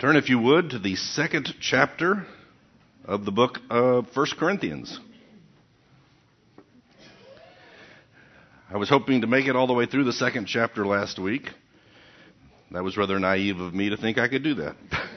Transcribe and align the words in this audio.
Turn, 0.00 0.16
if 0.16 0.28
you 0.28 0.40
would, 0.40 0.70
to 0.70 0.80
the 0.80 0.96
second 0.96 1.54
chapter 1.60 2.26
of 3.04 3.24
the 3.24 3.30
book 3.30 3.60
of 3.70 4.08
1 4.12 4.26
Corinthians. 4.36 4.98
I 8.68 8.76
was 8.76 8.88
hoping 8.88 9.20
to 9.20 9.28
make 9.28 9.46
it 9.46 9.54
all 9.54 9.68
the 9.68 9.72
way 9.72 9.86
through 9.86 10.02
the 10.02 10.12
second 10.12 10.46
chapter 10.46 10.84
last 10.84 11.20
week. 11.20 11.48
That 12.72 12.82
was 12.82 12.96
rather 12.96 13.20
naive 13.20 13.60
of 13.60 13.72
me 13.72 13.90
to 13.90 13.96
think 13.96 14.18
I 14.18 14.26
could 14.26 14.42
do 14.42 14.54
that. 14.54 14.74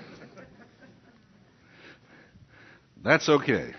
That's 3.03 3.27
okay. 3.27 3.73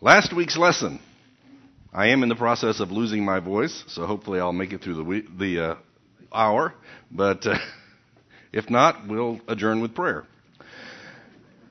Last 0.00 0.34
week's 0.34 0.56
lesson. 0.56 0.98
I 1.92 2.08
am 2.08 2.22
in 2.22 2.30
the 2.30 2.36
process 2.36 2.80
of 2.80 2.90
losing 2.90 3.22
my 3.22 3.38
voice, 3.38 3.84
so 3.88 4.06
hopefully 4.06 4.40
I'll 4.40 4.54
make 4.54 4.72
it 4.72 4.80
through 4.80 4.94
the, 4.94 5.04
week, 5.04 5.26
the 5.38 5.60
uh, 5.60 5.74
hour. 6.32 6.74
But 7.10 7.46
uh, 7.46 7.58
if 8.52 8.70
not, 8.70 9.06
we'll 9.08 9.40
adjourn 9.48 9.80
with 9.80 9.94
prayer. 9.94 10.24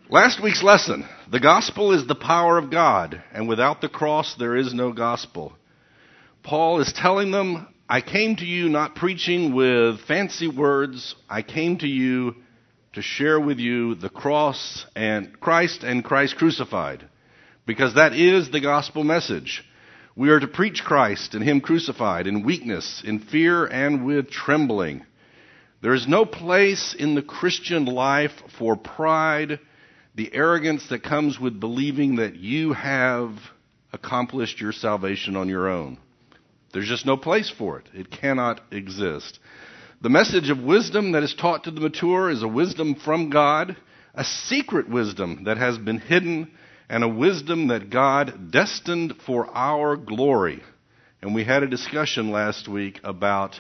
Last 0.10 0.42
week's 0.42 0.64
lesson 0.64 1.08
the 1.32 1.40
gospel 1.40 1.94
is 1.94 2.08
the 2.08 2.16
power 2.16 2.58
of 2.58 2.72
God, 2.72 3.22
and 3.32 3.48
without 3.48 3.82
the 3.82 3.90
cross, 3.90 4.36
there 4.40 4.56
is 4.56 4.74
no 4.74 4.92
gospel. 4.92 5.54
Paul 6.42 6.80
is 6.80 6.92
telling 6.94 7.30
them, 7.30 7.68
I 7.88 8.02
came 8.02 8.36
to 8.38 8.46
you 8.46 8.70
not 8.70 8.96
preaching 8.96 9.54
with 9.54 10.02
fancy 10.02 10.48
words, 10.48 11.16
I 11.30 11.44
came 11.44 11.78
to 11.80 11.88
you 11.88 12.36
to 12.94 13.04
share 13.04 13.40
with 13.40 13.60
you 13.60 13.94
the 13.94 14.10
cross 14.10 14.86
and 14.96 15.40
Christ 15.40 15.84
and 15.84 16.04
Christ 16.04 16.38
crucified, 16.38 17.08
because 17.68 17.94
that 17.94 18.14
is 18.14 18.50
the 18.50 18.62
gospel 18.62 19.04
message. 19.04 19.64
We 20.20 20.32
are 20.32 20.40
to 20.42 20.48
preach 20.50 20.84
Christ 20.84 21.34
and 21.34 21.42
Him 21.42 21.62
crucified 21.62 22.28
in 22.28 22.44
weakness, 22.44 23.02
in 23.06 23.20
fear, 23.20 23.66
and 23.66 24.06
with 24.06 24.30
trembling. 24.30 25.06
There 25.82 25.94
is 25.94 26.10
no 26.10 26.26
place 26.26 26.94
in 26.94 27.16
the 27.16 27.22
Christian 27.22 27.86
life 27.86 28.34
for 28.58 28.76
pride, 28.76 29.62
the 30.16 30.30
arrogance 30.36 30.90
that 30.90 31.04
comes 31.04 31.40
with 31.40 31.62
believing 31.62 32.18
that 32.18 32.36
you 32.36 32.74
have 32.74 33.32
accomplished 33.94 34.60
your 34.60 34.74
salvation 34.74 35.38
on 35.38 35.48
your 35.48 35.70
own. 35.70 35.98
There's 36.74 36.90
just 36.90 37.06
no 37.06 37.16
place 37.16 37.50
for 37.50 37.80
it. 37.80 37.88
It 37.94 38.12
cannot 38.12 38.60
exist. 38.72 39.40
The 40.02 40.10
message 40.10 40.50
of 40.50 40.60
wisdom 40.60 41.14
that 41.14 41.24
is 41.24 41.34
taught 41.34 41.64
to 41.64 41.72
the 41.72 41.80
mature 41.80 42.30
is 42.30 42.44
a 42.44 42.48
wisdom 42.50 42.96
from 42.96 43.30
God, 43.30 43.78
a 44.14 44.26
secret 44.26 44.90
wisdom 44.90 45.46
that 45.46 45.56
has 45.56 45.78
been 45.78 46.00
hidden 46.00 46.52
and 46.90 47.04
a 47.04 47.08
wisdom 47.08 47.68
that 47.68 47.90
God 47.90 48.52
destined 48.52 49.16
for 49.26 49.48
our 49.56 49.96
glory. 49.96 50.64
And 51.22 51.36
we 51.36 51.44
had 51.44 51.64
a 51.64 51.68
discussion 51.68 52.32
last 52.32 52.68
week 52.68 53.00
about 53.04 53.60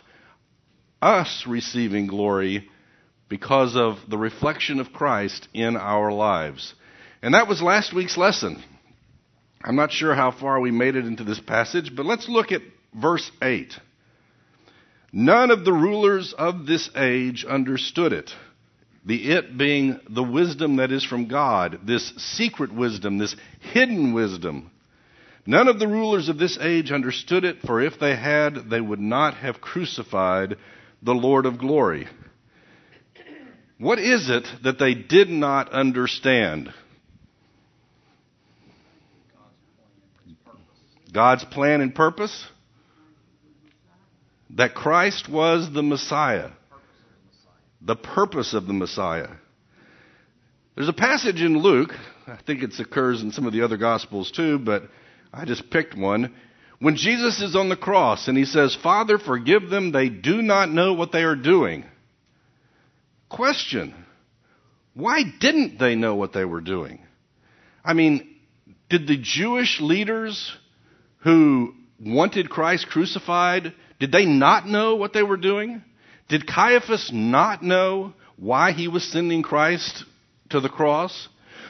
us 1.02 1.45
receiving 1.47 2.08
glory 2.08 2.67
because 3.30 3.75
of 3.75 3.97
the 4.09 4.17
reflection 4.17 4.80
of 4.80 4.91
Christ 4.91 5.47
in 5.53 5.77
our 5.77 6.11
lives. 6.11 6.73
And 7.21 7.33
that 7.36 7.47
was 7.47 7.61
last 7.61 7.94
week's 7.94 8.17
lesson. 8.17 8.63
I'm 9.64 9.75
not 9.75 9.91
sure 9.91 10.16
how 10.16 10.31
far 10.31 10.59
we 10.59 10.71
made 10.71 10.95
it 10.95 11.05
into 11.05 11.23
this 11.23 11.39
passage, 11.39 11.95
but 11.95 12.05
let's 12.05 12.27
look 12.27 12.52
at 12.52 12.61
verse 12.93 13.30
8. 13.41 13.73
None 15.11 15.52
of 15.52 15.66
the 15.66 15.73
rulers 15.73 16.33
of 16.33 16.66
this 16.66 16.89
age 16.95 17.45
understood 17.45 18.14
it 18.14 18.31
the 19.05 19.31
it 19.31 19.58
being 19.58 20.00
the 20.09 20.23
wisdom 20.23 20.78
that 20.78 20.92
is 20.92 21.03
from 21.03 21.28
God, 21.28 21.80
this 21.86 22.14
secret 22.17 22.73
wisdom, 22.73 23.17
this 23.17 23.36
hidden 23.59 24.14
wisdom. 24.14 24.72
None 25.45 25.67
of 25.67 25.80
the 25.80 25.88
rulers 25.88 26.30
of 26.30 26.38
this 26.38 26.58
age 26.61 26.92
understood 26.92 27.44
it, 27.44 27.61
for 27.61 27.81
if 27.81 28.00
they 28.00 28.16
had, 28.16 28.70
they 28.70 28.81
would 28.81 29.00
not 29.00 29.36
have 29.36 29.61
crucified 29.61 30.58
the 31.02 31.14
Lord 31.14 31.45
of 31.45 31.58
glory. 31.58 32.08
What 33.77 34.00
is 34.00 34.30
it 34.30 34.45
that 34.64 34.77
they 34.77 34.94
did 34.94 35.30
not 35.30 35.71
understand? 35.71 36.73
God's 41.11 41.45
plan 41.45 41.81
and 41.81 41.95
purpose? 41.95 42.45
That 44.52 44.76
Christ 44.76 45.30
was 45.30 45.71
the 45.71 45.81
Messiah 45.81 46.49
the 47.82 47.95
purpose 47.95 48.54
of 48.54 48.67
the 48.67 48.73
Messiah. 48.73 49.30
There's 50.76 50.90
a 50.90 50.94
passage 50.94 51.42
in 51.42 51.58
Luke, 51.58 51.92
I 52.28 52.38
think 52.45 52.64
it 52.64 52.80
occurs 52.80 53.22
in 53.22 53.32
some 53.32 53.45
of 53.45 53.54
the 53.54 53.64
other 53.64 53.78
Gospels 53.78 54.32
too, 54.32 54.60
but 54.60 54.84
I 55.34 55.45
just 55.45 55.70
picked 55.70 55.98
one. 55.98 56.34
When 56.80 56.95
Jesus 56.95 57.42
is 57.42 57.56
on 57.56 57.70
the 57.70 57.76
cross 57.76 58.28
and 58.28 58.38
he 58.38 58.45
says, 58.45 58.78
Father, 58.82 59.17
forgive 59.17 59.70
them, 59.70 59.92
they 59.92 60.10
do 60.10 60.42
not 60.42 60.70
know 60.70 60.94
what 60.94 61.12
they 61.12 61.23
are 61.23 61.36
doing. 61.36 61.86
Question 63.28 63.94
Why 64.94 65.23
didn't 65.40 65.80
they 65.80 65.96
know 65.96 66.16
what 66.16 66.34
they 66.34 66.46
were 66.46 66.61
doing? 66.61 67.00
I 67.84 67.94
mean, 67.94 68.38
did 68.90 69.08
the 69.08 69.17
Jewish 69.17 69.80
leaders 69.82 70.56
who 71.20 71.73
wanted 72.00 72.50
Christ 72.50 72.88
crucified, 72.88 73.73
did 74.00 74.11
they 74.11 74.26
not 74.26 74.67
know 74.67 74.96
what 74.96 75.14
they 75.14 75.23
were 75.23 75.38
doing? 75.38 75.84
Did 76.30 76.48
Caiaphas 76.48 77.12
not 77.12 77.64
know 77.64 78.14
why 78.38 78.72
he 78.72 78.88
was 78.88 79.04
sending 79.04 79.42
Christ 79.44 80.06
to 80.50 80.60
the 80.60 80.70
cross? 80.70 81.28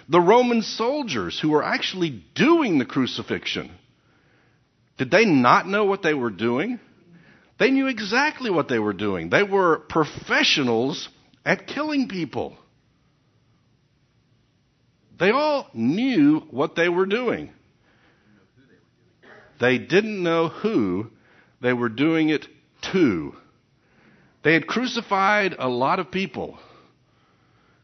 The 0.09 0.19
Roman 0.19 0.61
soldiers 0.61 1.39
who 1.39 1.49
were 1.49 1.63
actually 1.63 2.23
doing 2.35 2.77
the 2.77 2.85
crucifixion, 2.85 3.71
did 4.97 5.11
they 5.11 5.25
not 5.25 5.67
know 5.67 5.85
what 5.85 6.03
they 6.03 6.13
were 6.13 6.29
doing? 6.29 6.79
They 7.57 7.71
knew 7.71 7.87
exactly 7.87 8.49
what 8.49 8.67
they 8.67 8.79
were 8.79 8.93
doing. 8.93 9.29
They 9.29 9.43
were 9.43 9.79
professionals 9.79 11.07
at 11.45 11.67
killing 11.67 12.09
people. 12.09 12.57
They 15.19 15.31
all 15.31 15.69
knew 15.73 16.41
what 16.51 16.75
they 16.75 16.89
were 16.89 17.05
doing. 17.05 17.51
They 19.59 19.77
didn't 19.77 20.23
know 20.23 20.47
who 20.47 21.11
they 21.61 21.73
were 21.73 21.89
doing 21.89 22.29
it 22.29 22.45
to. 22.93 23.35
They 24.43 24.53
had 24.53 24.67
crucified 24.67 25.55
a 25.57 25.67
lot 25.67 25.99
of 25.99 26.11
people. 26.11 26.57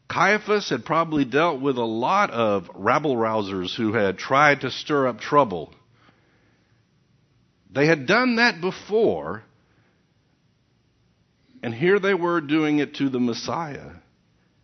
Caiaphas 0.08 0.70
had 0.70 0.86
probably 0.86 1.26
dealt 1.26 1.60
with 1.60 1.78
a 1.78 1.84
lot 1.84 2.30
of 2.32 2.70
rabble 2.74 3.18
rousers 3.18 3.76
who 3.76 3.94
had 3.94 4.18
tried 4.18 4.62
to 4.62 4.72
stir 4.72 5.08
up 5.08 5.20
trouble. 5.20 5.74
They 7.72 7.88
had 7.88 8.06
done 8.06 8.38
that 8.38 8.62
before, 8.62 9.44
and 11.62 11.74
here 11.74 12.00
they 12.00 12.14
were 12.14 12.40
doing 12.40 12.80
it 12.80 12.96
to 12.96 13.10
the 13.10 13.20
Messiah, 13.20 13.92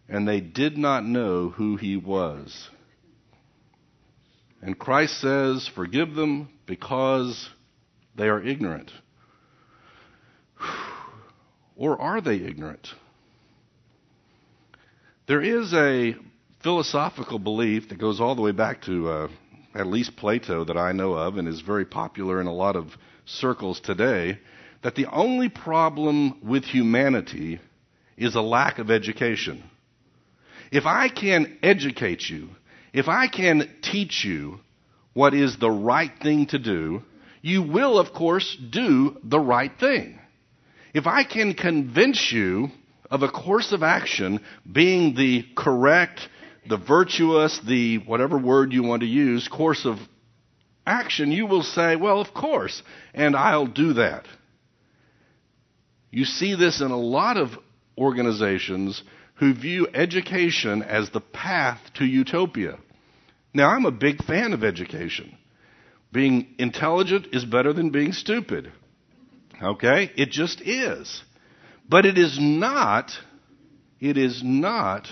and 0.08 0.28
they 0.28 0.40
did 0.40 0.78
not 0.78 1.04
know 1.04 1.50
who 1.50 1.76
he 1.76 1.98
was. 1.98 2.70
And 4.62 4.78
Christ 4.78 5.20
says, 5.20 5.68
Forgive 5.68 6.14
them 6.14 6.50
because 6.68 7.50
they 8.16 8.30
are 8.30 8.42
ignorant. 8.42 8.92
Or 11.82 12.00
are 12.00 12.22
they 12.22 12.36
ignorant? 12.36 12.90
There 15.26 15.42
is 15.42 15.74
a 15.74 16.16
philosophical 16.62 17.40
belief 17.40 17.90
that 17.90 17.98
goes 17.98 18.22
all 18.22 18.36
the 18.36 18.44
way 18.44 18.52
back 18.52 18.84
to 18.84 19.10
uh, 19.10 19.28
at 19.74 19.88
least 19.88 20.16
Plato 20.16 20.64
that 20.66 20.78
I 20.78 20.92
know 20.92 21.14
of 21.14 21.38
and 21.38 21.48
is 21.48 21.62
very 21.62 21.86
popular 21.86 22.40
in 22.40 22.46
a 22.46 22.54
lot 22.54 22.76
of 22.76 22.96
circles 23.26 23.80
today 23.80 24.38
that 24.84 24.94
the 24.94 25.08
only 25.08 25.50
problem 25.50 26.48
with 26.48 26.66
humanity 26.66 27.60
is 28.16 28.36
a 28.36 28.42
lack 28.42 28.78
of 28.78 28.92
education. 28.92 29.64
If 30.72 30.86
I 30.86 31.10
can 31.10 31.58
educate 31.64 32.30
you, 32.30 32.50
if 32.94 33.08
I 33.08 33.26
can 33.26 33.68
teach 33.82 34.24
you 34.24 34.60
what 35.14 35.34
is 35.34 35.58
the 35.58 35.72
right 35.72 36.12
thing 36.22 36.46
to 36.48 36.60
do, 36.60 37.02
you 37.42 37.64
will, 37.64 37.98
of 37.98 38.14
course, 38.14 38.56
do 38.70 39.18
the 39.24 39.40
right 39.40 39.72
thing. 39.80 40.20
If 40.94 41.08
I 41.08 41.24
can 41.24 41.54
convince 41.54 42.32
you 42.32 42.70
of 43.10 43.24
a 43.24 43.30
course 43.30 43.72
of 43.72 43.84
action 43.84 44.42
being 44.70 45.16
the 45.16 45.46
correct, 45.56 46.28
the 46.68 46.78
virtuous, 46.78 47.60
the 47.66 47.98
whatever 48.00 48.38
word 48.38 48.74
you 48.74 48.84
want 48.84 49.02
to 49.02 49.08
use, 49.08 49.48
course 49.48 49.86
of 49.86 49.98
action, 50.86 51.32
you 51.32 51.46
will 51.46 51.64
say, 51.64 51.96
well, 51.96 52.20
of 52.20 52.34
course, 52.34 52.82
and 53.14 53.36
I'll 53.36 53.68
do 53.68 53.94
that. 53.94 54.26
You 56.12 56.26
see 56.26 56.56
this 56.56 56.82
in 56.82 56.92
a 56.92 57.00
lot 57.00 57.38
of 57.38 57.52
organizations 57.98 59.02
who 59.36 59.54
view 59.54 59.88
education 59.94 60.84
as 60.84 61.10
the 61.10 61.22
path 61.22 61.80
to 61.96 62.06
utopia. 62.06 62.78
Now, 63.54 63.70
I'm 63.70 63.86
a 63.86 63.92
big 63.92 64.24
fan 64.24 64.54
of 64.54 64.64
education. 64.64 65.38
Being 66.12 66.48
intelligent 66.58 67.28
is 67.32 67.46
better 67.46 67.74
than 67.74 67.92
being 67.92 68.12
stupid. 68.12 68.72
Okay? 69.62 70.12
It 70.16 70.32
just 70.32 70.62
is. 70.62 71.22
But 71.88 72.06
it 72.06 72.18
is 72.18 72.38
not, 72.40 73.12
it 74.00 74.18
is 74.18 74.42
not 74.44 75.08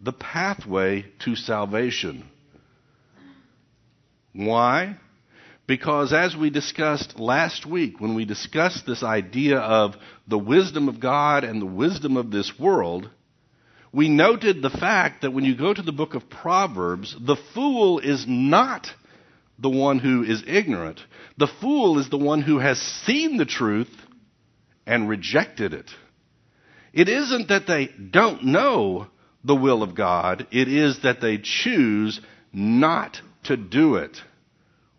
the 0.00 0.12
pathway 0.12 1.06
to 1.20 1.34
salvation. 1.34 2.28
Why? 4.32 4.96
Because 5.66 6.12
as 6.12 6.36
we 6.36 6.50
discussed 6.50 7.18
last 7.18 7.66
week, 7.66 8.00
when 8.00 8.14
we 8.14 8.24
discussed 8.24 8.86
this 8.86 9.02
idea 9.02 9.58
of 9.58 9.96
the 10.26 10.38
wisdom 10.38 10.88
of 10.88 11.00
God 11.00 11.44
and 11.44 11.60
the 11.60 11.66
wisdom 11.66 12.16
of 12.16 12.30
this 12.30 12.58
world, 12.58 13.10
we 13.92 14.08
noted 14.08 14.62
the 14.62 14.70
fact 14.70 15.22
that 15.22 15.32
when 15.32 15.44
you 15.44 15.56
go 15.56 15.74
to 15.74 15.82
the 15.82 15.92
book 15.92 16.14
of 16.14 16.30
Proverbs, 16.30 17.16
the 17.20 17.36
fool 17.54 17.98
is 17.98 18.26
not 18.26 18.88
the 19.58 19.70
one 19.70 19.98
who 19.98 20.22
is 20.22 20.42
ignorant. 20.46 21.00
The 21.36 21.48
fool 21.60 21.98
is 21.98 22.08
the 22.10 22.18
one 22.18 22.42
who 22.42 22.58
has 22.58 22.78
seen 22.78 23.36
the 23.36 23.44
truth 23.44 23.90
and 24.86 25.08
rejected 25.08 25.74
it. 25.74 25.90
It 26.92 27.08
isn't 27.08 27.48
that 27.48 27.66
they 27.66 27.86
don't 27.88 28.44
know 28.44 29.08
the 29.44 29.54
will 29.54 29.82
of 29.82 29.94
God, 29.94 30.46
it 30.50 30.68
is 30.68 31.00
that 31.02 31.20
they 31.20 31.38
choose 31.38 32.20
not 32.52 33.20
to 33.44 33.56
do 33.56 33.96
it. 33.96 34.16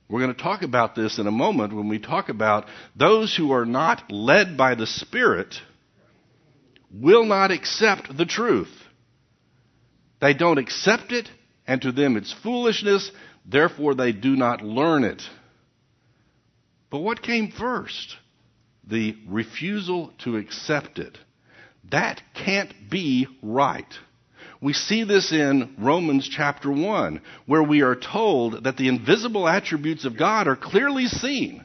We're 0.07 0.21
going 0.21 0.33
to 0.33 0.41
talk 0.41 0.63
about 0.63 0.95
this 0.95 1.19
in 1.19 1.27
a 1.27 1.31
moment 1.31 1.75
when 1.75 1.87
we 1.87 1.99
talk 1.99 2.29
about 2.29 2.65
those 2.95 3.35
who 3.35 3.51
are 3.51 3.65
not 3.65 4.11
led 4.11 4.57
by 4.57 4.75
the 4.75 4.87
Spirit 4.87 5.55
will 6.91 7.25
not 7.25 7.51
accept 7.51 8.17
the 8.17 8.25
truth. 8.25 8.71
They 10.19 10.33
don't 10.33 10.57
accept 10.57 11.11
it, 11.11 11.29
and 11.67 11.81
to 11.83 11.91
them 11.91 12.17
it's 12.17 12.33
foolishness, 12.41 13.11
therefore 13.45 13.95
they 13.95 14.11
do 14.11 14.35
not 14.35 14.61
learn 14.61 15.03
it. 15.03 15.21
But 16.89 16.99
what 16.99 17.21
came 17.21 17.51
first? 17.51 18.17
The 18.87 19.15
refusal 19.27 20.13
to 20.23 20.37
accept 20.37 20.99
it. 20.99 21.17
That 21.91 22.21
can't 22.33 22.73
be 22.89 23.27
right. 23.41 23.91
We 24.61 24.73
see 24.73 25.03
this 25.05 25.31
in 25.31 25.75
Romans 25.77 26.27
chapter 26.27 26.69
1, 26.71 27.21
where 27.45 27.63
we 27.63 27.81
are 27.81 27.95
told 27.95 28.65
that 28.65 28.75
the 28.77 28.89
invisible 28.89 29.47
attributes 29.47 30.03
of 30.05 30.17
God 30.17 30.47
are 30.47 30.57
clearly 30.57 31.05
seen. 31.05 31.63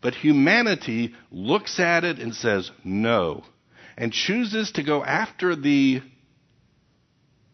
But 0.00 0.14
humanity 0.14 1.14
looks 1.30 1.80
at 1.80 2.04
it 2.04 2.18
and 2.18 2.34
says 2.34 2.70
no, 2.84 3.44
and 3.96 4.12
chooses 4.12 4.72
to 4.72 4.82
go 4.82 5.02
after 5.02 5.56
the 5.56 6.02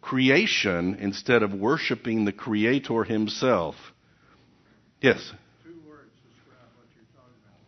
creation 0.05 0.97
instead 1.01 1.43
of 1.43 1.55
worshiping 1.55 2.27
the 2.27 2.33
Creator 2.33 3.05
Himself. 3.05 3.75
Yes? 5.01 5.17
Two 5.65 5.71
words 5.89 6.11
describe 6.29 6.69
what 6.77 6.87
you're 6.95 7.09
talking 7.17 7.41
about 7.41 7.59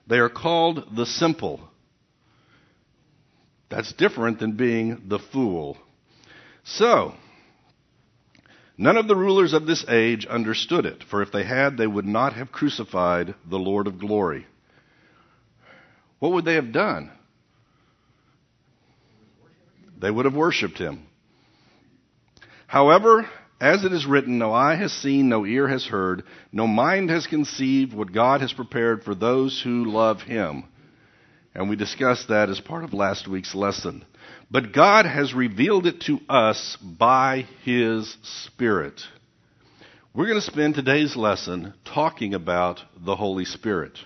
They 0.07 0.19
are 0.19 0.29
called 0.29 0.95
the 0.95 1.05
simple. 1.05 1.59
That's 3.67 3.91
different 3.91 4.39
than 4.39 4.53
being 4.53 5.09
the 5.09 5.19
fool. 5.19 5.77
So, 6.63 7.15
none 8.77 8.95
of 8.95 9.09
the 9.09 9.17
rulers 9.17 9.51
of 9.51 9.65
this 9.65 9.83
age 9.89 10.25
understood 10.25 10.85
it, 10.85 11.03
for 11.03 11.21
if 11.21 11.33
they 11.33 11.43
had, 11.43 11.75
they 11.75 11.87
would 11.87 12.05
not 12.05 12.31
have 12.35 12.53
crucified 12.53 13.35
the 13.45 13.59
Lord 13.59 13.87
of 13.87 13.99
glory. 13.99 14.47
What 16.19 16.31
would 16.31 16.45
they 16.45 16.55
have 16.55 16.71
done? 16.71 17.11
They 19.99 20.09
would 20.09 20.23
have 20.23 20.35
worshiped 20.35 20.77
him. 20.77 21.05
However, 22.65 23.29
as 23.63 23.85
it 23.85 23.93
is 23.93 24.05
written, 24.05 24.37
no 24.37 24.51
eye 24.51 24.75
has 24.75 24.91
seen, 24.91 25.29
no 25.29 25.45
ear 25.45 25.69
has 25.69 25.85
heard, 25.85 26.23
no 26.51 26.67
mind 26.67 27.09
has 27.09 27.27
conceived 27.27 27.93
what 27.93 28.11
God 28.11 28.41
has 28.41 28.51
prepared 28.51 29.05
for 29.05 29.15
those 29.15 29.61
who 29.63 29.85
love 29.85 30.19
him. 30.19 30.65
And 31.55 31.69
we 31.69 31.77
discussed 31.77 32.27
that 32.27 32.49
as 32.49 32.59
part 32.59 32.83
of 32.83 32.93
last 32.93 33.25
week's 33.25 33.55
lesson. 33.55 34.03
But 34.51 34.73
God 34.73 35.05
has 35.05 35.33
revealed 35.33 35.85
it 35.85 36.01
to 36.01 36.19
us 36.27 36.77
by 36.81 37.45
His 37.63 38.17
Spirit. 38.21 38.99
We're 40.13 40.27
going 40.27 40.41
to 40.41 40.45
spend 40.45 40.75
today's 40.75 41.15
lesson 41.15 41.73
talking 41.85 42.33
about 42.33 42.81
the 42.99 43.15
Holy 43.15 43.45
Spirit. 43.45 43.97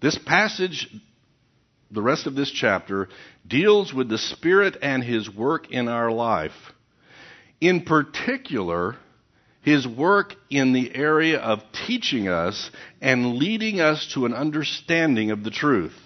This 0.00 0.18
passage, 0.18 0.88
the 1.90 2.00
rest 2.00 2.26
of 2.26 2.34
this 2.34 2.50
chapter, 2.50 3.10
deals 3.46 3.92
with 3.92 4.08
the 4.08 4.16
Spirit 4.16 4.78
and 4.80 5.04
His 5.04 5.28
work 5.28 5.70
in 5.70 5.86
our 5.86 6.10
life. 6.10 6.52
In 7.60 7.82
particular, 7.82 8.96
His 9.62 9.86
work 9.86 10.34
in 10.48 10.72
the 10.72 10.94
area 10.94 11.38
of 11.38 11.62
teaching 11.86 12.28
us 12.28 12.70
and 13.00 13.34
leading 13.36 13.80
us 13.80 14.10
to 14.14 14.26
an 14.26 14.34
understanding 14.34 15.30
of 15.30 15.44
the 15.44 15.50
truth. 15.50 15.96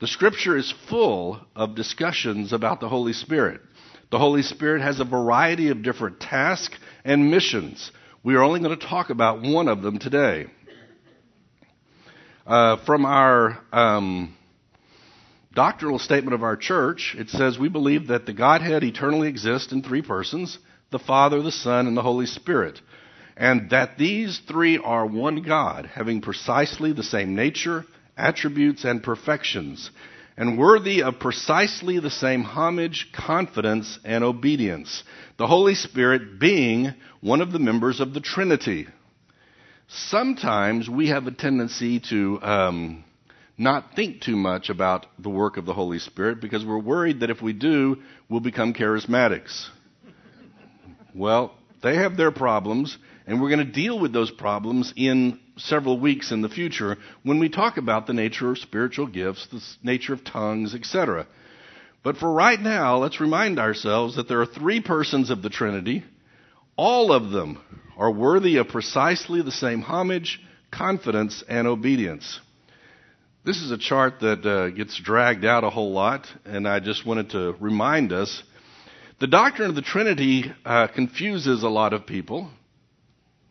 The 0.00 0.06
scripture 0.06 0.56
is 0.56 0.74
full 0.88 1.40
of 1.56 1.74
discussions 1.74 2.52
about 2.52 2.80
the 2.80 2.88
Holy 2.88 3.14
Spirit. 3.14 3.62
The 4.10 4.18
Holy 4.18 4.42
Spirit 4.42 4.82
has 4.82 5.00
a 5.00 5.04
variety 5.04 5.70
of 5.70 5.82
different 5.82 6.20
tasks 6.20 6.76
and 7.04 7.30
missions. 7.30 7.90
We 8.22 8.34
are 8.34 8.42
only 8.42 8.60
going 8.60 8.78
to 8.78 8.86
talk 8.86 9.10
about 9.10 9.40
one 9.42 9.68
of 9.68 9.82
them 9.82 9.98
today. 9.98 10.46
Uh, 12.46 12.76
from 12.84 13.06
our 13.06 13.58
um, 13.72 14.36
doctrinal 15.54 15.98
statement 15.98 16.34
of 16.34 16.42
our 16.42 16.56
church, 16.56 17.14
it 17.18 17.30
says 17.30 17.58
we 17.58 17.68
believe 17.68 18.08
that 18.08 18.26
the 18.26 18.32
Godhead 18.32 18.84
eternally 18.84 19.28
exists 19.28 19.72
in 19.72 19.82
three 19.82 20.02
persons 20.02 20.58
the 20.90 20.98
Father, 20.98 21.42
the 21.42 21.50
Son, 21.50 21.86
and 21.86 21.96
the 21.96 22.02
Holy 22.02 22.26
Spirit. 22.26 22.80
And 23.36 23.70
that 23.70 23.98
these 23.98 24.40
three 24.46 24.78
are 24.78 25.04
one 25.04 25.42
God, 25.42 25.86
having 25.86 26.20
precisely 26.20 26.92
the 26.92 27.02
same 27.02 27.34
nature, 27.34 27.84
attributes, 28.16 28.84
and 28.84 29.02
perfections, 29.02 29.90
and 30.36 30.58
worthy 30.58 31.02
of 31.02 31.18
precisely 31.18 31.98
the 31.98 32.10
same 32.10 32.42
homage, 32.42 33.10
confidence, 33.12 33.98
and 34.04 34.22
obedience. 34.22 35.02
The 35.36 35.48
Holy 35.48 35.74
Spirit 35.74 36.38
being 36.38 36.94
one 37.20 37.40
of 37.40 37.50
the 37.50 37.58
members 37.58 38.00
of 38.00 38.14
the 38.14 38.20
Trinity. 38.20 38.86
Sometimes 39.88 40.88
we 40.88 41.08
have 41.08 41.26
a 41.26 41.32
tendency 41.32 42.00
to 42.10 42.38
um, 42.40 43.04
not 43.56 43.94
think 43.94 44.20
too 44.20 44.36
much 44.36 44.68
about 44.68 45.06
the 45.18 45.30
work 45.30 45.56
of 45.56 45.64
the 45.64 45.74
Holy 45.74 45.98
Spirit 45.98 46.40
because 46.40 46.64
we're 46.64 46.78
worried 46.78 47.20
that 47.20 47.30
if 47.30 47.40
we 47.40 47.52
do, 47.52 47.98
we'll 48.28 48.40
become 48.40 48.74
charismatics. 48.74 49.68
Well, 51.14 51.54
they 51.82 51.96
have 51.96 52.16
their 52.16 52.32
problems, 52.32 52.96
and 53.26 53.40
we're 53.40 53.50
going 53.50 53.64
to 53.64 53.72
deal 53.72 53.98
with 53.98 54.12
those 54.12 54.30
problems 54.30 54.92
in 54.96 55.38
several 55.56 56.00
weeks 56.00 56.32
in 56.32 56.42
the 56.42 56.48
future 56.48 56.96
when 57.22 57.38
we 57.38 57.48
talk 57.48 57.76
about 57.76 58.06
the 58.06 58.12
nature 58.12 58.50
of 58.50 58.58
spiritual 58.58 59.06
gifts, 59.06 59.46
the 59.52 59.62
nature 59.82 60.12
of 60.12 60.24
tongues, 60.24 60.74
etc. 60.74 61.26
But 62.02 62.16
for 62.16 62.32
right 62.32 62.60
now, 62.60 62.98
let's 62.98 63.20
remind 63.20 63.58
ourselves 63.58 64.16
that 64.16 64.28
there 64.28 64.40
are 64.40 64.46
three 64.46 64.80
persons 64.80 65.30
of 65.30 65.42
the 65.42 65.50
Trinity. 65.50 66.04
All 66.76 67.12
of 67.12 67.30
them 67.30 67.60
are 67.96 68.10
worthy 68.10 68.56
of 68.56 68.68
precisely 68.68 69.42
the 69.42 69.52
same 69.52 69.80
homage, 69.80 70.40
confidence, 70.72 71.44
and 71.48 71.68
obedience. 71.68 72.40
This 73.44 73.60
is 73.60 73.70
a 73.70 73.76
chart 73.76 74.20
that 74.20 74.46
uh, 74.46 74.70
gets 74.70 74.98
dragged 74.98 75.44
out 75.44 75.64
a 75.64 75.70
whole 75.70 75.92
lot, 75.92 76.26
and 76.46 76.66
I 76.66 76.80
just 76.80 77.04
wanted 77.04 77.28
to 77.32 77.54
remind 77.60 78.10
us. 78.10 78.42
The 79.20 79.26
doctrine 79.26 79.68
of 79.68 79.74
the 79.74 79.82
Trinity 79.82 80.50
uh, 80.64 80.86
confuses 80.86 81.62
a 81.62 81.68
lot 81.68 81.92
of 81.92 82.06
people, 82.06 82.48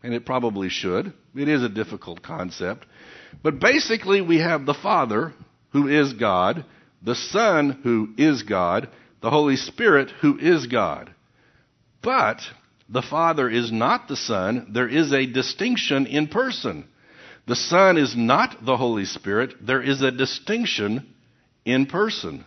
and 0.01 0.15
it 0.15 0.25
probably 0.25 0.69
should. 0.69 1.13
It 1.35 1.47
is 1.47 1.61
a 1.61 1.69
difficult 1.69 2.23
concept. 2.23 2.87
But 3.43 3.59
basically, 3.59 4.19
we 4.21 4.39
have 4.39 4.65
the 4.65 4.73
Father, 4.73 5.31
who 5.73 5.87
is 5.87 6.13
God, 6.13 6.65
the 7.03 7.13
Son, 7.13 7.79
who 7.83 8.15
is 8.17 8.41
God, 8.41 8.89
the 9.21 9.29
Holy 9.29 9.57
Spirit, 9.57 10.09
who 10.21 10.39
is 10.39 10.65
God. 10.65 11.13
But 12.01 12.41
the 12.89 13.03
Father 13.03 13.47
is 13.47 13.71
not 13.71 14.07
the 14.07 14.17
Son. 14.17 14.71
There 14.73 14.89
is 14.89 15.13
a 15.13 15.27
distinction 15.27 16.07
in 16.07 16.29
person. 16.29 16.87
The 17.45 17.55
Son 17.55 17.97
is 17.97 18.15
not 18.15 18.65
the 18.65 18.77
Holy 18.77 19.05
Spirit. 19.05 19.55
There 19.61 19.81
is 19.81 20.01
a 20.01 20.11
distinction 20.11 21.13
in 21.65 21.87
person, 21.87 22.45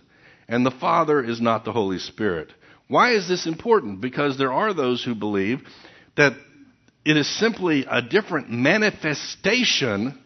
and 0.49 0.65
the 0.65 0.71
Father 0.71 1.23
is 1.23 1.41
not 1.41 1.65
the 1.65 1.73
Holy 1.73 1.99
Spirit. 1.99 2.53
Why 2.89 3.13
is 3.13 3.29
this 3.29 3.47
important? 3.47 4.01
Because 4.01 4.39
there 4.39 4.53
are 4.53 4.73
those 4.73 5.05
who 5.05 5.15
believe 5.15 5.61
that 6.17 6.33
it 7.05 7.17
is 7.17 7.29
simply 7.39 7.85
a 7.89 8.01
different 8.01 8.51
manifestation. 8.51 10.19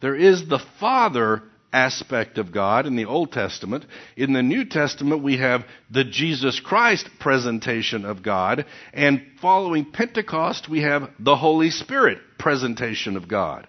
There 0.00 0.16
is 0.16 0.48
the 0.48 0.60
Father 0.78 1.42
aspect 1.72 2.38
of 2.38 2.52
God 2.52 2.86
in 2.86 2.96
the 2.96 3.04
Old 3.04 3.32
Testament. 3.32 3.84
In 4.16 4.32
the 4.32 4.42
New 4.42 4.64
Testament, 4.64 5.22
we 5.22 5.38
have 5.38 5.64
the 5.90 6.04
Jesus 6.04 6.60
Christ 6.60 7.08
presentation 7.18 8.04
of 8.04 8.22
God. 8.22 8.66
And 8.92 9.22
following 9.40 9.90
Pentecost, 9.90 10.68
we 10.68 10.82
have 10.82 11.10
the 11.18 11.36
Holy 11.36 11.70
Spirit 11.70 12.18
presentation 12.38 13.16
of 13.16 13.28
God. 13.28 13.68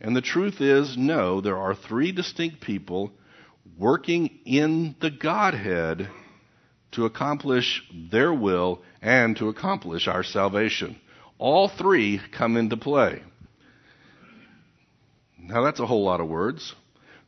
And 0.00 0.14
the 0.14 0.20
truth 0.20 0.60
is, 0.60 0.96
no, 0.96 1.40
there 1.40 1.56
are 1.56 1.74
three 1.74 2.12
distinct 2.12 2.60
people 2.60 3.10
working 3.78 4.38
in 4.44 4.94
the 5.00 5.10
Godhead 5.10 6.08
to 6.92 7.04
accomplish 7.04 7.82
their 8.10 8.32
will 8.32 8.82
and 9.02 9.36
to 9.36 9.48
accomplish 9.48 10.08
our 10.08 10.22
salvation. 10.22 10.96
All 11.38 11.68
three 11.68 12.20
come 12.36 12.56
into 12.56 12.76
play. 12.76 13.22
Now, 15.38 15.62
that's 15.62 15.80
a 15.80 15.86
whole 15.86 16.04
lot 16.04 16.20
of 16.20 16.28
words. 16.28 16.74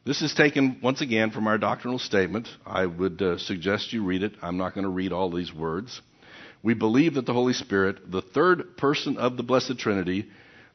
This 0.05 0.23
is 0.23 0.35
taken 0.35 0.79
once 0.83 1.01
again 1.01 1.31
from 1.31 1.47
our 1.47 1.59
doctrinal 1.59 1.99
statement. 1.99 2.49
I 2.65 2.87
would 2.87 3.21
uh, 3.21 3.39
suggest 3.39 3.93
you 3.93 4.05
read 4.05 4.23
it. 4.23 4.33
I'm 4.43 4.57
not 4.57 4.75
going 4.75 4.85
to 4.85 4.91
read 4.91 5.13
all 5.13 5.31
these 5.31 5.53
words. 5.53 6.01
We 6.63 6.75
believe 6.75 7.15
that 7.15 7.27
the 7.27 7.33
Holy 7.33 7.53
Spirit, 7.53 8.11
the 8.11 8.23
third 8.23 8.77
person 8.77 9.17
of 9.17 9.37
the 9.37 9.43
Blessed 9.43 9.79
Trinity, 9.79 10.29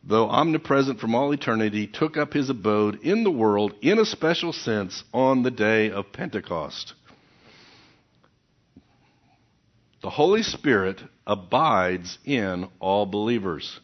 though 0.06 0.30
omnipresent 0.30 1.00
from 1.00 1.16
all 1.16 1.34
eternity, 1.34 1.88
took 1.88 2.16
up 2.16 2.34
his 2.34 2.50
abode 2.50 3.00
in 3.02 3.24
the 3.24 3.32
world 3.32 3.74
in 3.82 3.98
a 3.98 4.06
special 4.06 4.54
sense 4.54 5.04
on 5.14 5.42
the 5.44 5.52
day 5.52 5.90
of 5.90 6.14
Pentecost. 6.14 6.94
The 10.04 10.12
Holy 10.12 10.44
Spirit 10.44 11.02
abides 11.26 12.20
in 12.24 12.70
all 12.80 13.08
believers. 13.08 13.80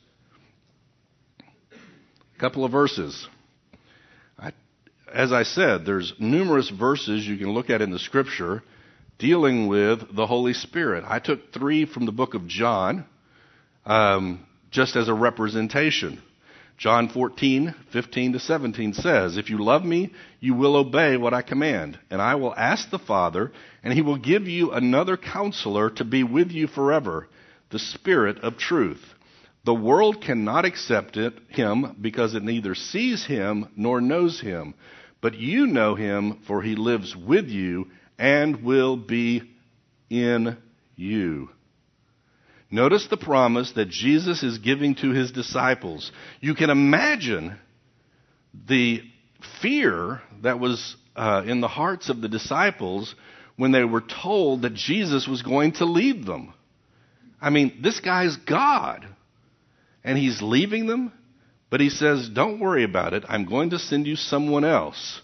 A 1.72 2.40
couple 2.40 2.64
of 2.64 2.72
verses. 2.72 3.28
I, 4.38 4.52
as 5.12 5.34
I 5.34 5.42
said, 5.42 5.84
there's 5.84 6.14
numerous 6.20 6.70
verses 6.70 7.26
you 7.26 7.38
can 7.38 7.50
look 7.50 7.72
at 7.72 7.82
in 7.82 7.90
the 7.90 7.98
scripture 7.98 8.62
dealing 9.18 9.68
with 9.68 10.16
the 10.16 10.28
Holy 10.28 10.54
Spirit. 10.54 11.04
I 11.08 11.18
took 11.18 11.52
three 11.52 11.86
from 11.86 12.06
the 12.06 12.12
book 12.12 12.36
of 12.36 12.48
John. 12.48 13.06
Um, 13.84 14.46
just 14.72 14.96
as 14.96 15.08
a 15.08 15.14
representation. 15.14 16.22
John 16.78 17.10
14, 17.10 17.76
15 17.92 18.34
to 18.34 18.40
17 18.40 18.94
says, 18.94 19.38
If 19.38 19.52
you 19.52 19.64
love 19.64 19.86
me, 19.86 20.12
you 20.40 20.56
will 20.56 20.76
obey 20.76 21.16
what 21.16 21.34
I 21.34 21.44
command, 21.44 22.00
and 22.10 22.20
I 22.20 22.36
will 22.36 22.56
ask 22.56 22.90
the 22.90 22.98
Father, 22.98 23.52
and 23.84 23.94
he 23.94 24.02
will 24.02 24.18
give 24.18 24.48
you 24.48 24.72
another 24.72 25.16
counselor 25.16 25.92
to 25.92 26.04
be 26.04 26.24
with 26.24 26.52
you 26.52 26.66
forever, 26.66 27.28
the 27.70 27.78
Spirit 27.78 28.40
of 28.40 28.58
truth. 28.58 29.04
The 29.64 29.76
world 29.76 30.24
cannot 30.24 30.66
accept 30.66 31.18
it, 31.18 31.36
him 31.50 31.98
because 32.02 32.34
it 32.34 32.42
neither 32.42 32.74
sees 32.74 33.26
him 33.26 33.70
nor 33.76 34.02
knows 34.02 34.42
him. 34.42 34.74
But 35.22 35.36
you 35.36 35.68
know 35.68 35.94
him, 35.94 36.40
for 36.48 36.64
he 36.64 36.76
lives 36.76 37.16
with 37.16 37.48
you 37.48 37.90
and 38.18 38.64
will 38.64 38.98
be 38.98 39.44
in 40.10 40.58
you. 40.96 41.50
Notice 42.72 43.08
the 43.08 43.18
promise 43.18 43.74
that 43.74 43.90
Jesus 43.90 44.44
is 44.44 44.58
giving 44.58 44.96
to 44.96 45.12
his 45.12 45.32
disciples. 45.32 46.10
You 46.40 46.56
can 46.56 46.70
imagine 46.70 47.58
the 48.68 49.02
fear 49.62 50.22
that 50.42 50.60
was 50.60 50.96
uh, 51.16 51.44
in 51.46 51.60
the 51.60 51.68
hearts 51.68 52.10
of 52.10 52.22
the 52.22 52.30
disciples 52.30 53.14
when 53.58 53.74
they 53.74 53.84
were 53.84 54.02
told 54.02 54.62
that 54.62 54.74
Jesus 54.74 55.28
was 55.28 55.42
going 55.42 55.74
to 55.74 55.86
leave 55.86 56.26
them. 56.26 56.54
I 57.42 57.50
mean, 57.50 57.80
this 57.84 58.00
guy's 58.00 58.38
God, 58.38 59.06
and 60.04 60.18
he's 60.18 60.42
leaving 60.42 60.88
them, 60.88 61.12
but 61.70 61.82
he 61.82 61.90
says, 61.90 62.30
Don't 62.30 62.60
worry 62.60 62.84
about 62.84 63.14
it. 63.14 63.26
I'm 63.28 63.46
going 63.46 63.72
to 63.72 63.80
send 63.80 64.08
you 64.08 64.16
someone 64.16 64.64
else, 64.64 65.22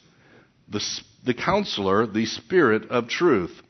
the, 0.67 0.83
the 1.25 1.33
counselor, 1.33 2.07
the 2.07 2.25
Spirit 2.25 2.89
of 2.89 3.07
truth. 3.07 3.61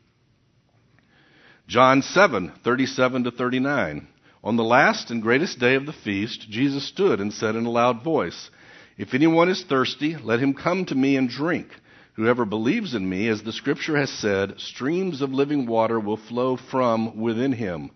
John 1.68 2.02
7, 2.02 2.54
37 2.64 3.26
to 3.26 3.32
39. 3.32 4.08
On 4.42 4.56
the 4.56 4.64
last 4.64 5.12
and 5.12 5.22
greatest 5.22 5.60
day 5.60 5.76
of 5.76 5.86
the 5.86 5.92
feast, 5.92 6.50
Jesus 6.50 6.88
stood 6.88 7.20
and 7.20 7.34
said 7.34 7.58
in 7.58 7.66
a 7.66 7.70
loud 7.70 8.06
voice, 8.06 8.50
If 8.98 9.14
anyone 9.14 9.50
is 9.50 9.66
thirsty, 9.66 10.16
let 10.16 10.40
him 10.40 10.54
come 10.54 10.86
to 10.86 10.96
me 10.96 11.18
and 11.18 11.28
drink. 11.28 11.68
Whoever 12.14 12.46
believes 12.46 12.96
in 12.96 13.10
me, 13.10 13.28
as 13.28 13.44
the 13.44 13.52
scripture 13.52 13.98
has 13.98 14.10
said, 14.10 14.62
streams 14.62 15.22
of 15.22 15.34
living 15.34 15.66
water 15.66 16.00
will 16.00 16.16
flow 16.16 16.56
from 16.56 17.20
within 17.20 17.52
him. 17.52 17.92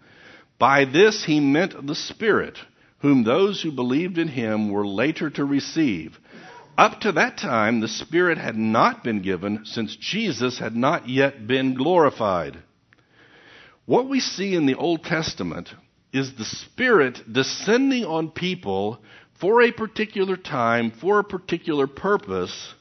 By 0.60 0.84
this 0.84 1.24
he 1.24 1.40
meant 1.40 1.88
the 1.88 1.96
Spirit, 1.96 2.58
whom 3.00 3.24
those 3.24 3.62
who 3.62 3.72
believed 3.72 4.18
in 4.18 4.28
him 4.28 4.70
were 4.70 4.86
later 4.86 5.30
to 5.30 5.46
receive. 5.46 6.20
Up 6.78 7.00
to 7.00 7.14
that 7.14 7.38
time, 7.38 7.80
the 7.80 7.88
Spirit 7.88 8.38
had 8.38 8.58
not 8.58 9.02
been 9.02 9.22
given, 9.22 9.62
since 9.64 9.96
Jesus 9.96 10.60
had 10.60 10.76
not 10.76 11.08
yet 11.08 11.48
been 11.48 11.74
glorified. 11.74 12.58
What 13.92 14.08
we 14.08 14.22
see 14.22 14.56
in 14.56 14.68
the 14.68 14.76
Old 14.76 15.04
Testament 15.04 15.68
is 16.14 16.34
the 16.34 16.46
Spirit 16.46 17.20
descending 17.30 18.06
on 18.06 18.32
people 18.32 19.02
for 19.42 19.62
a 19.62 19.74
particular 19.74 20.38
time, 20.38 20.92
for 20.92 21.20
a 21.20 21.26
particular 21.26 21.88
purpose, 21.88 22.74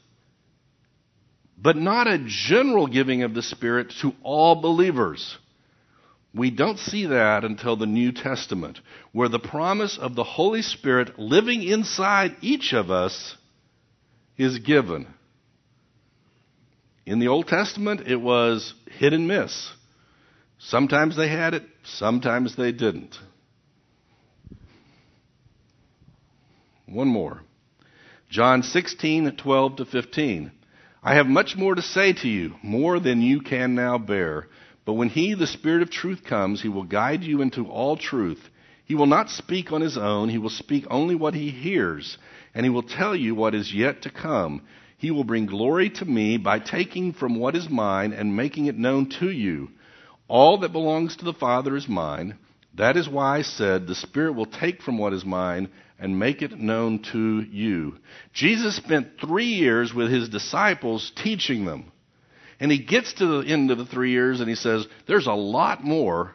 but 1.57 1.75
not 1.75 2.07
a 2.07 2.23
general 2.25 2.87
giving 2.87 3.23
of 3.23 3.33
the 3.33 3.41
Spirit 3.41 3.91
to 3.99 4.13
all 4.23 4.61
believers. 4.61 5.37
We 6.33 6.49
don't 6.49 6.79
see 6.79 7.07
that 7.07 7.43
until 7.43 7.75
the 7.75 7.85
New 7.85 8.13
Testament, 8.13 8.79
where 9.11 9.27
the 9.27 9.37
promise 9.37 9.97
of 9.97 10.15
the 10.15 10.23
Holy 10.23 10.61
Spirit 10.61 11.19
living 11.19 11.61
inside 11.61 12.37
each 12.39 12.71
of 12.71 12.89
us 12.89 13.35
is 14.37 14.59
given. 14.59 15.07
In 17.05 17.19
the 17.19 17.27
Old 17.27 17.49
Testament, 17.49 18.07
it 18.07 18.15
was 18.15 18.73
hit 18.97 19.11
and 19.11 19.27
miss. 19.27 19.73
Sometimes 20.65 21.15
they 21.17 21.27
had 21.27 21.55
it, 21.55 21.63
sometimes 21.83 22.55
they 22.55 22.71
didn't. 22.71 23.17
One 26.85 27.07
more. 27.07 27.41
John 28.29 28.61
16, 28.61 29.37
12 29.37 29.75
to 29.77 29.85
15. 29.85 30.51
I 31.03 31.15
have 31.15 31.25
much 31.25 31.55
more 31.57 31.73
to 31.73 31.81
say 31.81 32.13
to 32.13 32.27
you, 32.27 32.55
more 32.61 32.99
than 32.99 33.21
you 33.21 33.41
can 33.41 33.73
now 33.73 33.97
bear. 33.97 34.47
But 34.85 34.93
when 34.93 35.09
He, 35.09 35.33
the 35.33 35.47
Spirit 35.47 35.81
of 35.81 35.89
truth, 35.89 36.23
comes, 36.23 36.61
He 36.61 36.69
will 36.69 36.83
guide 36.83 37.23
you 37.23 37.41
into 37.41 37.67
all 37.67 37.97
truth. 37.97 38.41
He 38.85 38.93
will 38.93 39.07
not 39.07 39.31
speak 39.31 39.71
on 39.71 39.81
His 39.81 39.97
own, 39.97 40.29
He 40.29 40.37
will 40.37 40.49
speak 40.49 40.85
only 40.91 41.15
what 41.15 41.33
He 41.33 41.49
hears, 41.49 42.19
and 42.53 42.65
He 42.65 42.69
will 42.69 42.83
tell 42.83 43.15
you 43.15 43.33
what 43.33 43.55
is 43.55 43.73
yet 43.73 44.03
to 44.03 44.11
come. 44.11 44.61
He 44.97 45.09
will 45.09 45.23
bring 45.23 45.47
glory 45.47 45.89
to 45.89 46.05
me 46.05 46.37
by 46.37 46.59
taking 46.59 47.13
from 47.13 47.39
what 47.39 47.55
is 47.55 47.67
mine 47.67 48.13
and 48.13 48.35
making 48.35 48.67
it 48.67 48.77
known 48.77 49.09
to 49.19 49.31
you. 49.31 49.69
All 50.31 50.59
that 50.59 50.71
belongs 50.71 51.17
to 51.17 51.25
the 51.25 51.33
Father 51.33 51.75
is 51.75 51.89
mine. 51.89 52.37
That 52.75 52.95
is 52.95 53.09
why 53.09 53.39
I 53.39 53.41
said, 53.41 53.85
The 53.85 53.95
Spirit 53.95 54.31
will 54.31 54.45
take 54.45 54.81
from 54.81 54.97
what 54.97 55.11
is 55.11 55.25
mine 55.25 55.69
and 55.99 56.17
make 56.17 56.41
it 56.41 56.57
known 56.57 57.03
to 57.11 57.41
you. 57.41 57.97
Jesus 58.31 58.77
spent 58.77 59.19
three 59.19 59.47
years 59.47 59.93
with 59.93 60.09
his 60.09 60.29
disciples 60.29 61.11
teaching 61.17 61.65
them. 61.65 61.91
And 62.61 62.71
he 62.71 62.77
gets 62.77 63.11
to 63.15 63.41
the 63.41 63.51
end 63.51 63.71
of 63.71 63.77
the 63.77 63.85
three 63.85 64.11
years 64.11 64.39
and 64.39 64.47
he 64.47 64.55
says, 64.55 64.87
There's 65.05 65.27
a 65.27 65.33
lot 65.33 65.83
more, 65.83 66.33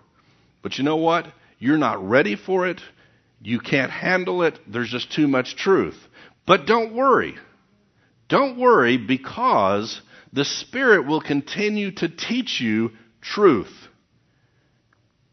but 0.62 0.76
you 0.76 0.84
know 0.84 0.96
what? 0.96 1.28
You're 1.58 1.78
not 1.78 2.06
ready 2.06 2.36
for 2.36 2.68
it. 2.68 2.82
You 3.40 3.60
can't 3.60 3.90
handle 3.90 4.42
it. 4.42 4.58
There's 4.70 4.90
just 4.90 5.10
too 5.10 5.26
much 5.26 5.56
truth. 5.56 5.96
But 6.46 6.66
don't 6.66 6.94
worry. 6.94 7.36
Don't 8.28 8.58
worry 8.58 8.98
because 8.98 10.02
the 10.34 10.44
Spirit 10.44 11.06
will 11.06 11.22
continue 11.22 11.92
to 11.92 12.10
teach 12.10 12.60
you 12.60 12.90
truth. 13.22 13.72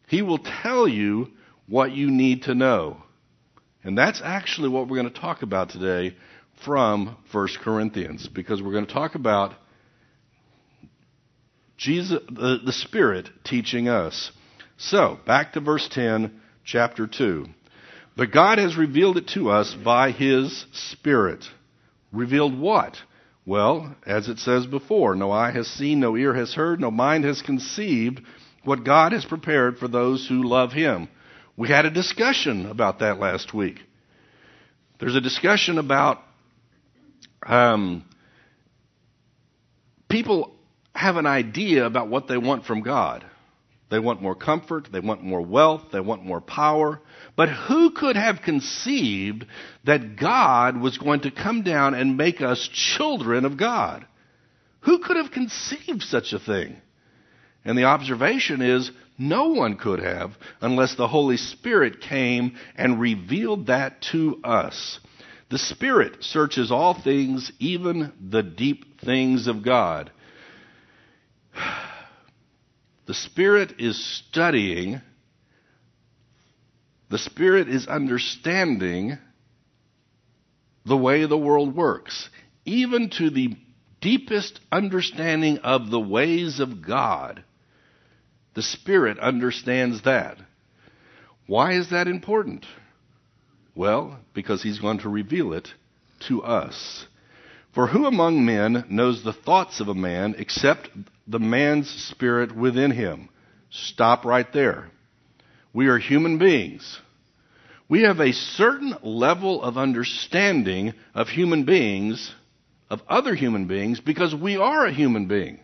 He 0.07 0.21
will 0.21 0.39
tell 0.39 0.87
you 0.87 1.29
what 1.67 1.91
you 1.91 2.11
need 2.11 2.43
to 2.43 2.55
know. 2.55 2.97
And 3.83 3.97
that's 3.97 4.21
actually 4.23 4.69
what 4.69 4.87
we're 4.87 5.01
going 5.01 5.13
to 5.13 5.19
talk 5.19 5.41
about 5.41 5.69
today 5.69 6.15
from 6.65 7.17
1 7.31 7.47
Corinthians, 7.61 8.27
because 8.27 8.61
we're 8.61 8.71
going 8.71 8.85
to 8.85 8.93
talk 8.93 9.15
about 9.15 9.53
Jesus, 11.77 12.19
the, 12.29 12.59
the 12.65 12.71
Spirit 12.71 13.29
teaching 13.43 13.89
us. 13.89 14.31
So, 14.77 15.19
back 15.25 15.53
to 15.53 15.59
verse 15.59 15.87
10, 15.91 16.39
chapter 16.63 17.07
2. 17.07 17.47
But 18.15 18.31
God 18.31 18.57
has 18.59 18.77
revealed 18.77 19.17
it 19.17 19.27
to 19.29 19.49
us 19.49 19.73
by 19.73 20.11
His 20.11 20.65
Spirit. 20.71 21.43
Revealed 22.11 22.57
what? 22.57 22.97
Well, 23.45 23.95
as 24.05 24.29
it 24.29 24.39
says 24.39 24.65
before, 24.65 25.15
no 25.15 25.31
eye 25.31 25.51
has 25.51 25.67
seen, 25.67 25.99
no 25.99 26.15
ear 26.15 26.33
has 26.33 26.53
heard, 26.53 26.79
no 26.79 26.91
mind 26.91 27.25
has 27.25 27.41
conceived 27.41 28.21
what 28.63 28.83
God 28.83 29.11
has 29.11 29.25
prepared 29.25 29.77
for 29.77 29.87
those 29.87 30.27
who 30.27 30.43
love 30.43 30.71
Him. 30.71 31.09
We 31.55 31.69
had 31.69 31.85
a 31.85 31.91
discussion 31.91 32.65
about 32.65 32.99
that 32.99 33.19
last 33.19 33.53
week. 33.53 33.79
There's 34.99 35.15
a 35.15 35.21
discussion 35.21 35.77
about 35.77 36.19
um, 37.45 38.05
people 40.09 40.55
have 40.95 41.17
an 41.17 41.25
idea 41.25 41.85
about 41.85 42.07
what 42.07 42.27
they 42.27 42.37
want 42.37 42.65
from 42.65 42.81
God. 42.81 43.25
They 43.89 43.99
want 43.99 44.23
more 44.23 44.33
comfort, 44.33 44.87
they 44.91 45.01
want 45.01 45.21
more 45.21 45.41
wealth, 45.41 45.83
they 45.91 45.99
want 45.99 46.25
more 46.25 46.41
power. 46.41 46.99
But 47.35 47.49
who 47.49 47.91
could 47.91 48.15
have 48.15 48.41
conceived 48.41 49.45
that 49.83 50.15
God 50.15 50.77
was 50.77 50.97
going 50.97 51.21
to 51.21 51.31
come 51.31 51.61
down 51.61 51.93
and 51.93 52.17
make 52.17 52.41
us 52.41 52.67
children 52.73 53.45
of 53.45 53.55
God? 53.55 54.05
Who 54.81 54.99
could 54.99 55.17
have 55.17 55.31
conceived 55.31 56.01
such 56.01 56.33
a 56.33 56.39
thing? 56.39 56.77
And 57.65 57.77
the 57.77 57.85
observation 57.85 58.61
is 58.61 58.91
no 59.17 59.49
one 59.49 59.77
could 59.77 59.99
have 59.99 60.37
unless 60.61 60.95
the 60.95 61.07
Holy 61.07 61.37
Spirit 61.37 62.01
came 62.01 62.57
and 62.75 62.99
revealed 62.99 63.67
that 63.67 64.01
to 64.11 64.39
us. 64.43 64.99
The 65.49 65.57
Spirit 65.57 66.23
searches 66.23 66.71
all 66.71 66.93
things, 66.93 67.51
even 67.59 68.11
the 68.19 68.43
deep 68.43 68.99
things 69.01 69.47
of 69.47 69.63
God. 69.63 70.11
The 73.05 73.13
Spirit 73.13 73.73
is 73.79 74.01
studying, 74.01 75.01
the 77.09 77.17
Spirit 77.17 77.67
is 77.67 77.85
understanding 77.85 79.17
the 80.85 80.95
way 80.95 81.25
the 81.25 81.37
world 81.37 81.75
works, 81.75 82.29
even 82.63 83.09
to 83.17 83.29
the 83.29 83.57
deepest 83.99 84.61
understanding 84.71 85.57
of 85.59 85.89
the 85.89 85.99
ways 85.99 86.61
of 86.61 86.81
God. 86.81 87.43
The 88.55 88.61
Spirit 88.61 89.19
understands 89.19 90.03
that. 90.03 90.37
Why 91.47 91.73
is 91.73 91.89
that 91.89 92.07
important? 92.07 92.65
Well, 93.75 94.19
because 94.33 94.61
He's 94.61 94.79
going 94.79 94.99
to 94.99 95.09
reveal 95.09 95.53
it 95.53 95.69
to 96.27 96.43
us. 96.43 97.05
For 97.73 97.87
who 97.87 98.05
among 98.05 98.45
men 98.45 98.85
knows 98.89 99.23
the 99.23 99.33
thoughts 99.33 99.79
of 99.79 99.87
a 99.87 99.95
man 99.95 100.35
except 100.37 100.89
the 101.25 101.39
man's 101.39 101.89
spirit 101.89 102.55
within 102.55 102.91
him? 102.91 103.29
Stop 103.71 104.25
right 104.25 104.51
there. 104.53 104.91
We 105.73 105.87
are 105.87 105.97
human 105.97 106.37
beings. 106.37 106.99
We 107.89 108.03
have 108.03 108.19
a 108.19 108.31
certain 108.31 108.95
level 109.01 109.61
of 109.63 109.77
understanding 109.77 110.93
of 111.15 111.29
human 111.29 111.65
beings, 111.65 112.33
of 112.91 113.01
other 113.09 113.33
human 113.33 113.65
beings, 113.65 113.99
because 113.99 114.35
we 114.35 114.57
are 114.57 114.85
a 114.85 114.93
human 114.93 115.27
being. 115.27 115.59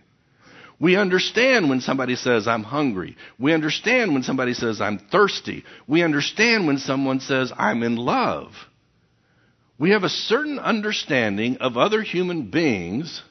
We 0.79 0.95
understand 0.95 1.69
when 1.69 1.81
somebody 1.81 2.15
says, 2.15 2.47
I'm 2.47 2.63
hungry. 2.63 3.17
We 3.37 3.53
understand 3.53 4.13
when 4.13 4.23
somebody 4.23 4.53
says, 4.53 4.79
I'm 4.79 4.97
thirsty. 4.97 5.65
We 5.87 6.03
understand 6.03 6.67
when 6.67 6.77
someone 6.77 7.19
says, 7.19 7.51
I'm 7.55 7.83
in 7.83 7.97
love. 7.97 8.53
We 9.77 9.91
have 9.91 10.03
a 10.03 10.09
certain 10.09 10.57
understanding 10.57 11.57
of 11.57 11.77
other 11.77 12.01
human 12.01 12.49
beings 12.49 13.21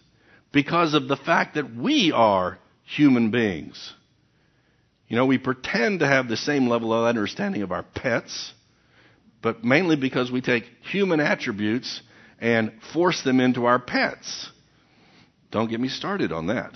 because 0.52 0.95
of 0.95 1.09
the 1.09 1.17
fact 1.17 1.55
that 1.55 1.75
we 1.75 2.12
are 2.14 2.59
human 2.85 3.31
beings. 3.31 3.95
You 5.09 5.17
know, 5.17 5.26
we 5.26 5.38
pretend 5.38 6.00
to 6.00 6.07
have 6.07 6.28
the 6.28 6.37
same 6.37 6.69
level 6.69 6.93
of 6.93 7.07
understanding 7.07 7.62
of 7.62 7.73
our 7.73 7.83
pets, 7.83 8.52
but 9.40 9.64
mainly 9.64 9.97
because 9.97 10.31
we 10.31 10.43
take 10.43 10.64
human 10.90 11.21
attributes 11.21 12.02
and 12.38 12.73
force 12.93 13.23
them 13.23 13.40
into 13.40 13.64
our 13.64 13.78
pets. 13.78 14.50
Don't 15.50 15.71
get 15.71 15.81
me 15.81 15.88
started 15.88 16.31
on 16.31 16.49
that. 16.49 16.73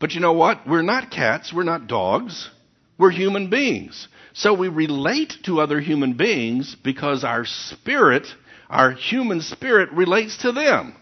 But 0.00 0.12
you 0.12 0.20
know 0.20 0.32
what? 0.32 0.66
We're 0.66 0.82
not 0.82 1.10
cats, 1.10 1.52
we're 1.52 1.62
not 1.62 1.86
dogs, 1.86 2.50
we're 2.98 3.10
human 3.10 3.50
beings. 3.50 4.08
So 4.32 4.54
we 4.54 4.68
relate 4.68 5.34
to 5.44 5.60
other 5.60 5.80
human 5.80 6.14
beings 6.14 6.74
because 6.82 7.22
our 7.22 7.44
spirit, 7.44 8.26
our 8.68 8.92
human 8.92 9.42
spirit, 9.42 9.92
relates 9.92 10.38
to 10.38 10.52
them. 10.52 10.96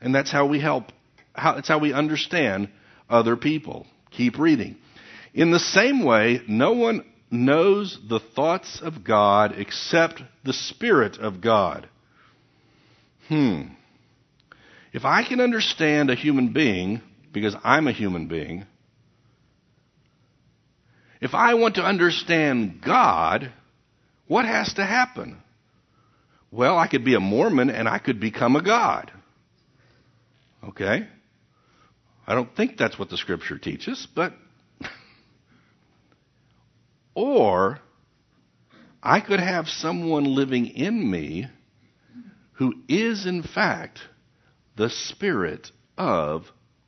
And 0.00 0.14
that's 0.14 0.30
how 0.30 0.46
we 0.46 0.60
help, 0.60 0.92
how, 1.34 1.54
that's 1.54 1.68
how 1.68 1.78
we 1.78 1.92
understand 1.92 2.68
other 3.10 3.36
people. 3.36 3.86
Keep 4.12 4.38
reading. 4.38 4.76
In 5.32 5.50
the 5.50 5.58
same 5.58 6.04
way, 6.04 6.42
no 6.46 6.72
one 6.72 7.04
knows 7.30 7.98
the 8.08 8.20
thoughts 8.20 8.80
of 8.80 9.02
God 9.02 9.54
except 9.56 10.22
the 10.44 10.52
Spirit 10.52 11.18
of 11.18 11.40
God. 11.40 11.88
Hmm. 13.28 13.62
If 14.92 15.04
I 15.04 15.26
can 15.26 15.40
understand 15.40 16.10
a 16.10 16.14
human 16.14 16.52
being, 16.52 17.00
because 17.34 17.54
I'm 17.62 17.86
a 17.86 17.92
human 17.92 18.28
being, 18.28 18.64
if 21.20 21.34
I 21.34 21.54
want 21.54 21.74
to 21.74 21.82
understand 21.82 22.80
God, 22.80 23.52
what 24.26 24.46
has 24.46 24.72
to 24.74 24.84
happen? 24.84 25.42
Well, 26.50 26.78
I 26.78 26.86
could 26.86 27.04
be 27.04 27.14
a 27.14 27.20
Mormon 27.20 27.68
and 27.68 27.88
I 27.88 27.98
could 27.98 28.20
become 28.20 28.56
a 28.56 28.62
God. 28.62 29.10
Okay? 30.62 31.08
I 32.26 32.34
don't 32.34 32.54
think 32.56 32.78
that's 32.78 32.98
what 32.98 33.10
the 33.10 33.18
scripture 33.18 33.58
teaches, 33.58 34.06
but. 34.14 34.32
or 37.14 37.80
I 39.02 39.20
could 39.20 39.40
have 39.40 39.68
someone 39.68 40.24
living 40.24 40.66
in 40.66 41.10
me 41.10 41.48
who 42.54 42.74
is, 42.88 43.26
in 43.26 43.42
fact, 43.42 43.98
the 44.76 44.88
Spirit 44.88 45.70
of 45.98 46.44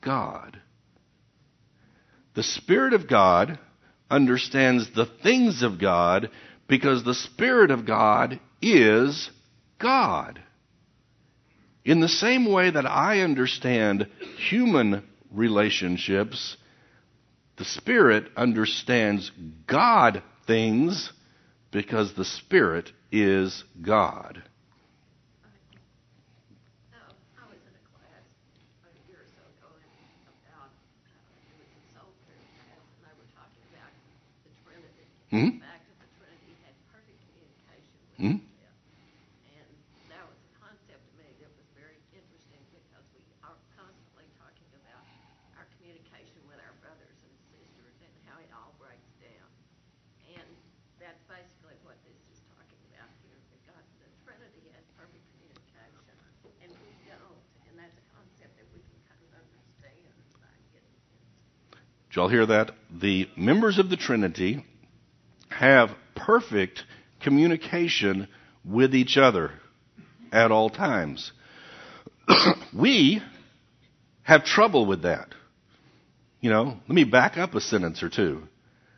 God. 0.06 0.60
The 2.34 2.44
Spirit 2.44 2.92
of 2.92 3.08
God 3.08 3.58
understands 4.08 4.88
the 4.94 5.06
things 5.22 5.62
of 5.62 5.80
God 5.80 6.30
because 6.68 7.02
the 7.02 7.14
Spirit 7.14 7.72
of 7.72 7.84
God 7.84 8.38
is 8.62 9.28
God. 9.80 10.40
In 11.84 12.00
the 12.00 12.08
same 12.08 12.50
way 12.50 12.70
that 12.70 12.86
I 12.86 13.20
understand 13.20 14.06
human 14.48 15.02
relationships, 15.32 16.56
the 17.56 17.64
Spirit 17.64 18.28
understands 18.36 19.32
God 19.66 20.22
things 20.46 21.12
because 21.72 22.14
the 22.14 22.24
Spirit 22.24 22.92
is 23.10 23.64
God. 23.82 24.42
Hmm? 35.30 35.58
into. 38.18 38.40
Did 62.16 62.22
y'all 62.22 62.28
hear 62.28 62.46
that? 62.46 62.70
The 62.90 63.28
members 63.36 63.78
of 63.78 63.90
the 63.90 63.96
Trinity 63.96 64.64
have 65.56 65.90
perfect 66.14 66.82
communication 67.22 68.28
with 68.64 68.94
each 68.94 69.16
other 69.16 69.52
at 70.32 70.50
all 70.50 70.70
times. 70.70 71.32
we 72.76 73.22
have 74.22 74.44
trouble 74.44 74.86
with 74.86 75.02
that. 75.02 75.28
You 76.40 76.50
know, 76.50 76.64
let 76.64 76.94
me 76.94 77.04
back 77.04 77.38
up 77.38 77.54
a 77.54 77.60
sentence 77.60 78.02
or 78.02 78.10
two. 78.10 78.42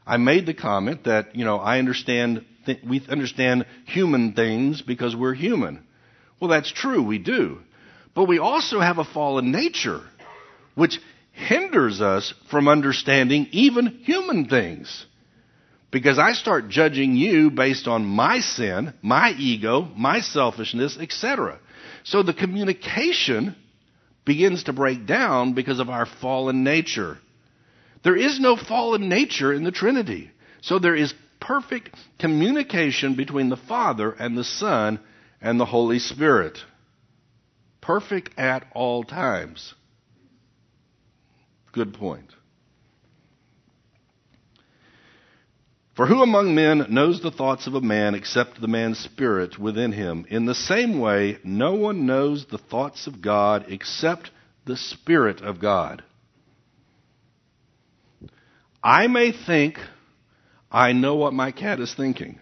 I 0.07 0.17
made 0.17 0.47
the 0.47 0.55
comment 0.55 1.05
that, 1.05 1.37
you 1.37 1.45
know, 1.45 1.59
I 1.59 1.79
understand, 1.79 2.45
th- 2.67 2.81
we 2.83 3.03
understand 3.09 3.67
human 3.87 4.33
things 4.33 4.83
because 4.83 5.15
we're 5.15 5.35
human. 5.35 5.87
Well, 6.41 6.51
that's 6.51 6.73
true, 6.73 7.03
we 7.03 7.19
do. 7.19 7.61
But 8.15 8.25
we 8.25 8.39
also 8.39 8.81
have 8.81 8.99
a 8.99 9.05
fallen 9.05 9.53
nature, 9.53 10.01
which 10.75 10.99
hinders 11.33 12.01
us 12.01 12.35
from 12.51 12.69
understanding 12.69 13.49
even 13.53 14.01
human 14.03 14.49
things. 14.49 15.07
Because 15.91 16.19
I 16.19 16.33
start 16.33 16.69
judging 16.69 17.17
you 17.17 17.51
based 17.51 17.89
on 17.89 18.05
my 18.05 18.41
sin, 18.41 18.93
my 19.01 19.33
ego, 19.39 19.89
my 19.97 20.21
selfishness, 20.21 20.99
etc. 20.99 21.59
So 22.05 22.23
the 22.23 22.35
communication 22.35 23.57
begins 24.27 24.65
to 24.65 24.75
break 24.75 25.07
down 25.07 25.55
because 25.55 25.81
of 25.81 25.89
our 25.89 26.05
fallen 26.05 26.63
nature. 26.63 27.19
There 28.05 28.17
is 28.17 28.39
no 28.39 28.57
fallen 28.57 29.09
nature 29.09 29.53
in 29.53 29.65
the 29.65 29.71
Trinity. 29.71 30.31
So 30.61 30.79
there 30.79 30.95
is 30.95 31.15
perfect 31.41 31.97
communication 32.19 33.15
between 33.15 33.49
the 33.49 33.57
Father 33.57 34.13
and 34.13 34.37
the 34.37 34.45
Son 34.45 35.01
and 35.41 35.59
the 35.59 35.65
Holy 35.65 35.99
Spirit. 35.99 36.59
Perfect 37.81 38.39
at 38.39 38.67
all 38.75 39.05
times. 39.05 39.75
Good 41.73 41.95
point. 41.95 42.33
For 45.99 46.07
who 46.07 46.23
among 46.23 46.55
men 46.55 46.87
knows 46.91 47.21
the 47.23 47.33
thoughts 47.33 47.67
of 47.67 47.75
a 47.75 47.81
man 47.81 48.15
except 48.15 48.61
the 48.61 48.69
man's 48.69 49.01
spirit 49.01 49.59
within 49.59 49.91
him? 49.91 50.27
In 50.31 50.47
the 50.47 50.55
same 50.55 51.01
way, 51.01 51.39
no 51.43 51.75
one 51.75 52.07
knows 52.07 52.47
the 52.47 52.57
thoughts 52.57 53.09
of 53.09 53.21
God 53.21 53.65
except 53.67 54.31
the 54.65 54.77
Spirit 54.77 55.41
of 55.41 55.61
God. 55.61 56.05
I 58.81 59.09
may 59.09 59.33
think 59.33 59.81
I 60.71 60.93
know 60.93 61.17
what 61.17 61.33
my 61.33 61.51
cat 61.51 61.81
is 61.81 61.93
thinking. 61.93 62.39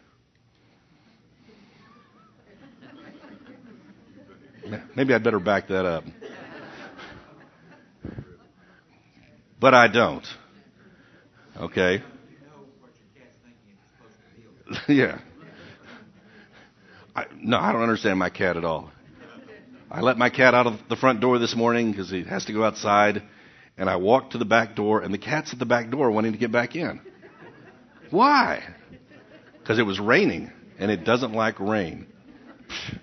Maybe 4.94 5.14
I'd 5.14 5.24
better 5.24 5.40
back 5.40 5.68
that 5.68 5.86
up. 5.86 6.04
But 9.58 9.72
I 9.72 9.88
don't. 9.88 10.26
Okay? 11.58 12.02
yeah. 14.88 15.18
I, 17.14 17.26
no, 17.40 17.58
I 17.58 17.72
don't 17.72 17.82
understand 17.82 18.18
my 18.18 18.30
cat 18.30 18.56
at 18.56 18.64
all. 18.64 18.90
I 19.90 20.00
let 20.00 20.18
my 20.18 20.30
cat 20.30 20.54
out 20.54 20.66
of 20.66 20.80
the 20.88 20.96
front 20.96 21.20
door 21.20 21.38
this 21.38 21.54
morning 21.54 21.90
because 21.90 22.10
he 22.10 22.24
has 22.24 22.44
to 22.46 22.52
go 22.52 22.64
outside, 22.64 23.22
and 23.78 23.88
I 23.88 23.96
walked 23.96 24.32
to 24.32 24.38
the 24.38 24.44
back 24.44 24.74
door, 24.74 25.00
and 25.00 25.14
the 25.14 25.18
cat's 25.18 25.52
at 25.52 25.58
the 25.58 25.66
back 25.66 25.90
door 25.90 26.10
wanting 26.10 26.32
to 26.32 26.38
get 26.38 26.50
back 26.50 26.74
in. 26.74 27.00
Why? 28.10 28.62
Because 29.58 29.78
it 29.78 29.86
was 29.86 30.00
raining, 30.00 30.50
and 30.78 30.90
it 30.90 31.04
doesn't 31.04 31.32
like 31.32 31.60
rain. 31.60 32.06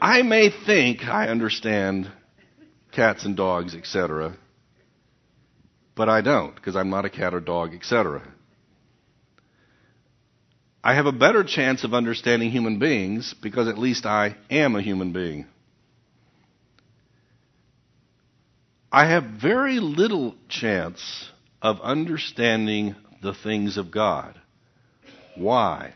I 0.00 0.22
may 0.22 0.50
think 0.50 1.04
I 1.04 1.28
understand 1.28 2.10
cats 2.92 3.24
and 3.24 3.36
dogs, 3.36 3.74
etc., 3.74 4.36
but 5.96 6.08
I 6.08 6.20
don't 6.20 6.54
because 6.54 6.76
I'm 6.76 6.90
not 6.90 7.04
a 7.04 7.10
cat 7.10 7.34
or 7.34 7.40
dog, 7.40 7.74
etc. 7.74 8.22
I 10.86 10.96
have 10.96 11.06
a 11.06 11.12
better 11.12 11.44
chance 11.44 11.82
of 11.82 11.94
understanding 11.94 12.50
human 12.50 12.78
beings 12.78 13.34
because 13.40 13.68
at 13.68 13.78
least 13.78 14.04
I 14.04 14.36
am 14.50 14.76
a 14.76 14.82
human 14.82 15.14
being. 15.14 15.46
I 18.92 19.06
have 19.06 19.24
very 19.24 19.80
little 19.80 20.34
chance 20.50 21.30
of 21.62 21.80
understanding 21.80 22.96
the 23.22 23.32
things 23.32 23.78
of 23.78 23.90
God. 23.90 24.38
Why? 25.36 25.94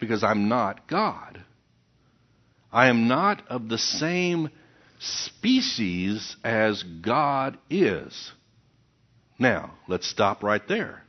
Because 0.00 0.24
I'm 0.24 0.48
not 0.48 0.88
God. 0.88 1.40
I 2.72 2.88
am 2.88 3.06
not 3.06 3.46
of 3.46 3.68
the 3.68 3.78
same 3.78 4.50
species 4.98 6.36
as 6.42 6.82
God 6.82 7.56
is. 7.70 8.32
Now, 9.38 9.74
let's 9.86 10.08
stop 10.08 10.42
right 10.42 10.66
there. 10.66 11.04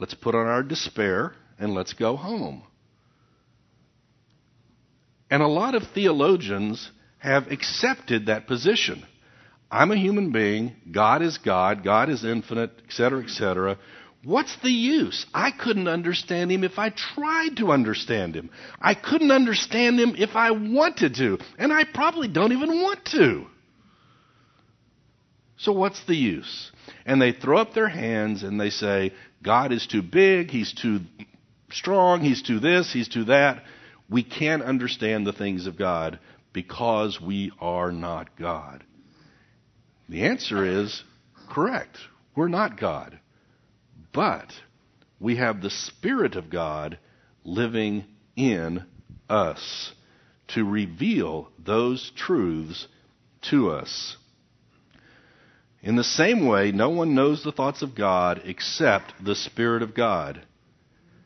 Let's 0.00 0.14
put 0.14 0.34
on 0.34 0.48
our 0.48 0.64
despair 0.64 1.34
and 1.60 1.74
let's 1.74 1.92
go 1.92 2.16
home. 2.16 2.62
And 5.30 5.42
a 5.42 5.46
lot 5.46 5.76
of 5.76 5.84
theologians 5.94 6.90
have 7.18 7.48
accepted 7.52 8.26
that 8.26 8.48
position. 8.48 9.04
I'm 9.70 9.92
a 9.92 9.96
human 9.96 10.32
being, 10.32 10.74
God 10.90 11.22
is 11.22 11.38
God, 11.38 11.84
God 11.84 12.10
is 12.10 12.24
infinite, 12.24 12.72
etc., 12.86 13.22
etc. 13.22 13.78
What's 14.24 14.56
the 14.62 14.70
use? 14.70 15.24
I 15.32 15.52
couldn't 15.52 15.86
understand 15.86 16.50
him 16.50 16.64
if 16.64 16.78
I 16.78 16.90
tried 16.90 17.58
to 17.58 17.70
understand 17.70 18.34
him. 18.34 18.50
I 18.80 18.94
couldn't 18.94 19.30
understand 19.30 20.00
him 20.00 20.14
if 20.18 20.34
I 20.34 20.50
wanted 20.50 21.14
to, 21.16 21.38
and 21.58 21.72
I 21.72 21.84
probably 21.84 22.26
don't 22.26 22.52
even 22.52 22.82
want 22.82 23.04
to. 23.12 23.46
So 25.58 25.72
what's 25.72 26.04
the 26.06 26.16
use? 26.16 26.72
And 27.06 27.20
they 27.20 27.32
throw 27.32 27.58
up 27.58 27.74
their 27.74 27.88
hands 27.88 28.42
and 28.42 28.58
they 28.58 28.70
say, 28.70 29.12
God 29.42 29.72
is 29.72 29.86
too 29.86 30.02
big, 30.02 30.50
he's 30.50 30.72
too 30.72 31.00
strong, 31.72 32.20
he's 32.20 32.42
too 32.42 32.60
this, 32.60 32.92
he's 32.92 33.08
too 33.08 33.24
that. 33.24 33.62
We 34.08 34.22
can't 34.22 34.62
understand 34.62 35.26
the 35.26 35.32
things 35.32 35.66
of 35.66 35.78
God 35.78 36.18
because 36.52 37.20
we 37.20 37.52
are 37.60 37.92
not 37.92 38.36
God. 38.36 38.84
The 40.08 40.24
answer 40.24 40.64
is 40.64 41.04
correct. 41.48 41.96
We're 42.34 42.48
not 42.48 42.78
God. 42.78 43.20
But 44.12 44.52
we 45.20 45.36
have 45.36 45.60
the 45.60 45.70
Spirit 45.70 46.34
of 46.34 46.50
God 46.50 46.98
living 47.44 48.04
in 48.34 48.84
us 49.28 49.92
to 50.48 50.64
reveal 50.64 51.50
those 51.64 52.10
truths 52.16 52.88
to 53.42 53.70
us. 53.70 54.16
In 55.82 55.96
the 55.96 56.04
same 56.04 56.46
way, 56.46 56.72
no 56.72 56.90
one 56.90 57.14
knows 57.14 57.42
the 57.42 57.52
thoughts 57.52 57.82
of 57.82 57.94
God 57.94 58.42
except 58.44 59.24
the 59.24 59.36
Spirit 59.36 59.82
of 59.82 59.94
God. 59.94 60.44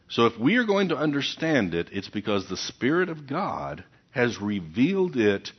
So 0.08 0.26
if 0.26 0.38
we 0.38 0.56
are 0.56 0.64
going 0.64 0.88
to 0.88 0.96
understand 0.96 1.74
it, 1.74 1.88
it's 1.92 2.08
because 2.08 2.48
the 2.48 2.56
Spirit 2.56 3.08
of 3.08 3.26
God 3.26 3.84
has 4.10 4.40
revealed 4.40 5.16
it 5.16 5.50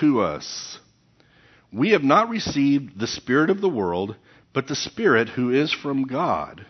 to 0.00 0.20
us. 0.20 0.78
We 1.72 1.90
have 1.90 2.04
not 2.04 2.28
received 2.28 2.98
the 2.98 3.06
Spirit 3.06 3.50
of 3.50 3.60
the 3.60 3.68
world, 3.68 4.16
but 4.52 4.66
the 4.68 4.76
Spirit 4.76 5.28
who 5.28 5.50
is 5.50 5.72
from 5.72 6.04
God, 6.04 6.66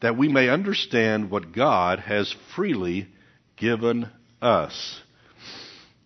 that 0.00 0.16
we 0.16 0.28
may 0.28 0.48
understand 0.48 1.30
what 1.30 1.52
God 1.52 1.98
has 2.00 2.34
freely 2.54 3.08
given 3.56 4.08
us. 4.40 5.00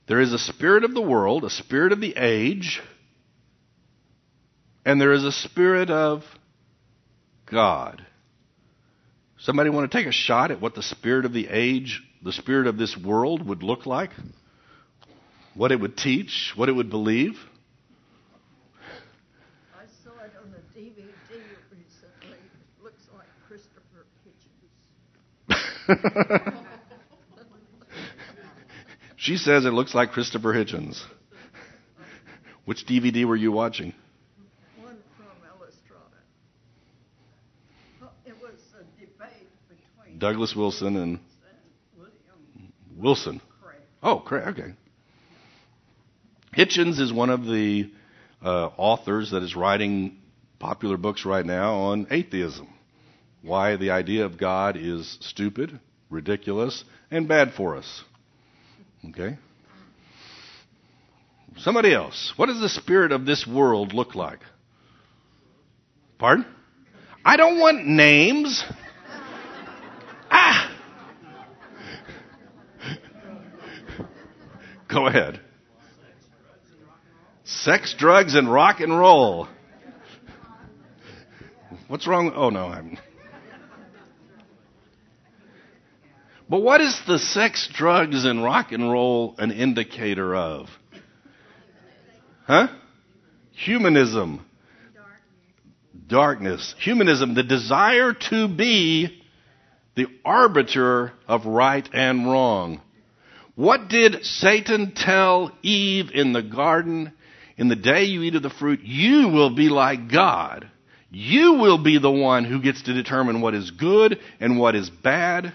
There 0.07 0.20
is 0.20 0.33
a 0.33 0.38
spirit 0.38 0.85
of 0.85 0.94
the 0.94 1.03
world, 1.03 1.44
a 1.44 1.51
spirit 1.51 1.92
of 1.92 2.01
the 2.01 2.14
age, 2.16 2.83
and 4.85 5.01
there 5.01 5.12
is 5.12 5.25
a 5.25 5.33
spirit 5.33 5.90
of 5.90 6.25
God. 7.46 8.05
Somebody 9.42 9.70
want 9.70 9.90
to 9.90 9.98
take 9.98 10.07
a 10.07 10.12
shot 10.12 10.50
at 10.52 10.61
what 10.61 10.74
the 10.74 10.83
spirit 10.83 11.24
of 11.24 11.33
the 11.33 11.48
age, 11.50 12.00
the 12.22 12.33
spirit 12.33 12.68
of 12.68 12.78
this 12.78 12.96
world 12.96 13.46
would 13.46 13.62
look 13.62 13.87
like? 13.87 14.11
What 15.55 15.72
it 15.72 15.81
would 15.81 15.96
teach, 15.96 16.52
what 16.55 16.68
it 16.68 16.72
would 16.72 16.90
believe? 16.90 17.33
I 19.74 19.85
saw 20.05 20.11
it 20.24 20.33
on 20.42 20.52
the 20.52 20.59
DVD 20.78 21.05
recently. 21.72 22.38
It 22.38 22.85
looks 22.85 23.02
like 23.16 23.26
Christopher 23.48 24.07
Hitchens. 25.48 26.64
she 29.16 29.37
says 29.37 29.64
it 29.64 29.72
looks 29.72 29.92
like 29.92 30.12
Christopher 30.12 30.55
Hitchens. 30.55 31.02
Which 32.64 32.87
DVD 32.87 33.24
were 33.24 33.37
you 33.37 33.50
watching? 33.50 33.92
One 34.81 34.98
from 35.16 35.26
Illustrata. 35.50 36.22
Well, 38.00 38.12
It 38.24 38.37
was 38.40 38.55
a 38.78 38.85
debate 39.00 39.48
between 39.68 40.12
Douglas 40.22 40.54
Wilson 40.54 40.96
and 40.96 41.18
Wilson. 42.96 43.40
Oh, 44.04 44.22
correct. 44.24 44.56
Okay. 44.56 44.72
Hitchens 46.56 47.00
is 47.00 47.12
one 47.12 47.28
of 47.28 47.44
the 47.44 47.90
uh, 48.40 48.70
authors 48.76 49.32
that 49.32 49.42
is 49.42 49.56
writing 49.56 50.18
popular 50.61 50.96
books 50.96 51.24
right 51.24 51.44
now 51.44 51.74
on 51.74 52.06
atheism. 52.08 52.68
Why 53.42 53.74
the 53.74 53.90
idea 53.90 54.24
of 54.24 54.38
God 54.38 54.76
is 54.76 55.18
stupid, 55.20 55.80
ridiculous, 56.08 56.85
and 57.11 57.26
bad 57.26 57.54
for 57.54 57.76
us. 57.76 58.04
Okay? 59.08 59.37
Somebody 61.56 61.92
else. 61.92 62.32
What 62.37 62.46
does 62.46 62.61
the 62.61 62.68
spirit 62.68 63.11
of 63.11 63.26
this 63.26 63.44
world 63.44 63.92
look 63.92 64.14
like? 64.14 64.38
Pardon? 66.20 66.46
I 67.24 67.37
don't 67.37 67.58
want 67.58 67.88
names. 67.88 68.62
Ah! 70.35 70.72
Go 74.92 75.07
ahead. 75.07 75.40
Sex, 77.44 77.94
drugs, 77.98 78.35
and 78.35 78.52
rock 78.52 78.81
and 78.81 78.96
roll. 78.96 79.48
What's 81.88 82.07
wrong? 82.07 82.33
Oh, 82.35 82.50
no, 82.50 82.66
I'm. 82.66 82.98
But 86.48 86.61
what 86.61 86.83
is 86.83 87.00
the 87.07 87.18
sex, 87.18 87.68
drugs, 87.72 88.26
and 88.26 88.44
rock 88.44 88.72
and 88.72 88.90
roll 88.90 89.35
an 89.38 89.50
indicator 89.50 90.37
of? 90.37 90.68
Huh? 92.46 92.68
Humanism. 93.52 94.44
Darkness. 96.07 96.74
Humanism, 96.78 97.35
the 97.35 97.42
desire 97.42 98.12
to 98.31 98.48
be 98.48 99.22
the 99.94 100.07
arbiter 100.24 101.12
of 101.26 101.46
right 101.46 101.88
and 101.94 102.31
wrong. 102.31 102.83
What 103.54 103.88
did 103.88 104.24
Satan 104.24 104.92
tell 104.94 105.52
Eve 105.62 106.10
in 106.14 106.32
the 106.32 106.42
garden? 106.42 107.12
In 107.56 107.68
the 107.68 107.76
day 107.76 108.04
you 108.04 108.22
eat 108.22 108.34
of 108.34 108.42
the 108.42 108.50
fruit, 108.50 108.80
you 108.82 109.28
will 109.28 109.54
be 109.54 109.68
like 109.68 110.10
God. 110.10 110.68
You 111.10 111.54
will 111.54 111.76
be 111.76 111.98
the 111.98 112.10
one 112.10 112.44
who 112.44 112.62
gets 112.62 112.82
to 112.82 112.94
determine 112.94 113.42
what 113.42 113.54
is 113.54 113.70
good 113.70 114.18
and 114.40 114.58
what 114.58 114.74
is 114.74 114.88
bad. 114.88 115.52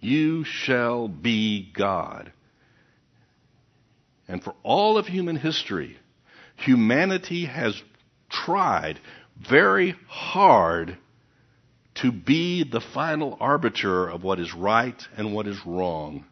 You 0.00 0.42
shall 0.42 1.06
be 1.06 1.70
God. 1.72 2.32
And 4.26 4.42
for 4.42 4.54
all 4.64 4.98
of 4.98 5.06
human 5.06 5.36
history, 5.36 5.96
humanity 6.56 7.44
has 7.44 7.80
tried 8.28 8.98
very 9.48 9.94
hard 10.08 10.98
to 11.94 12.10
be 12.10 12.64
the 12.64 12.80
final 12.80 13.36
arbiter 13.38 14.08
of 14.08 14.24
what 14.24 14.40
is 14.40 14.52
right 14.54 15.00
and 15.16 15.32
what 15.32 15.46
is 15.46 15.58
wrong. 15.64 16.24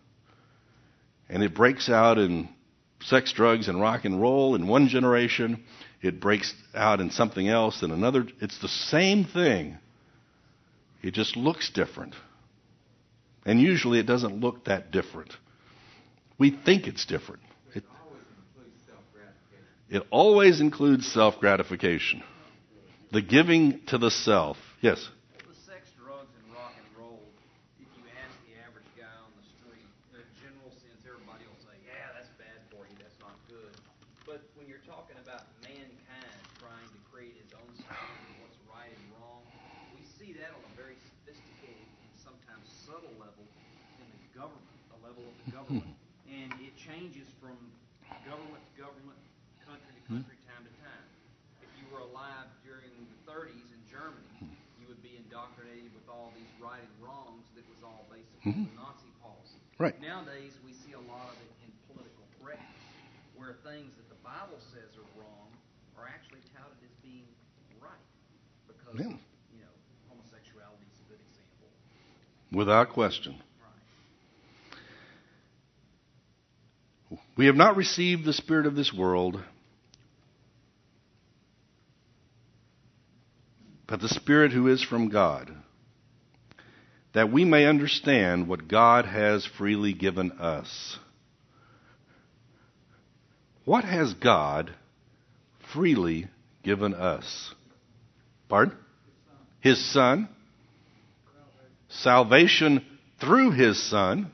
And 1.31 1.43
it 1.43 1.55
breaks 1.55 1.89
out 1.89 2.19
in 2.19 2.49
sex, 3.03 3.33
drugs, 3.33 3.69
and 3.69 3.81
rock 3.81 4.05
and 4.05 4.21
roll 4.21 4.55
in 4.55 4.67
one 4.67 4.89
generation. 4.89 5.65
It 6.03 6.21
breaks 6.21 6.53
out 6.75 7.01
in 7.01 7.11
something 7.11 7.47
else 7.49 7.83
in 7.83 7.91
another. 7.91 8.27
It's 8.41 8.59
the 8.61 8.69
same 8.69 9.25
thing. 9.25 9.79
It 11.03 11.13
just 11.15 11.37
looks 11.37 11.71
different. 11.71 12.15
And 13.47 13.61
usually 13.61 13.99
it 14.01 14.07
doesn't 14.07 14.41
look 14.41 14.65
that 14.67 14.91
different. 14.91 15.33
We 16.39 16.51
think 16.51 16.87
it's 16.87 17.07
different. 17.07 17.43
It, 17.75 17.85
it 19.89 20.03
always 20.11 20.61
includes 20.61 21.11
self 21.13 21.39
gratification. 21.41 22.23
The 23.13 23.23
giving 23.23 23.81
to 23.89 23.99
the 23.99 24.11
self. 24.11 24.57
Yes? 24.81 25.03
The 25.35 25.55
sex, 25.67 25.91
drugs, 25.99 26.31
and 26.31 26.47
rock 26.55 26.73
and 26.79 26.87
roll, 26.95 27.19
if 27.83 27.89
you 27.99 28.05
ask 28.23 28.31
the 28.47 28.55
average 28.63 28.87
guy 28.95 29.11
on 29.19 29.33
the 29.35 29.47
street, 29.59 29.89
in 30.15 30.23
a 30.23 30.27
general 30.39 30.71
sense, 30.79 31.03
everybody 31.03 31.43
will 31.51 31.59
say, 31.67 31.75
yeah, 31.83 32.15
that's 32.15 32.31
bad 32.39 32.61
for 32.71 32.87
you, 32.87 32.95
that's 33.03 33.19
not 33.19 33.35
good. 33.51 33.75
But 34.25 34.47
when 34.55 34.71
you're 34.71 34.85
talking 34.87 35.19
about 35.19 35.43
mankind 35.67 36.39
trying 36.63 36.87
to 36.87 37.01
create 37.11 37.35
his 37.35 37.51
own 37.59 37.67
standard 37.83 37.99
of 38.31 38.47
what's 38.47 38.61
right 38.71 38.95
and 38.95 39.05
wrong, 39.19 39.43
we 39.99 40.07
see 40.15 40.31
that 40.39 40.55
on 40.55 40.63
a 40.63 40.73
very 40.79 40.95
sophisticated 41.11 41.83
and 41.83 42.15
sometimes 42.23 42.63
subtle 42.87 43.11
level 43.19 43.43
in 43.99 44.07
the 44.07 44.23
government, 44.39 44.71
the 44.95 45.03
level 45.03 45.27
of 45.27 45.35
the 45.43 45.49
government. 45.51 45.91
and 46.31 46.55
it 46.63 46.71
changes 46.79 47.27
from 47.43 47.59
government 48.23 48.63
to 48.63 48.73
government, 48.79 49.19
country 49.67 49.91
to 49.99 50.03
country, 50.07 50.39
time 50.47 50.63
to 50.63 50.75
time. 50.79 51.07
If 51.59 51.71
you 51.75 51.87
were 51.91 52.03
alive 52.07 52.47
during 52.63 52.91
the 52.91 53.19
30s 53.27 53.67
in 53.75 53.83
Germany, 53.91 54.55
you 54.79 54.87
would 54.87 55.03
be 55.03 55.15
indoctrinated 55.19 55.91
with 55.91 56.07
all 56.07 56.31
these 56.39 56.51
right 56.63 56.79
and 56.83 56.95
wrongs 57.03 57.47
that 57.59 57.67
was 57.71 57.83
all 57.83 58.07
basically 58.11 58.51
Mhm. 58.51 58.71
the 58.71 58.77
Nazi 58.79 59.11
policy. 59.23 59.59
Right. 59.79 59.95
Nowadays, 59.99 60.55
we 60.63 60.75
see 60.87 60.93
a 60.95 61.03
lot 61.03 61.31
of 61.35 61.37
it 61.43 61.51
in 61.67 61.71
political 61.91 62.23
correctness, 62.39 62.83
where 63.35 63.55
things 63.67 63.95
that 63.99 64.07
the 64.11 64.19
Bible 64.23 64.59
says 64.75 64.91
are 64.99 65.11
wrong 65.19 65.51
are 65.99 66.07
actually 66.07 66.43
touted 66.55 66.79
as 66.83 66.95
being 67.03 67.27
right, 67.83 68.07
because 68.71 68.95
Yeah. 68.99 69.15
you 69.55 69.63
know 69.67 69.75
homosexuality 70.11 70.87
is 70.95 70.99
a 71.03 71.07
good 71.11 71.23
example. 71.31 71.71
Without 72.51 72.90
question. 73.01 73.35
We 77.35 77.47
have 77.47 77.57
not 77.57 77.77
received 77.77 78.27
the 78.27 78.35
Spirit 78.35 78.67
of 78.67 78.77
this 78.77 78.93
world, 78.93 79.43
but 83.87 84.03
the 84.03 84.09
Spirit 84.11 84.53
who 84.53 84.69
is 84.69 84.83
from 84.83 85.09
God, 85.09 85.51
that 87.15 87.33
we 87.33 87.47
may 87.47 87.65
understand 87.65 88.47
what 88.47 88.69
God 88.69 89.07
has 89.07 89.47
freely 89.47 89.95
given 89.95 90.33
us. 90.33 90.99
What 93.65 93.85
has 93.85 94.13
God 94.13 94.75
freely 95.73 96.27
given 96.63 96.93
us? 96.93 97.55
Pardon? 98.51 98.77
His 99.61 99.83
Son. 99.91 100.29
Salvation 101.93 102.87
through 103.21 103.53
His 103.53 103.83
Son. 103.91 104.31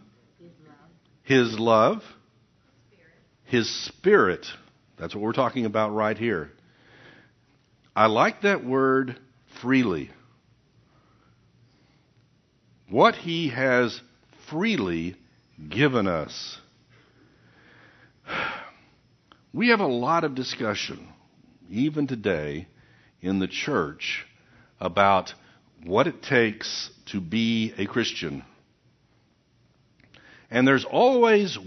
His 1.23 1.59
love. 1.59 2.03
His 3.45 3.69
Spirit. 3.87 4.47
That's 4.99 5.15
what 5.15 5.23
we're 5.23 5.33
talking 5.33 5.67
about 5.67 5.91
right 5.91 6.17
here. 6.17 6.51
I 7.95 8.07
like 8.07 8.43
that 8.43 8.65
word 8.65 9.19
freely. 9.61 10.11
What 12.89 13.15
He 13.15 13.49
has 13.51 14.01
freely 14.51 15.17
given 15.69 16.07
us. 16.07 16.59
We 19.53 19.69
have 19.69 19.81
a 19.81 19.87
lot 19.87 20.25
of 20.25 20.35
discussion, 20.35 21.09
even 21.71 22.07
today, 22.07 22.67
in 23.23 23.39
the 23.39 23.49
church 23.49 24.27
about 24.79 25.33
what 25.83 26.07
it 26.07 26.23
takes 26.23 26.91
to 27.07 27.23
be 27.23 27.73
a 27.79 27.87
Christian. 27.87 28.45
And 30.51 30.67
there's 30.67 30.85
always 30.85 31.59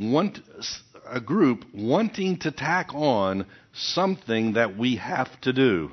a 1.06 1.20
group 1.20 1.66
wanting 1.74 2.40
to 2.40 2.52
tack 2.52 2.94
on 2.94 3.46
something 3.74 4.54
that 4.54 4.78
we 4.78 4.96
have 4.98 5.30
to 5.42 5.54
do 5.54 5.92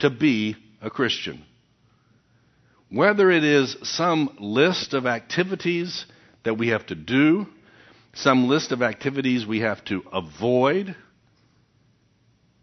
to 0.00 0.10
be 0.10 0.56
a 0.80 0.90
Christian. 0.90 1.44
Whether 2.90 3.30
it 3.30 3.44
is 3.44 3.76
some 3.82 4.36
list 4.38 4.94
of 4.94 5.06
activities 5.06 6.06
that 6.44 6.54
we 6.54 6.68
have 6.68 6.86
to 6.86 6.94
do, 6.94 7.46
some 8.14 8.48
list 8.48 8.72
of 8.72 8.82
activities 8.82 9.44
we 9.44 9.60
have 9.60 9.84
to 9.86 10.02
avoid, 10.12 10.94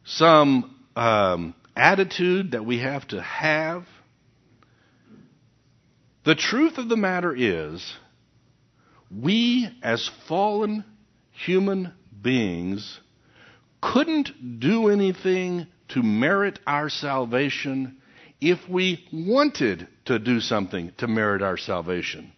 some 0.05 0.75
um, 0.95 1.53
attitude 1.75 2.51
that 2.51 2.65
we 2.65 2.79
have 2.79 3.07
to 3.09 3.21
have. 3.21 3.85
The 6.25 6.35
truth 6.35 6.77
of 6.77 6.89
the 6.89 6.97
matter 6.97 7.35
is, 7.35 7.93
we 9.21 9.69
as 9.81 10.09
fallen 10.27 10.83
human 11.31 11.93
beings 12.21 12.99
couldn't 13.81 14.59
do 14.59 14.89
anything 14.89 15.67
to 15.89 16.01
merit 16.01 16.59
our 16.65 16.89
salvation 16.89 17.97
if 18.39 18.59
we 18.69 19.05
wanted 19.11 19.87
to 20.05 20.19
do 20.19 20.39
something 20.39 20.91
to 20.97 21.07
merit 21.07 21.41
our 21.41 21.57
salvation. 21.57 22.31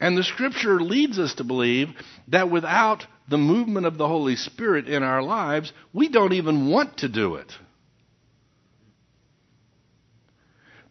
And 0.00 0.16
the 0.16 0.24
scripture 0.24 0.80
leads 0.80 1.18
us 1.18 1.34
to 1.34 1.44
believe 1.44 1.88
that 2.28 2.50
without 2.50 3.06
the 3.28 3.38
movement 3.38 3.86
of 3.86 3.96
the 3.96 4.08
Holy 4.08 4.36
Spirit 4.36 4.88
in 4.88 5.02
our 5.02 5.22
lives, 5.22 5.72
we 5.92 6.08
don't 6.08 6.34
even 6.34 6.68
want 6.68 6.98
to 6.98 7.08
do 7.08 7.36
it. 7.36 7.50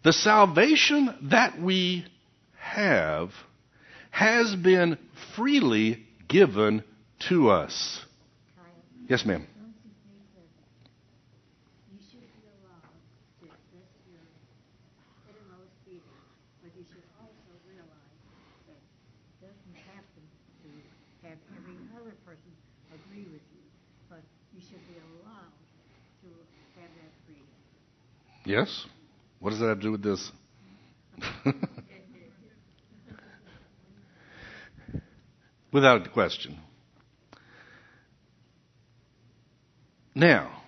The 0.03 0.13
salvation 0.13 1.09
that 1.29 1.59
we 1.59 2.05
have 2.57 3.31
has 4.15 4.55
been 4.55 4.97
freely 5.35 5.99
given 6.29 6.81
to 7.19 7.49
us. 7.49 7.99
Yes, 9.09 9.25
ma'am. 9.27 9.43
Don't 9.43 9.75
you 9.83 9.91
think 10.07 10.23
that 10.39 10.47
you 11.91 11.99
should 11.99 12.23
be 12.23 12.47
allowed 12.47 12.95
to 13.43 13.51
express 13.51 13.91
your 14.07 14.23
innermost 15.27 15.75
feelings, 15.83 16.31
but 16.63 16.71
you 16.79 16.87
should 16.87 17.03
also 17.19 17.51
realize 17.67 18.15
that 18.71 18.79
it 18.79 19.51
doesn't 19.51 19.77
happen 19.83 20.23
to 20.63 20.69
have 21.27 21.35
every 21.59 21.75
other 21.99 22.15
person 22.23 22.55
agree 22.95 23.27
with 23.27 23.43
you, 23.51 23.63
but 24.07 24.23
you 24.55 24.63
should 24.63 24.81
be 24.87 24.95
allowed 25.11 25.51
to 26.23 26.31
have 26.79 26.87
that 27.03 27.11
freedom. 27.27 27.51
Yes? 28.47 28.87
What 29.43 29.51
does 29.51 29.59
that 29.59 29.67
have 29.75 29.83
to 29.83 29.91
do 29.91 29.91
with 29.91 30.07
this? 30.07 30.31
Without 35.75 36.13
question. 36.13 36.57
Now, 40.15 40.63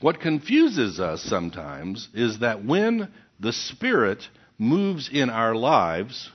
what 0.00 0.20
confuses 0.20 0.98
us 0.98 1.22
sometimes 1.22 2.08
is 2.14 2.38
that 2.38 2.64
when 2.64 3.12
the 3.38 3.52
Spirit 3.52 4.26
moves 4.56 5.10
in 5.12 5.28
our 5.28 5.54
lives 5.54 6.30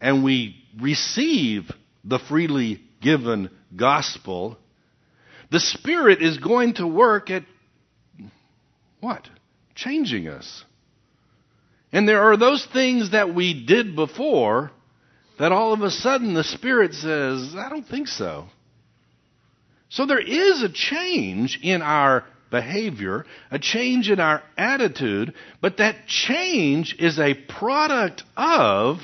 and 0.00 0.24
we 0.24 0.56
receive 0.80 1.70
the 2.02 2.18
freely 2.18 2.82
given 3.00 3.50
gospel, 3.76 4.58
the 5.52 5.60
Spirit 5.60 6.22
is 6.22 6.38
going 6.38 6.74
to 6.74 6.86
work 6.88 7.30
at 7.30 7.44
what? 8.98 9.28
Changing 9.76 10.26
us. 10.26 10.64
And 11.92 12.08
there 12.08 12.22
are 12.22 12.36
those 12.36 12.66
things 12.72 13.12
that 13.12 13.32
we 13.32 13.64
did 13.64 13.94
before 13.94 14.72
that 15.40 15.52
all 15.52 15.72
of 15.72 15.80
a 15.80 15.90
sudden 15.90 16.34
the 16.34 16.44
Spirit 16.44 16.92
says, 16.92 17.54
I 17.56 17.70
don't 17.70 17.88
think 17.88 18.08
so. 18.08 18.44
So 19.88 20.04
there 20.04 20.20
is 20.20 20.62
a 20.62 20.68
change 20.68 21.58
in 21.62 21.80
our 21.80 22.26
behavior, 22.50 23.24
a 23.50 23.58
change 23.58 24.10
in 24.10 24.20
our 24.20 24.42
attitude, 24.58 25.32
but 25.62 25.78
that 25.78 26.06
change 26.06 26.94
is 26.98 27.18
a 27.18 27.32
product 27.32 28.22
of 28.36 28.98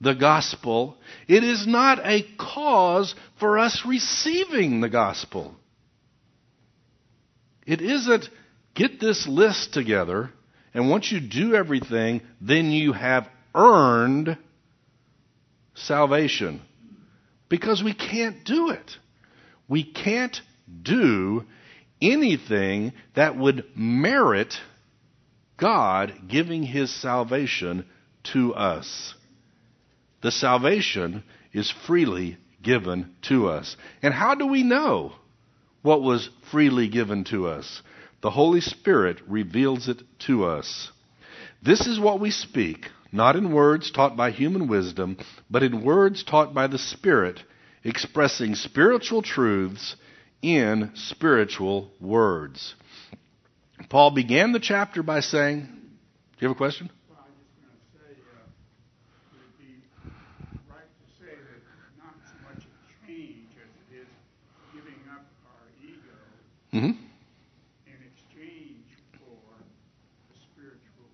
the 0.00 0.14
gospel. 0.14 0.96
It 1.28 1.44
is 1.44 1.66
not 1.66 1.98
a 2.02 2.24
cause 2.38 3.14
for 3.38 3.58
us 3.58 3.82
receiving 3.86 4.80
the 4.80 4.88
gospel. 4.88 5.54
It 7.66 7.82
isn't 7.82 8.26
get 8.74 9.00
this 9.00 9.28
list 9.28 9.74
together, 9.74 10.30
and 10.72 10.88
once 10.88 11.12
you 11.12 11.20
do 11.20 11.54
everything, 11.54 12.22
then 12.40 12.70
you 12.70 12.94
have 12.94 13.28
earned 13.54 14.38
salvation. 15.74 16.62
Because 17.48 17.82
we 17.82 17.94
can't 17.94 18.44
do 18.44 18.70
it. 18.70 18.96
We 19.68 19.84
can't 19.84 20.40
do 20.82 21.44
anything 22.00 22.92
that 23.14 23.36
would 23.36 23.64
merit 23.76 24.54
God 25.56 26.12
giving 26.28 26.62
his 26.62 26.92
salvation 26.92 27.86
to 28.32 28.54
us. 28.54 29.14
The 30.22 30.32
salvation 30.32 31.22
is 31.52 31.72
freely 31.86 32.38
given 32.62 33.14
to 33.22 33.48
us. 33.48 33.76
And 34.02 34.14
how 34.14 34.34
do 34.34 34.46
we 34.46 34.62
know 34.62 35.12
what 35.82 36.02
was 36.02 36.28
freely 36.50 36.88
given 36.88 37.24
to 37.24 37.48
us? 37.48 37.82
The 38.22 38.30
Holy 38.30 38.60
Spirit 38.60 39.18
reveals 39.26 39.88
it 39.88 40.02
to 40.26 40.44
us. 40.44 40.90
This 41.62 41.86
is 41.86 41.98
what 41.98 42.20
we 42.20 42.30
speak, 42.30 42.86
not 43.12 43.36
in 43.36 43.52
words 43.52 43.90
taught 43.90 44.16
by 44.16 44.30
human 44.30 44.66
wisdom, 44.66 45.18
but 45.50 45.62
in 45.62 45.84
words 45.84 46.24
taught 46.24 46.52
by 46.54 46.66
the 46.66 46.78
Spirit, 46.78 47.40
expressing 47.84 48.54
spiritual 48.54 49.22
truths 49.22 49.96
in 50.40 50.90
spiritual 50.94 51.90
words. 52.00 52.74
Paul 53.88 54.10
began 54.12 54.52
the 54.52 54.60
chapter 54.60 55.02
by 55.02 55.20
saying, 55.20 55.60
Do 55.62 56.38
you 56.40 56.48
have 56.48 56.56
a 56.56 56.58
question? 56.58 56.90
Well, 57.08 57.18
I 57.20 57.28
was 57.28 57.36
just 57.44 57.54
gonna 57.60 57.78
say, 57.92 58.16
uh, 58.32 58.46
would 59.32 59.42
it 59.42 59.54
be 59.58 59.82
right 60.70 60.88
to 60.88 61.06
say 61.20 61.34
that 61.36 61.60
not 61.98 62.14
so 62.24 62.34
much 62.46 62.62
a 62.64 62.72
change 63.06 63.50
as 63.58 63.70
it 63.92 64.02
is 64.02 64.10
giving 64.72 65.02
up 65.10 65.26
our 65.46 65.66
ego 65.82 66.16
Mm-hmm. 66.72 66.94
in 67.86 67.98
exchange 68.06 68.88
for 69.18 69.36
the 70.30 70.36
spiritual 70.54 71.10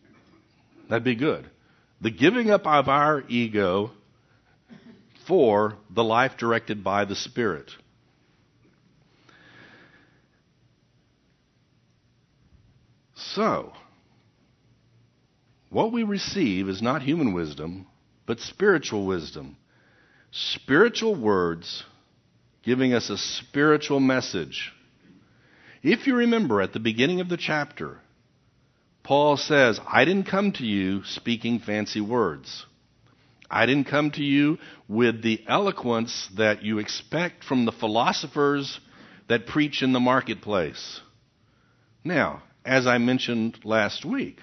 sense? 0.00 0.30
That'd 0.88 1.04
be 1.04 1.14
good. 1.14 1.48
The 2.00 2.10
giving 2.10 2.50
up 2.50 2.66
of 2.66 2.88
our 2.88 3.22
ego 3.28 3.92
for 5.26 5.76
the 5.90 6.04
life 6.04 6.36
directed 6.36 6.84
by 6.84 7.04
the 7.04 7.16
Spirit. 7.16 7.70
So, 13.14 13.72
what 15.70 15.92
we 15.92 16.04
receive 16.04 16.68
is 16.68 16.82
not 16.82 17.02
human 17.02 17.32
wisdom, 17.32 17.86
but 18.26 18.38
spiritual 18.40 19.06
wisdom. 19.06 19.56
Spiritual 20.30 21.14
words 21.14 21.84
giving 22.62 22.94
us 22.94 23.10
a 23.10 23.18
spiritual 23.18 24.00
message. 24.00 24.72
If 25.82 26.06
you 26.06 26.16
remember 26.16 26.60
at 26.60 26.72
the 26.72 26.80
beginning 26.80 27.20
of 27.20 27.28
the 27.28 27.36
chapter, 27.36 27.98
Paul 29.04 29.36
says, 29.36 29.78
I 29.86 30.06
didn't 30.06 30.28
come 30.28 30.52
to 30.52 30.64
you 30.64 31.04
speaking 31.04 31.58
fancy 31.58 32.00
words. 32.00 32.64
I 33.50 33.66
didn't 33.66 33.88
come 33.88 34.10
to 34.12 34.24
you 34.24 34.58
with 34.88 35.22
the 35.22 35.44
eloquence 35.46 36.28
that 36.36 36.62
you 36.62 36.78
expect 36.78 37.44
from 37.44 37.66
the 37.66 37.72
philosophers 37.72 38.80
that 39.28 39.46
preach 39.46 39.82
in 39.82 39.92
the 39.92 40.00
marketplace. 40.00 41.02
Now, 42.02 42.42
as 42.64 42.86
I 42.86 42.96
mentioned 42.96 43.58
last 43.62 44.06
week, 44.06 44.40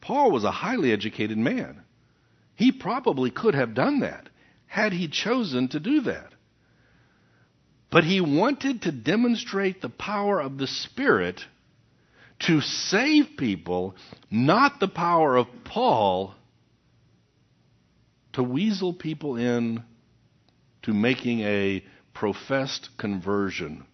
Paul 0.00 0.30
was 0.30 0.44
a 0.44 0.50
highly 0.50 0.92
educated 0.92 1.36
man. 1.36 1.82
He 2.54 2.70
probably 2.70 3.32
could 3.32 3.54
have 3.54 3.74
done 3.74 4.00
that 4.00 4.28
had 4.66 4.92
he 4.92 5.08
chosen 5.08 5.66
to 5.68 5.80
do 5.80 6.02
that. 6.02 6.32
But 7.90 8.04
he 8.04 8.20
wanted 8.20 8.82
to 8.82 8.92
demonstrate 8.92 9.80
the 9.80 9.88
power 9.88 10.40
of 10.40 10.58
the 10.58 10.68
Spirit 10.68 11.44
to 12.46 12.60
save 12.60 13.36
people, 13.36 13.96
not 14.30 14.80
the 14.80 14.88
power 14.88 15.36
of 15.36 15.46
Paul 15.64 16.34
to 18.34 18.42
weasel 18.42 18.92
people 18.92 19.36
in 19.36 19.82
to 20.82 20.92
making 20.92 21.40
a 21.40 21.84
professed 22.12 22.90
conversion. 22.98 23.84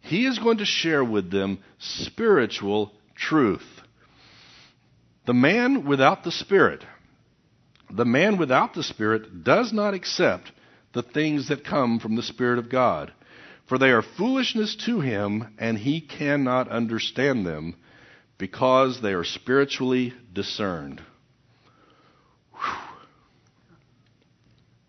He 0.00 0.26
is 0.26 0.38
going 0.38 0.58
to 0.58 0.64
share 0.64 1.04
with 1.04 1.30
them 1.30 1.60
spiritual 1.78 2.92
truth. 3.14 3.66
The 5.26 5.34
man 5.34 5.86
without 5.86 6.24
the 6.24 6.32
Spirit, 6.32 6.84
the 7.88 8.04
man 8.04 8.36
without 8.36 8.74
the 8.74 8.82
Spirit 8.82 9.44
does 9.44 9.72
not 9.72 9.94
accept 9.94 10.50
the 10.92 11.02
things 11.02 11.48
that 11.48 11.64
come 11.64 12.00
from 12.00 12.16
the 12.16 12.22
Spirit 12.22 12.58
of 12.58 12.68
God, 12.68 13.12
for 13.66 13.78
they 13.78 13.90
are 13.90 14.02
foolishness 14.02 14.76
to 14.86 15.00
him, 15.00 15.54
and 15.58 15.78
he 15.78 16.00
cannot 16.00 16.68
understand 16.68 17.46
them 17.46 17.76
because 18.38 19.00
they 19.00 19.12
are 19.12 19.24
spiritually 19.24 20.12
discerned. 20.32 21.00
Whew. 22.52 22.74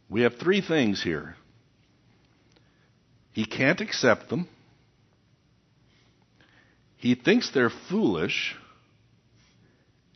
We 0.10 0.22
have 0.22 0.38
three 0.38 0.62
things 0.62 1.02
here. 1.02 1.36
He 3.32 3.46
can't 3.46 3.82
accept 3.82 4.30
them. 4.30 4.48
He 6.98 7.16
thinks 7.16 7.50
they're 7.50 7.70
foolish, 7.90 8.56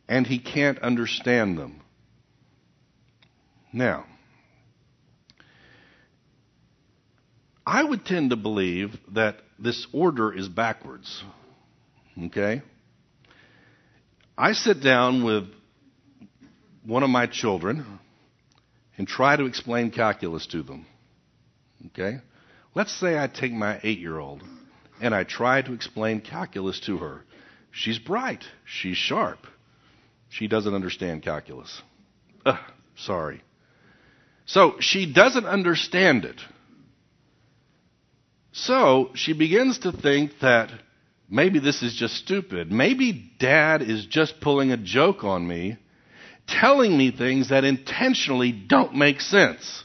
and 0.08 0.26
he 0.26 0.38
can't 0.38 0.78
understand 0.78 1.58
them. 1.58 1.80
Now, 3.72 4.06
I 7.68 7.84
would 7.84 8.06
tend 8.06 8.30
to 8.30 8.36
believe 8.36 8.96
that 9.12 9.36
this 9.58 9.86
order 9.92 10.34
is 10.34 10.48
backwards. 10.48 11.22
Okay? 12.18 12.62
I 14.38 14.52
sit 14.52 14.82
down 14.82 15.22
with 15.22 15.44
one 16.86 17.02
of 17.02 17.10
my 17.10 17.26
children 17.26 17.84
and 18.96 19.06
try 19.06 19.36
to 19.36 19.44
explain 19.44 19.90
calculus 19.90 20.46
to 20.46 20.62
them. 20.62 20.86
Okay? 21.88 22.20
Let's 22.74 22.98
say 22.98 23.18
I 23.18 23.26
take 23.26 23.52
my 23.52 23.78
eight 23.82 23.98
year 23.98 24.18
old 24.18 24.42
and 24.98 25.14
I 25.14 25.24
try 25.24 25.60
to 25.60 25.74
explain 25.74 26.22
calculus 26.22 26.80
to 26.86 26.96
her. 26.96 27.22
She's 27.70 27.98
bright. 27.98 28.44
She's 28.64 28.96
sharp. 28.96 29.46
She 30.30 30.48
doesn't 30.48 30.74
understand 30.74 31.22
calculus. 31.22 31.82
Ugh, 32.46 32.58
sorry. 32.96 33.42
So 34.46 34.76
she 34.80 35.12
doesn't 35.12 35.44
understand 35.44 36.24
it. 36.24 36.40
So 38.52 39.10
she 39.14 39.32
begins 39.32 39.80
to 39.80 39.92
think 39.92 40.32
that 40.40 40.70
maybe 41.28 41.58
this 41.58 41.82
is 41.82 41.94
just 41.94 42.14
stupid. 42.16 42.72
Maybe 42.72 43.30
dad 43.38 43.82
is 43.82 44.06
just 44.06 44.40
pulling 44.40 44.72
a 44.72 44.76
joke 44.76 45.24
on 45.24 45.46
me, 45.46 45.76
telling 46.46 46.96
me 46.96 47.10
things 47.10 47.50
that 47.50 47.64
intentionally 47.64 48.52
don't 48.52 48.94
make 48.94 49.20
sense. 49.20 49.84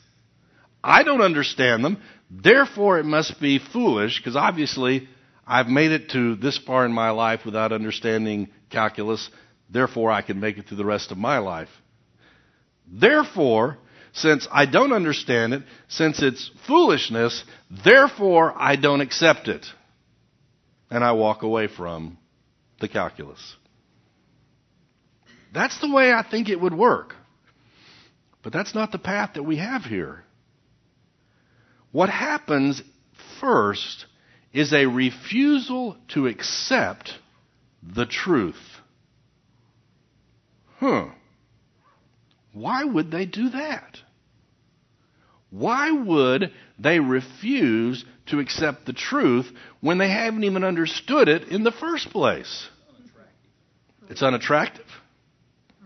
I 0.84 1.04
don't 1.04 1.22
understand 1.22 1.84
them, 1.84 2.02
therefore 2.30 3.00
it 3.00 3.06
must 3.06 3.40
be 3.40 3.60
foolish, 3.60 4.18
because 4.18 4.36
obviously 4.36 5.08
I've 5.46 5.68
made 5.68 5.92
it 5.92 6.10
to 6.10 6.36
this 6.36 6.58
far 6.58 6.86
in 6.86 6.94
my 6.94 7.12
life 7.12 7.46
without 7.46 7.72
understanding 7.72 8.50
calculus, 8.70 9.30
therefore 9.70 10.12
I 10.12 10.22
can 10.22 10.40
make 10.40 10.58
it 10.58 10.68
through 10.68 10.78
the 10.78 10.86
rest 10.86 11.12
of 11.12 11.18
my 11.18 11.38
life. 11.38 11.70
Therefore, 12.88 13.78
since 14.14 14.48
I 14.52 14.66
don't 14.66 14.94
understand 14.94 15.54
it, 15.54 15.64
since 15.90 16.22
it's 16.22 16.50
foolishness, 16.68 17.44
therefore 17.84 18.54
I 18.56 18.76
don't 18.76 19.02
accept 19.02 19.48
it. 19.48 19.66
And 20.90 21.04
I 21.04 21.14
walk 21.14 21.42
away 21.42 21.68
from 21.68 22.18
the 22.80 22.88
calculus. 22.88 23.56
That's 25.52 25.80
the 25.82 25.92
way 25.92 26.12
I 26.12 26.24
think 26.30 26.50
it 26.50 26.62
would 26.62 26.74
work. 26.74 27.16
But 28.44 28.54
that's 28.54 28.76
not 28.76 28.92
the 28.92 29.00
path 29.00 29.32
that 29.36 29.44
we 29.44 29.58
have 29.58 29.84
here. 29.84 30.24
What 31.92 32.10
happens 32.10 32.82
first 33.40 34.06
is 34.52 34.74
a 34.74 34.86
refusal 34.86 35.98
to 36.10 36.28
accept 36.28 37.12
the 37.82 38.06
truth. 38.06 38.56
Huh. 40.80 41.06
Why 42.54 42.84
would 42.84 43.12
they 43.12 43.26
do 43.26 43.50
that? 43.50 43.98
Why 45.50 45.92
would 45.92 46.52
they 46.80 47.00
refuse 47.00 48.06
to 48.28 48.40
accept 48.40 48.86
the 48.86 48.94
truth 48.94 49.52
when 49.82 49.98
they 49.98 50.10
haven't 50.10 50.44
even 50.44 50.64
understood 50.64 51.28
it 51.28 51.50
in 51.50 51.64
the 51.64 51.72
first 51.72 52.10
place? 52.10 52.70
It's 54.10 54.24
unattractive. 54.24 54.86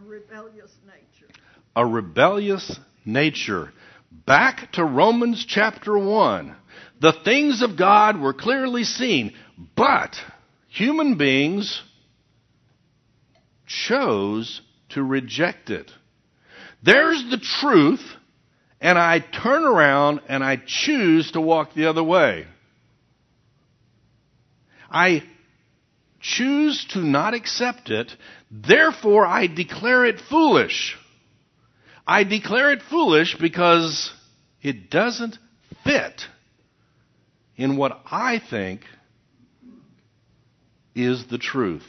A 0.02 0.06
rebellious 0.06 0.72
nature. 0.86 1.34
A 1.76 1.86
rebellious 1.86 2.80
nature. 3.06 3.72
Back 4.26 4.72
to 4.74 4.84
Romans 4.84 5.46
chapter 5.48 5.98
1. 5.98 6.56
The 7.00 7.14
things 7.24 7.62
of 7.62 7.78
God 7.78 8.20
were 8.20 8.34
clearly 8.34 8.84
seen, 8.84 9.34
but 9.76 10.16
human 10.70 11.18
beings 11.18 11.82
chose 13.66 14.62
to 14.90 15.04
reject 15.04 15.70
it. 15.70 15.92
There's 16.84 17.24
the 17.30 17.38
truth, 17.38 18.04
and 18.80 18.98
I 18.98 19.20
turn 19.20 19.64
around 19.64 20.22
and 20.28 20.44
I 20.44 20.62
choose 20.66 21.32
to 21.32 21.42
walk 21.42 21.74
the 21.74 21.88
other 21.88 22.04
way. 22.04 22.48
I 24.90 25.24
choose 26.20 26.86
to 26.92 27.00
not 27.00 27.34
accept 27.34 27.90
it, 27.90 28.12
therefore 28.50 29.26
I 29.26 29.48
declare 29.48 30.06
it 30.06 30.20
foolish. 30.30 30.98
I 32.06 32.24
declare 32.24 32.72
it 32.72 32.82
foolish 32.90 33.36
because 33.40 34.14
it 34.62 34.90
doesn't 34.90 35.38
fit 35.84 36.24
in 37.56 37.76
what 37.76 38.00
I 38.06 38.40
think 38.40 38.82
is 40.96 41.28
the 41.28 41.38
truth. 41.38 41.86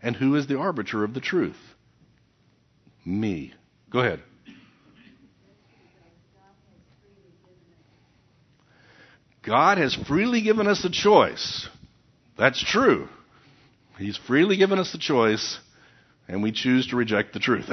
And 0.00 0.14
who 0.14 0.36
is 0.36 0.46
the 0.46 0.58
arbiter 0.58 1.02
of 1.02 1.14
the 1.14 1.20
truth? 1.20 1.56
Me. 3.04 3.54
Go 3.90 4.00
ahead. 4.00 4.22
God 9.42 9.78
has 9.78 9.94
freely 9.94 10.42
given 10.42 10.66
us 10.66 10.84
a 10.84 10.90
choice. 10.90 11.68
That's 12.36 12.62
true. 12.62 13.08
He's 13.98 14.16
freely 14.16 14.58
given 14.58 14.78
us 14.78 14.92
the 14.92 14.98
choice, 14.98 15.58
and 16.28 16.42
we 16.42 16.52
choose 16.52 16.88
to 16.88 16.96
reject 16.96 17.32
the 17.32 17.40
truth. 17.40 17.68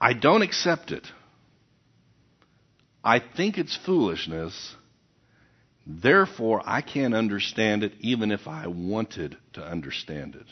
I 0.00 0.12
don't 0.12 0.42
accept 0.42 0.90
it. 0.90 1.06
I 3.02 3.20
think 3.20 3.56
it's 3.56 3.78
foolishness. 3.86 4.74
Therefore, 5.86 6.60
I 6.66 6.80
can't 6.82 7.14
understand 7.14 7.84
it 7.84 7.92
even 8.00 8.32
if 8.32 8.48
I 8.48 8.66
wanted 8.66 9.36
to 9.52 9.62
understand 9.62 10.34
it. 10.34 10.46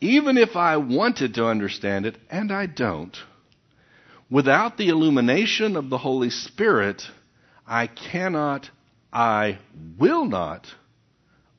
Even 0.00 0.38
if 0.38 0.54
I 0.54 0.76
wanted 0.76 1.34
to 1.34 1.46
understand 1.46 2.06
it, 2.06 2.16
and 2.30 2.52
I 2.52 2.66
don't, 2.66 3.16
without 4.30 4.76
the 4.76 4.88
illumination 4.88 5.76
of 5.76 5.90
the 5.90 5.98
Holy 5.98 6.30
Spirit, 6.30 7.10
I 7.66 7.88
cannot, 7.88 8.70
I 9.12 9.58
will 9.98 10.24
not 10.24 10.66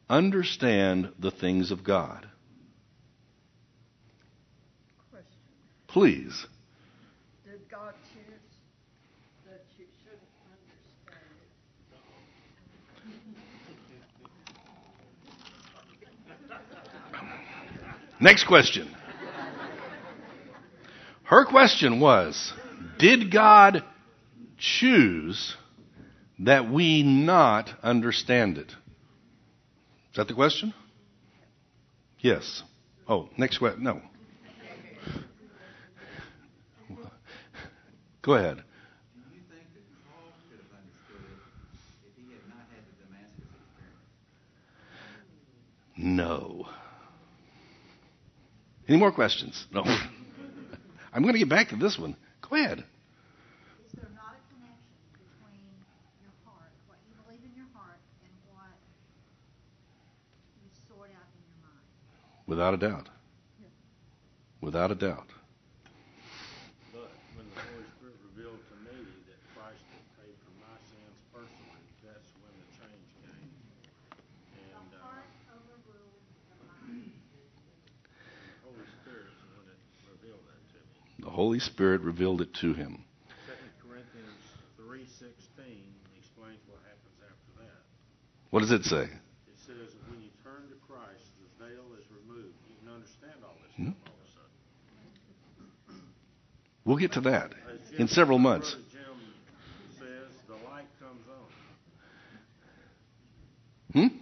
understand 0.09 1.09
the 1.19 1.31
things 1.31 1.71
of 1.71 1.83
God. 1.83 2.27
Please. 5.87 6.45
did 7.43 7.67
God 7.67 7.95
choose 8.13 8.23
that 9.47 9.65
you 9.79 9.85
shouldn't 10.03 10.21
understand 10.45 11.33
it? 17.81 18.08
Next 18.19 18.45
question. 18.45 18.93
Her 21.23 21.45
question 21.45 21.99
was 21.99 22.53
Did 22.97 23.31
God 23.31 23.83
choose 24.57 25.55
that 26.39 26.69
we 26.69 27.03
not 27.03 27.69
understand 27.83 28.57
it? 28.57 28.69
Is 30.11 30.17
that 30.17 30.27
the 30.27 30.33
question? 30.33 30.73
Yes. 32.19 32.63
Oh, 33.07 33.29
next 33.37 33.59
question. 33.59 33.83
No. 33.83 34.01
Go 38.21 38.33
ahead. 38.33 38.57
Do 38.57 38.61
you 39.33 39.41
think 39.49 39.63
that 39.73 39.85
Paul 40.11 40.33
could 40.49 40.59
have 40.59 40.73
understood 40.75 41.23
it 41.23 41.39
if 42.05 42.15
he 42.17 42.33
had 42.33 42.43
not 42.49 42.67
had 42.69 42.83
the 42.83 42.95
Damascus 43.05 43.47
experience? 43.63 44.17
No. 45.95 46.67
Any 48.89 48.97
more 48.97 49.11
questions? 49.11 49.67
No. 49.71 49.83
I'm 51.13 51.21
going 51.21 51.33
to 51.33 51.39
get 51.39 51.47
back 51.49 51.69
to 51.69 51.75
this 51.75 51.97
one. 51.97 52.15
Go 52.41 52.55
ahead. 52.57 52.79
Is 52.79 53.93
there 53.93 54.09
not 54.15 54.33
a 54.33 54.41
connection 54.49 54.97
between 55.13 55.69
your 56.25 56.33
heart, 56.43 56.73
what 56.89 56.97
you 57.05 57.13
believe 57.21 57.45
in 57.45 57.53
your 57.55 57.69
heart, 57.73 58.01
and 58.25 58.33
what 58.49 58.73
you 60.57 60.69
sort 60.89 61.13
out 61.13 61.29
in 61.37 61.41
your 61.45 61.59
mind? 61.61 61.85
Without 62.47 62.73
a 62.73 62.77
doubt. 62.77 63.09
Without 64.61 64.89
a 64.91 64.95
doubt. 64.95 65.29
But 66.91 67.13
when 67.37 67.45
the 67.45 67.61
Holy 67.61 67.85
Spirit 67.95 68.17
revealed 68.33 68.57
to 68.59 68.75
me 68.89 68.97
that 69.29 69.39
Christ 69.53 69.85
had 69.93 70.05
paid 70.17 70.33
for 70.43 70.53
my 70.59 70.75
sins 70.89 71.15
personally, 71.31 71.85
that's 72.03 72.29
when 72.41 72.53
the 72.57 72.67
change 72.75 73.05
came. 73.21 73.53
And 74.73 74.89
The 74.91 74.97
uh, 74.99 75.05
heart 75.05 75.29
overruled 75.53 76.25
the 76.51 76.57
mind. 76.67 77.07
the 77.07 78.67
Holy 78.67 78.83
Spirit 78.99 79.31
is 79.31 79.39
when 79.47 79.63
it 79.71 79.79
revealed 80.11 80.43
that 80.43 80.59
to 80.75 80.79
me. 80.83 81.23
The 81.23 81.28
Holy 81.39 81.59
Spirit 81.59 82.01
revealed 82.01 82.41
it 82.41 82.53
to 82.55 82.73
him. 82.73 83.05
Second 83.47 83.71
Corinthians 83.79 84.43
three 84.75 85.05
sixteen 85.07 85.87
explains 86.19 86.59
what 86.67 86.79
happens 86.83 87.15
after 87.23 87.63
that. 87.63 87.79
What 88.49 88.59
does 88.59 88.71
it 88.71 88.83
say? 88.83 89.03
It 89.03 89.55
says 89.65 89.93
that 89.95 90.11
when 90.11 90.21
you 90.21 90.31
turn 90.43 90.67
to 90.67 90.75
Christ, 90.85 91.23
the 91.39 91.63
veil 91.63 91.95
is 91.97 92.03
removed. 92.11 92.51
You 92.67 92.75
can 92.83 92.93
understand 92.93 93.39
all 93.41 93.55
this 93.63 93.71
Hmm? 93.77 93.95
all 94.03 94.11
of 94.11 94.19
a 94.19 94.27
sudden. 95.87 96.03
We'll 96.83 96.97
get 96.97 97.13
to 97.13 97.21
that 97.21 97.53
in 97.97 98.09
several 98.09 98.37
months. 98.37 98.75
brother 98.75 98.89
Jim 98.91 99.17
says 99.97 100.35
the 100.45 100.55
light 100.69 100.91
comes 100.99 101.23
on. 103.95 104.09
Hmm? 104.09 104.17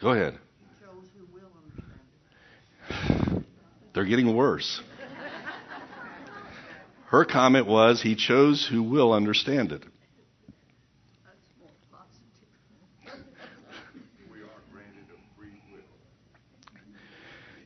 Go 0.00 0.10
ahead. 0.12 0.34
He 0.34 0.86
chose 0.86 1.08
who 1.18 1.26
will 1.34 1.50
understand 1.58 3.38
it. 3.40 3.46
They're 3.94 4.04
getting 4.04 4.32
worse. 4.36 4.80
Her 7.14 7.24
comment 7.24 7.68
was, 7.68 8.02
He 8.02 8.16
chose 8.16 8.66
who 8.68 8.82
will 8.82 9.12
understand 9.12 9.70
it. 9.70 9.84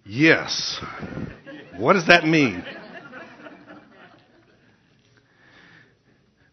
Yes. 0.04 0.78
What 1.78 1.94
does 1.94 2.08
that 2.08 2.26
mean? 2.26 2.62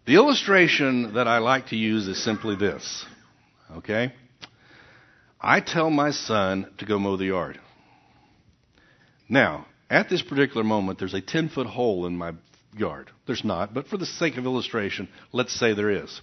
The 0.06 0.16
illustration 0.16 1.16
that 1.16 1.28
I 1.28 1.40
like 1.40 1.68
to 1.68 1.76
use 1.76 2.08
is 2.08 2.24
simply 2.24 2.56
this. 2.56 3.06
Okay? 3.76 4.14
I 5.42 5.60
tell 5.60 5.90
my 5.90 6.12
son 6.12 6.72
to 6.78 6.86
go 6.86 6.98
mow 6.98 7.18
the 7.18 7.26
yard. 7.26 7.60
Now, 9.28 9.66
at 9.90 10.08
this 10.08 10.22
particular 10.22 10.64
moment, 10.64 10.98
there's 10.98 11.14
a 11.14 11.20
10 11.20 11.50
foot 11.50 11.68
hole 11.68 12.06
in 12.06 12.16
my 12.16 12.32
yard. 12.78 13.10
There's 13.26 13.44
not, 13.44 13.74
but 13.74 13.88
for 13.88 13.98
the 13.98 14.06
sake 14.06 14.38
of 14.38 14.46
illustration, 14.46 15.10
let's 15.32 15.54
say 15.54 15.74
there 15.74 15.90
is. 15.90 16.22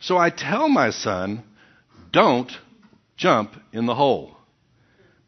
So 0.00 0.16
I 0.18 0.30
tell 0.30 0.68
my 0.68 0.90
son, 0.90 1.44
don't 2.12 2.50
jump 3.16 3.54
in 3.72 3.86
the 3.86 3.94
hole. 3.94 4.36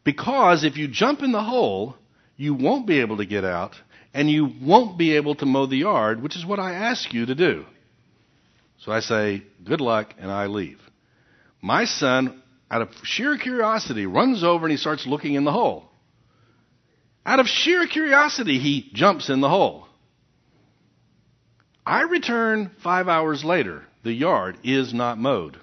Because 0.03 0.63
if 0.63 0.77
you 0.77 0.87
jump 0.87 1.21
in 1.21 1.31
the 1.31 1.43
hole, 1.43 1.95
you 2.37 2.53
won't 2.53 2.85
be 2.85 2.99
able 2.99 3.17
to 3.17 3.25
get 3.25 3.43
out, 3.43 3.75
and 4.13 4.29
you 4.29 4.49
won't 4.61 4.97
be 4.97 5.15
able 5.15 5.35
to 5.35 5.45
mow 5.45 5.65
the 5.65 5.77
yard, 5.77 6.21
which 6.21 6.35
is 6.35 6.45
what 6.45 6.59
I 6.59 6.73
ask 6.73 7.13
you 7.13 7.25
to 7.25 7.35
do. 7.35 7.65
So 8.79 8.91
I 8.91 8.99
say, 8.99 9.43
good 9.63 9.81
luck, 9.81 10.13
and 10.19 10.31
I 10.31 10.45
leave. 10.47 10.79
My 11.61 11.85
son, 11.85 12.41
out 12.69 12.81
of 12.81 12.89
sheer 13.03 13.37
curiosity, 13.37 14.05
runs 14.05 14.43
over 14.43 14.65
and 14.65 14.71
he 14.71 14.77
starts 14.77 15.07
looking 15.07 15.33
in 15.33 15.43
the 15.43 15.51
hole. 15.51 15.89
Out 17.25 17.39
of 17.39 17.47
sheer 17.47 17.87
curiosity, 17.87 18.59
he 18.59 18.91
jumps 18.93 19.29
in 19.29 19.41
the 19.41 19.49
hole. 19.49 19.87
I 21.85 22.01
return 22.01 22.71
five 22.83 23.07
hours 23.07 23.43
later. 23.43 23.83
The 24.03 24.13
yard 24.13 24.57
is 24.63 24.93
not 24.93 25.17
mowed. 25.17 25.59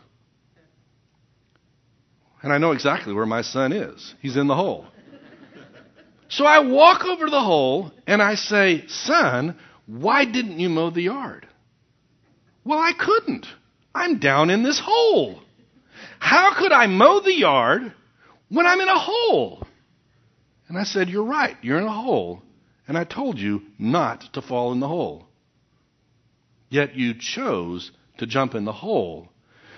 And 2.42 2.52
I 2.52 2.58
know 2.58 2.72
exactly 2.72 3.12
where 3.12 3.26
my 3.26 3.42
son 3.42 3.72
is. 3.72 4.14
He's 4.20 4.36
in 4.36 4.46
the 4.46 4.54
hole. 4.54 4.86
So 6.28 6.46
I 6.46 6.60
walk 6.60 7.04
over 7.04 7.26
to 7.26 7.30
the 7.30 7.40
hole 7.40 7.92
and 8.06 8.22
I 8.22 8.36
say, 8.36 8.84
Son, 8.88 9.58
why 9.86 10.24
didn't 10.24 10.58
you 10.58 10.68
mow 10.68 10.90
the 10.90 11.02
yard? 11.02 11.46
Well, 12.64 12.78
I 12.78 12.92
couldn't. 12.98 13.46
I'm 13.94 14.18
down 14.18 14.48
in 14.48 14.62
this 14.62 14.80
hole. 14.82 15.40
How 16.18 16.54
could 16.58 16.72
I 16.72 16.86
mow 16.86 17.20
the 17.20 17.34
yard 17.34 17.92
when 18.48 18.66
I'm 18.66 18.80
in 18.80 18.88
a 18.88 18.98
hole? 18.98 19.66
And 20.68 20.78
I 20.78 20.84
said, 20.84 21.10
You're 21.10 21.24
right. 21.24 21.56
You're 21.62 21.78
in 21.78 21.84
a 21.84 21.92
hole. 21.92 22.42
And 22.88 22.96
I 22.96 23.04
told 23.04 23.38
you 23.38 23.62
not 23.78 24.32
to 24.32 24.42
fall 24.42 24.72
in 24.72 24.80
the 24.80 24.88
hole. 24.88 25.26
Yet 26.72 26.96
you 26.96 27.12
chose 27.12 27.90
to 28.16 28.24
jump 28.24 28.54
in 28.54 28.64
the 28.64 28.72
hole. 28.72 29.28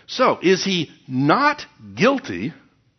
So, 0.07 0.38
is 0.40 0.64
he 0.64 0.92
not 1.09 1.66
guilty, 1.97 2.53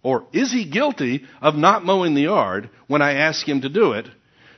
or 0.04 0.26
is 0.34 0.52
he 0.52 0.66
guilty 0.66 1.24
of 1.42 1.56
not 1.56 1.86
mowing 1.86 2.14
the 2.14 2.24
yard 2.24 2.70
when 2.88 3.02
I 3.02 3.14
ask 3.14 3.48
him 3.48 3.62
to 3.62 3.70
do 3.70 3.94
it, 3.94 4.10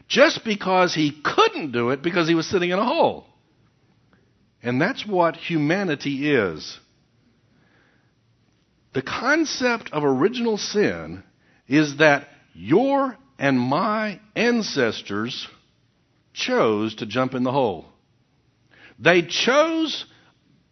just 0.08 0.44
because 0.44 0.96
he 0.96 1.12
couldn't 1.24 1.72
do 1.72 1.92
it 1.92 2.02
because 2.02 2.28
he 2.28 2.34
was 2.34 2.48
sitting 2.50 2.72
in 2.72 2.80
a 2.80 2.84
hole? 2.84 3.28
And 4.64 4.82
that's 4.82 5.06
what 5.06 5.36
humanity 5.36 6.32
is. 6.34 6.80
The 8.94 9.04
concept 9.04 9.94
of 9.94 10.04
original 10.04 10.58
sin 10.58 11.22
is 11.68 11.98
that 11.98 12.28
your 12.56 13.16
and 13.38 13.60
my 13.60 14.20
ancestors 14.36 15.48
chose 16.34 16.96
to 16.96 17.06
jump 17.06 17.36
in 17.36 17.44
the 17.44 17.52
hole. 17.52 17.94
They 19.00 19.22
chose 19.22 20.06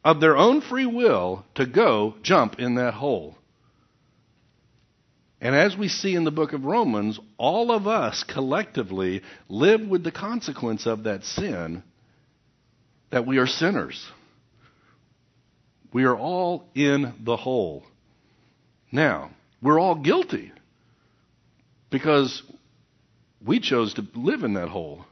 of 0.04 0.20
their 0.20 0.38
own 0.38 0.62
free 0.62 0.86
will 0.86 1.46
to 1.56 1.66
go 1.66 2.16
jump 2.22 2.60
in 2.60 2.76
that 2.76 2.94
hole. 2.94 3.38
And 5.42 5.56
as 5.56 5.78
we 5.78 5.90
see 5.90 6.16
in 6.16 6.24
the 6.24 6.32
book 6.32 6.54
of 6.54 6.66
Romans, 6.66 7.20
all 7.38 7.72
of 7.72 7.88
us 7.88 8.24
collectively 8.24 9.22
live 9.48 9.82
with 9.82 10.04
the 10.04 10.12
consequence 10.12 10.86
of 10.86 11.04
that 11.04 11.24
sin 11.24 11.84
that 13.12 13.28
we 13.28 13.38
are 13.38 13.48
sinners. 13.48 14.06
We 15.94 16.06
are 16.06 16.18
all 16.18 16.68
in 16.74 17.14
the 17.24 17.38
hole. 17.38 17.84
Now, 18.92 19.32
we're 19.62 19.80
all 19.80 19.96
guilty 19.96 20.52
because 21.90 22.42
we 23.46 23.60
chose 23.60 23.94
to 23.96 24.08
live 24.16 24.44
in 24.44 24.54
that 24.56 24.70
hole 24.70 25.06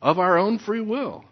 of 0.00 0.18
our 0.18 0.38
own 0.38 0.58
free 0.58 0.80
will. 0.80 1.24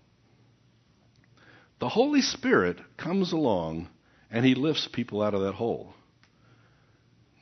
The 1.84 1.90
Holy 1.90 2.22
Spirit 2.22 2.78
comes 2.96 3.32
along 3.32 3.90
and 4.30 4.42
he 4.42 4.54
lifts 4.54 4.88
people 4.90 5.20
out 5.20 5.34
of 5.34 5.42
that 5.42 5.52
hole. 5.52 5.92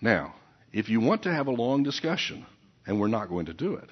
Now, 0.01 0.35
if 0.73 0.89
you 0.89 0.99
want 0.99 1.23
to 1.23 1.33
have 1.33 1.47
a 1.47 1.53
long 1.53 1.85
discussion, 1.85 2.45
and 2.85 2.99
we're 2.99 3.07
not 3.07 3.29
going 3.29 3.47
to 3.47 3.55
do 3.55 3.77
it, 3.77 3.89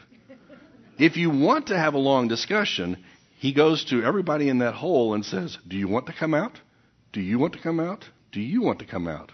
if 0.98 1.16
you 1.16 1.30
want 1.30 1.68
to 1.68 1.78
have 1.78 1.94
a 1.94 1.98
long 1.98 2.26
discussion, 2.26 2.96
he 3.36 3.52
goes 3.52 3.84
to 3.90 4.02
everybody 4.02 4.48
in 4.48 4.58
that 4.58 4.74
hole 4.74 5.14
and 5.14 5.24
says, 5.24 5.56
Do 5.68 5.76
you 5.76 5.86
want 5.86 6.06
to 6.06 6.12
come 6.12 6.34
out? 6.34 6.58
Do 7.12 7.20
you 7.20 7.38
want 7.38 7.52
to 7.52 7.60
come 7.60 7.78
out? 7.78 8.06
Do 8.32 8.40
you 8.40 8.60
want 8.60 8.80
to 8.80 8.86
come 8.86 9.06
out? 9.06 9.30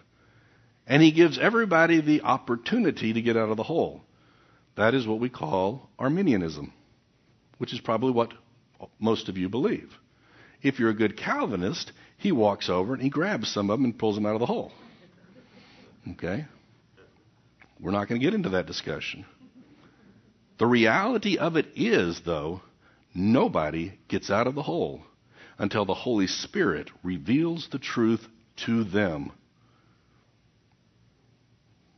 And 0.87 1.03
he 1.03 1.13
gives 1.13 1.39
everybody 1.39 2.03
the 2.03 2.21
opportunity 2.25 3.15
to 3.15 3.23
get 3.23 3.39
out 3.39 3.49
of 3.49 3.57
the 3.57 3.63
hole. 3.63 4.03
That 4.77 4.93
is 4.93 5.07
what 5.07 5.21
we 5.21 5.31
call 5.31 5.89
Arminianism, 5.99 6.75
which 7.57 7.73
is 7.73 7.81
probably 7.81 8.13
what 8.13 8.35
most 9.01 9.31
of 9.31 9.39
you 9.39 9.49
believe. 9.49 9.97
If 10.67 10.81
you're 10.81 10.91
a 10.91 10.95
good 10.95 11.17
Calvinist, 11.17 11.93
he 12.19 12.33
walks 12.33 12.69
over 12.69 12.93
and 12.93 13.01
he 13.01 13.09
grabs 13.09 13.49
some 13.49 13.71
of 13.71 13.79
them 13.79 13.85
and 13.85 13.97
pulls 13.97 14.17
them 14.17 14.27
out 14.27 14.35
of 14.35 14.41
the 14.41 14.47
hole. 14.47 14.73
Okay? 16.11 16.45
We're 17.79 17.93
not 17.93 18.09
going 18.09 18.21
to 18.21 18.25
get 18.27 18.35
into 18.35 18.49
that 18.49 18.67
discussion. 18.67 19.27
The 20.59 20.67
reality 20.67 21.39
of 21.39 21.55
it 21.55 21.67
is, 21.77 22.21
though, 22.27 22.63
nobody 23.15 23.93
gets 24.09 24.29
out 24.29 24.49
of 24.49 24.57
the 24.57 24.63
hole 24.65 25.03
until 25.57 25.85
the 25.85 25.95
Holy 25.95 26.27
Spirit 26.27 26.91
reveals 27.05 27.69
the 27.71 27.79
truth 27.79 28.27
to 28.65 28.83
them. 28.83 29.31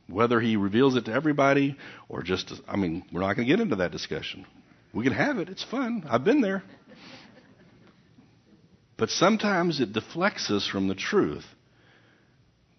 Whether 0.05 0.39
he 0.39 0.57
reveals 0.57 0.95
it 0.95 1.05
to 1.05 1.11
everybody 1.11 1.75
or 2.07 2.21
just, 2.21 2.53
I 2.67 2.77
mean, 2.77 3.03
we're 3.11 3.21
not 3.21 3.35
going 3.35 3.47
to 3.47 3.51
get 3.51 3.61
into 3.61 3.77
that 3.77 3.91
discussion. 3.91 4.45
We 4.93 5.03
can 5.03 5.13
have 5.13 5.39
it, 5.39 5.49
it's 5.49 5.63
fun. 5.63 6.05
I've 6.07 6.23
been 6.23 6.41
there. 6.41 6.61
But 8.99 9.09
sometimes 9.09 9.79
it 9.79 9.93
deflects 9.93 10.51
us 10.51 10.67
from 10.67 10.89
the 10.89 10.93
truth 10.93 11.45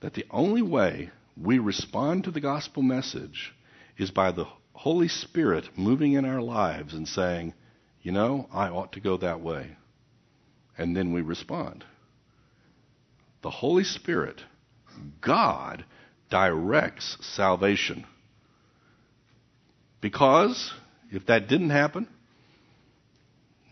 that 0.01 0.13
the 0.13 0.27
only 0.31 0.61
way 0.61 1.09
we 1.35 1.59
respond 1.59 2.25
to 2.25 2.31
the 2.31 2.43
gospel 2.43 2.83
message 2.83 3.55
is 3.97 4.11
by 4.11 4.31
the 4.31 4.45
Holy 4.75 5.09
Spirit 5.09 5.71
moving 5.77 6.13
in 6.13 6.27
our 6.27 6.43
lives 6.43 6.93
and 6.93 7.09
saying, 7.09 7.55
you 8.03 8.13
know, 8.13 8.47
I 8.53 8.69
ought 8.69 8.93
to 8.93 9.01
go 9.01 9.17
that 9.17 9.41
way. 9.41 9.79
And 10.77 10.95
then 10.95 11.15
we 11.15 11.23
respond. 11.23 11.85
The 13.41 13.51
Holy 13.51 13.85
Spirit, 13.85 14.43
God, 15.23 15.87
directs 16.31 17.17
salvation. 17.23 18.05
Because 20.03 20.75
if 21.11 21.25
that 21.27 21.49
didn't 21.49 21.71
happen, 21.71 22.09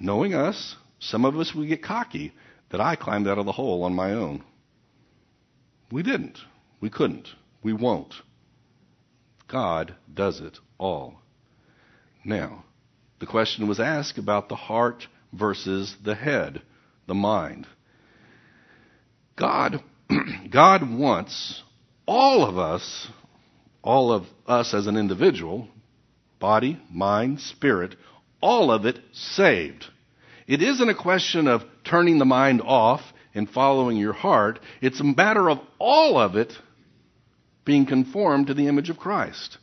knowing 0.00 0.32
us, 0.34 0.76
some 0.98 1.24
of 1.24 1.36
us 1.36 1.54
would 1.54 1.68
get 1.68 1.82
cocky 1.82 2.32
that 2.70 2.80
I 2.80 2.96
climbed 2.96 3.28
out 3.28 3.38
of 3.38 3.46
the 3.46 3.52
hole 3.52 3.84
on 3.84 3.94
my 3.94 4.12
own. 4.12 4.44
We 5.90 6.02
didn't. 6.02 6.38
We 6.80 6.90
couldn't. 6.90 7.28
We 7.62 7.72
won't. 7.72 8.14
God 9.46 9.94
does 10.12 10.40
it 10.40 10.58
all. 10.78 11.20
Now, 12.24 12.64
the 13.20 13.26
question 13.26 13.66
was 13.66 13.80
asked 13.80 14.18
about 14.18 14.48
the 14.48 14.56
heart 14.56 15.06
versus 15.32 15.96
the 16.04 16.14
head, 16.14 16.62
the 17.06 17.14
mind. 17.14 17.66
God, 19.36 19.82
God 20.50 20.98
wants 20.98 21.62
all 22.06 22.44
of 22.44 22.58
us, 22.58 23.08
all 23.82 24.12
of 24.12 24.26
us 24.46 24.74
as 24.74 24.86
an 24.86 24.96
individual, 24.96 25.68
body, 26.38 26.80
mind, 26.90 27.40
spirit, 27.40 27.96
all 28.40 28.70
of 28.70 28.84
it 28.84 28.98
saved. 29.12 29.86
It 30.48 30.62
isn't 30.62 30.88
a 30.88 30.94
question 30.94 31.46
of 31.46 31.62
turning 31.84 32.18
the 32.18 32.24
mind 32.24 32.62
off 32.62 33.02
and 33.34 33.48
following 33.48 33.98
your 33.98 34.14
heart. 34.14 34.58
It's 34.80 34.98
a 34.98 35.04
matter 35.04 35.50
of 35.50 35.60
all 35.78 36.18
of 36.18 36.36
it 36.36 36.54
being 37.66 37.84
conformed 37.84 38.46
to 38.46 38.54
the 38.54 38.66
image 38.66 38.88
of 38.88 38.98
Christ. 38.98 39.58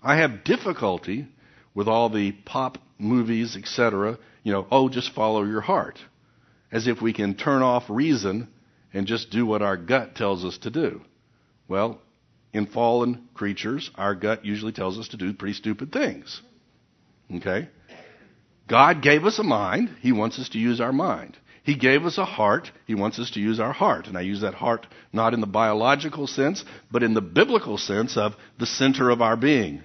I 0.00 0.18
have 0.18 0.44
difficulty 0.44 1.26
with 1.74 1.88
all 1.88 2.08
the 2.08 2.30
pop 2.30 2.78
movies, 2.98 3.56
etc. 3.56 4.16
You 4.44 4.52
know, 4.52 4.66
oh, 4.70 4.88
just 4.88 5.12
follow 5.12 5.42
your 5.42 5.60
heart. 5.60 5.98
As 6.70 6.86
if 6.86 7.02
we 7.02 7.12
can 7.12 7.34
turn 7.34 7.62
off 7.62 7.90
reason 7.90 8.46
and 8.94 9.08
just 9.08 9.30
do 9.30 9.44
what 9.44 9.60
our 9.60 9.76
gut 9.76 10.14
tells 10.14 10.44
us 10.44 10.56
to 10.58 10.70
do. 10.70 11.00
Well, 11.66 12.00
in 12.52 12.66
fallen 12.66 13.28
creatures, 13.34 13.90
our 13.96 14.14
gut 14.14 14.44
usually 14.44 14.72
tells 14.72 15.00
us 15.00 15.08
to 15.08 15.16
do 15.16 15.32
pretty 15.32 15.54
stupid 15.54 15.90
things. 15.90 16.40
Okay? 17.34 17.68
God 18.70 19.02
gave 19.02 19.24
us 19.24 19.40
a 19.40 19.42
mind. 19.42 19.90
He 20.00 20.12
wants 20.12 20.38
us 20.38 20.48
to 20.50 20.58
use 20.58 20.80
our 20.80 20.92
mind. 20.92 21.36
He 21.64 21.74
gave 21.74 22.04
us 22.04 22.18
a 22.18 22.24
heart. 22.24 22.70
He 22.86 22.94
wants 22.94 23.18
us 23.18 23.32
to 23.32 23.40
use 23.40 23.58
our 23.58 23.72
heart. 23.72 24.06
And 24.06 24.16
I 24.16 24.20
use 24.20 24.42
that 24.42 24.54
heart 24.54 24.86
not 25.12 25.34
in 25.34 25.40
the 25.40 25.46
biological 25.48 26.28
sense, 26.28 26.64
but 26.90 27.02
in 27.02 27.12
the 27.12 27.20
biblical 27.20 27.78
sense 27.78 28.16
of 28.16 28.34
the 28.60 28.66
center 28.66 29.10
of 29.10 29.20
our 29.20 29.36
being. 29.36 29.82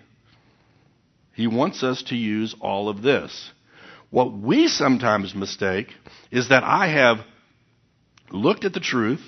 He 1.33 1.47
wants 1.47 1.81
us 1.81 2.03
to 2.03 2.15
use 2.15 2.55
all 2.61 2.87
of 2.87 3.01
this. 3.01 3.51
What 4.11 4.31
we 4.31 4.67
sometimes 4.67 5.33
mistake 5.33 5.87
is 6.29 6.49
that 6.49 6.63
I 6.63 6.87
have 6.87 7.17
looked 8.31 8.65
at 8.65 8.73
the 8.73 8.79
truth, 8.79 9.23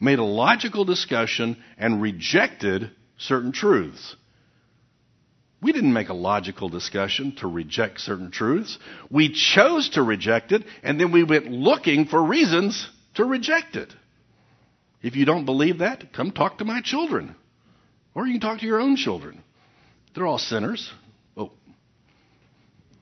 made 0.00 0.18
a 0.18 0.24
logical 0.24 0.86
discussion, 0.86 1.62
and 1.76 2.00
rejected 2.00 2.90
certain 3.18 3.52
truths. 3.52 4.16
We 5.62 5.72
didn't 5.72 5.92
make 5.92 6.08
a 6.08 6.14
logical 6.14 6.68
discussion 6.68 7.36
to 7.36 7.46
reject 7.46 8.00
certain 8.00 8.30
truths. 8.30 8.78
We 9.10 9.32
chose 9.32 9.90
to 9.90 10.02
reject 10.02 10.52
it, 10.52 10.64
and 10.82 10.98
then 10.98 11.12
we 11.12 11.22
went 11.22 11.50
looking 11.50 12.06
for 12.06 12.22
reasons 12.22 12.88
to 13.14 13.24
reject 13.24 13.76
it. 13.76 13.92
If 15.02 15.16
you 15.16 15.24
don't 15.24 15.44
believe 15.44 15.78
that, 15.78 16.12
come 16.12 16.30
talk 16.30 16.58
to 16.58 16.64
my 16.64 16.80
children. 16.82 17.36
Or 18.14 18.26
you 18.26 18.32
can 18.32 18.40
talk 18.40 18.60
to 18.60 18.66
your 18.66 18.80
own 18.80 18.96
children. 18.96 19.42
They're 20.14 20.26
all 20.26 20.38
sinners. 20.38 20.90
Oh. 21.36 21.52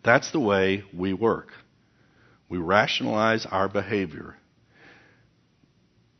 That's 0.04 0.30
the 0.32 0.40
way 0.40 0.84
we 0.92 1.12
work. 1.12 1.48
We 2.48 2.58
rationalize 2.58 3.46
our 3.46 3.68
behavior. 3.68 4.36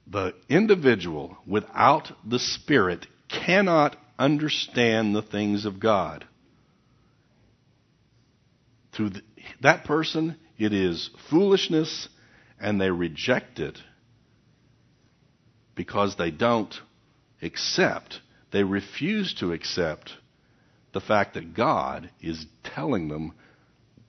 The 0.07 0.35
individual 0.49 1.37
without 1.47 2.11
the 2.25 2.39
Spirit 2.39 3.07
cannot 3.29 3.97
understand 4.19 5.15
the 5.15 5.23
things 5.23 5.65
of 5.65 5.81
God. 5.81 6.27
To 8.97 9.11
that 9.63 9.85
person, 9.85 10.37
it 10.59 10.73
is 10.73 11.11
foolishness, 11.31 12.09
and 12.61 12.81
they 12.81 12.91
reject 12.91 13.61
it 13.61 13.79
because 15.75 16.17
they 16.17 16.33
don't 16.33 16.75
accept, 17.41 18.21
they 18.51 18.65
refuse 18.65 19.35
to 19.35 19.53
accept 19.53 20.13
the 20.93 21.01
fact 21.01 21.35
that 21.35 21.55
God 21.55 22.11
is 22.21 22.47
telling 22.65 23.09
them 23.09 23.33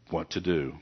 what 0.09 0.31
to 0.31 0.41
do. 0.41 0.73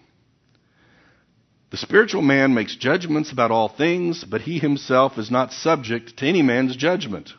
The 1.70 1.78
spiritual 1.78 2.22
man 2.22 2.54
makes 2.54 2.78
judgments 2.78 3.34
about 3.34 3.52
all 3.52 3.68
things, 3.68 4.24
but 4.24 4.42
he 4.42 4.60
himself 4.60 5.18
is 5.18 5.30
not 5.30 5.52
subject 5.52 6.16
to 6.18 6.26
any 6.26 6.42
man's 6.42 6.78
judgment. 6.78 7.32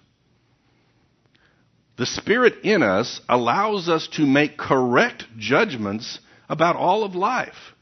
The 1.98 2.06
Spirit 2.06 2.60
in 2.62 2.82
us 2.82 3.20
allows 3.28 3.88
us 3.88 4.08
to 4.12 4.24
make 4.24 4.56
correct 4.56 5.24
judgments 5.36 6.20
about 6.48 6.76
all 6.76 7.02
of 7.02 7.16
life. 7.16 7.74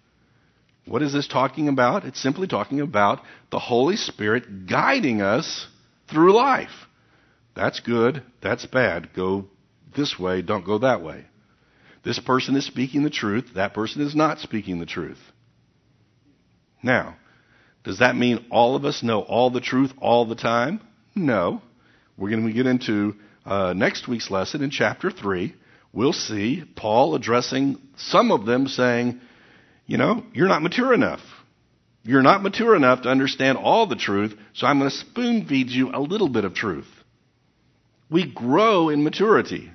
What 0.87 1.03
is 1.03 1.13
this 1.13 1.29
talking 1.29 1.69
about? 1.69 2.05
It's 2.05 2.21
simply 2.21 2.47
talking 2.47 2.81
about 2.81 3.21
the 3.51 3.59
Holy 3.59 3.97
Spirit 3.97 4.67
guiding 4.67 5.21
us 5.21 5.67
through 6.09 6.35
life. 6.35 6.87
That's 7.55 7.81
good. 7.81 8.23
That's 8.43 8.65
bad. 8.65 9.13
Go 9.15 9.47
this 9.95 10.19
way. 10.19 10.41
Don't 10.43 10.65
go 10.65 10.79
that 10.79 11.03
way. 11.03 11.27
This 12.03 12.19
person 12.19 12.57
is 12.57 12.65
speaking 12.65 13.03
the 13.03 13.11
truth. 13.11 13.51
That 13.55 13.75
person 13.75 14.01
is 14.01 14.15
not 14.15 14.39
speaking 14.39 14.79
the 14.79 14.87
truth. 14.87 15.19
Now, 16.83 17.17
does 17.85 17.99
that 17.99 18.17
mean 18.17 18.47
all 18.51 18.77
of 18.77 18.85
us 18.85 19.03
know 19.03 19.21
all 19.21 19.51
the 19.51 19.61
truth 19.61 19.93
all 19.99 20.25
the 20.25 20.37
time? 20.37 20.81
No. 21.15 21.61
We're 22.17 22.31
going 22.31 22.47
to 22.47 22.53
get 22.53 22.67
into 22.67 23.17
uh, 23.47 23.73
next 23.75 24.09
week's 24.09 24.31
lesson 24.31 24.63
in 24.63 24.71
chapter 24.71 25.11
3, 25.11 25.55
we'll 25.93 26.13
see 26.13 26.65
Paul 26.75 27.15
addressing 27.15 27.79
some 27.97 28.33
of 28.33 28.45
them 28.45 28.67
saying, 28.67 29.21
you 29.87 29.99
know, 29.99 30.25
you're 30.35 30.49
not 30.49 30.63
mature 30.63 30.93
enough. 30.93 31.21
You're 32.03 32.23
not 32.23 32.43
mature 32.43 32.75
enough 32.77 33.03
to 33.03 33.09
understand 33.09 33.57
all 33.59 33.87
the 33.87 33.97
truth, 33.97 34.37
so 34.53 34.67
I'm 34.67 34.79
going 34.79 34.91
to 34.91 34.97
spoon 34.97 35.47
feed 35.47 35.71
you 35.71 35.91
a 35.95 36.01
little 36.01 36.29
bit 36.29 36.45
of 36.45 36.55
truth. 36.55 36.89
We 38.11 38.31
grow 38.31 38.89
in 38.89 39.03
maturity. 39.03 39.71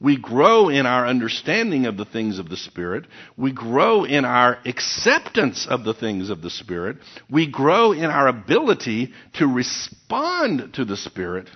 We 0.00 0.18
grow 0.18 0.68
in 0.68 0.86
our 0.86 1.06
understanding 1.06 1.86
of 1.86 1.96
the 1.96 2.04
things 2.04 2.38
of 2.38 2.48
the 2.50 2.56
Spirit. 2.56 3.06
We 3.36 3.52
grow 3.52 4.04
in 4.04 4.24
our 4.24 4.58
acceptance 4.66 5.66
of 5.68 5.84
the 5.84 5.94
things 5.94 6.30
of 6.30 6.42
the 6.42 6.50
Spirit. 6.50 6.98
We 7.30 7.50
grow 7.50 7.92
in 7.92 8.06
our 8.06 8.28
ability 8.28 9.12
to 9.34 9.46
respond 9.46 10.74
to 10.74 10.84
the 10.84 10.96
Spirit 10.96 11.48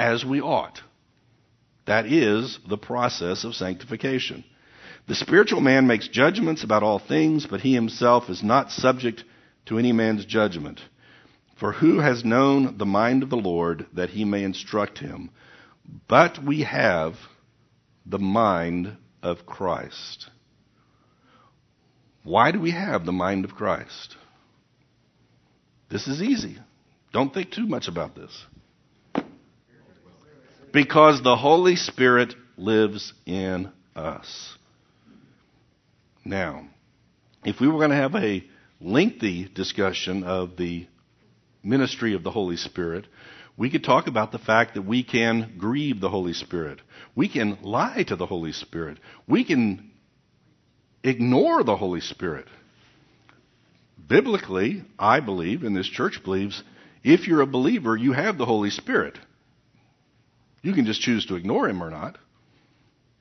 as 0.00 0.24
we 0.24 0.40
ought. 0.40 0.80
That 1.86 2.06
is 2.06 2.58
the 2.66 2.78
process 2.78 3.44
of 3.44 3.54
sanctification. 3.54 4.44
The 5.06 5.14
spiritual 5.14 5.60
man 5.60 5.86
makes 5.86 6.08
judgments 6.08 6.64
about 6.64 6.82
all 6.82 6.98
things, 6.98 7.46
but 7.46 7.60
he 7.60 7.74
himself 7.74 8.30
is 8.30 8.42
not 8.42 8.70
subject 8.70 9.24
to 9.66 9.78
any 9.78 9.92
man's 9.92 10.24
judgment. 10.24 10.80
For 11.58 11.72
who 11.72 11.98
has 11.98 12.24
known 12.24 12.78
the 12.78 12.86
mind 12.86 13.22
of 13.22 13.28
the 13.28 13.36
Lord 13.36 13.86
that 13.92 14.08
he 14.08 14.24
may 14.24 14.42
instruct 14.42 14.98
him? 14.98 15.30
But 16.08 16.42
we 16.42 16.62
have 16.62 17.16
the 18.06 18.18
mind 18.18 18.96
of 19.22 19.44
Christ. 19.44 20.30
Why 22.22 22.52
do 22.52 22.60
we 22.60 22.70
have 22.70 23.04
the 23.04 23.12
mind 23.12 23.44
of 23.44 23.54
Christ? 23.54 24.16
This 25.90 26.08
is 26.08 26.22
easy. 26.22 26.56
Don't 27.12 27.34
think 27.34 27.50
too 27.50 27.66
much 27.66 27.86
about 27.88 28.14
this. 28.14 28.46
Because 30.72 31.22
the 31.22 31.36
Holy 31.36 31.76
Spirit 31.76 32.34
lives 32.56 33.12
in 33.26 33.72
us. 33.96 34.56
Now, 36.24 36.68
if 37.44 37.60
we 37.60 37.68
were 37.68 37.78
going 37.78 37.90
to 37.90 37.96
have 37.96 38.14
a 38.14 38.44
lengthy 38.80 39.48
discussion 39.52 40.22
of 40.22 40.56
the 40.56 40.86
ministry 41.62 42.14
of 42.14 42.22
the 42.22 42.30
Holy 42.30 42.56
Spirit, 42.56 43.06
we 43.56 43.70
could 43.70 43.84
talk 43.84 44.06
about 44.06 44.32
the 44.32 44.38
fact 44.38 44.74
that 44.74 44.82
we 44.82 45.02
can 45.02 45.54
grieve 45.58 46.00
the 46.00 46.08
Holy 46.08 46.32
Spirit. 46.32 46.80
We 47.14 47.28
can 47.28 47.58
lie 47.62 48.04
to 48.08 48.16
the 48.16 48.26
Holy 48.26 48.52
Spirit. 48.52 48.98
We 49.26 49.44
can 49.44 49.90
ignore 51.02 51.62
the 51.64 51.76
Holy 51.76 52.00
Spirit. 52.00 52.46
Biblically, 54.08 54.84
I 54.98 55.20
believe, 55.20 55.62
and 55.62 55.76
this 55.76 55.88
church 55.88 56.20
believes, 56.24 56.62
if 57.02 57.26
you're 57.26 57.42
a 57.42 57.46
believer, 57.46 57.96
you 57.96 58.12
have 58.12 58.38
the 58.38 58.46
Holy 58.46 58.70
Spirit. 58.70 59.18
You 60.62 60.72
can 60.74 60.86
just 60.86 61.00
choose 61.00 61.26
to 61.26 61.36
ignore 61.36 61.68
him 61.68 61.82
or 61.82 61.90
not. 61.90 62.18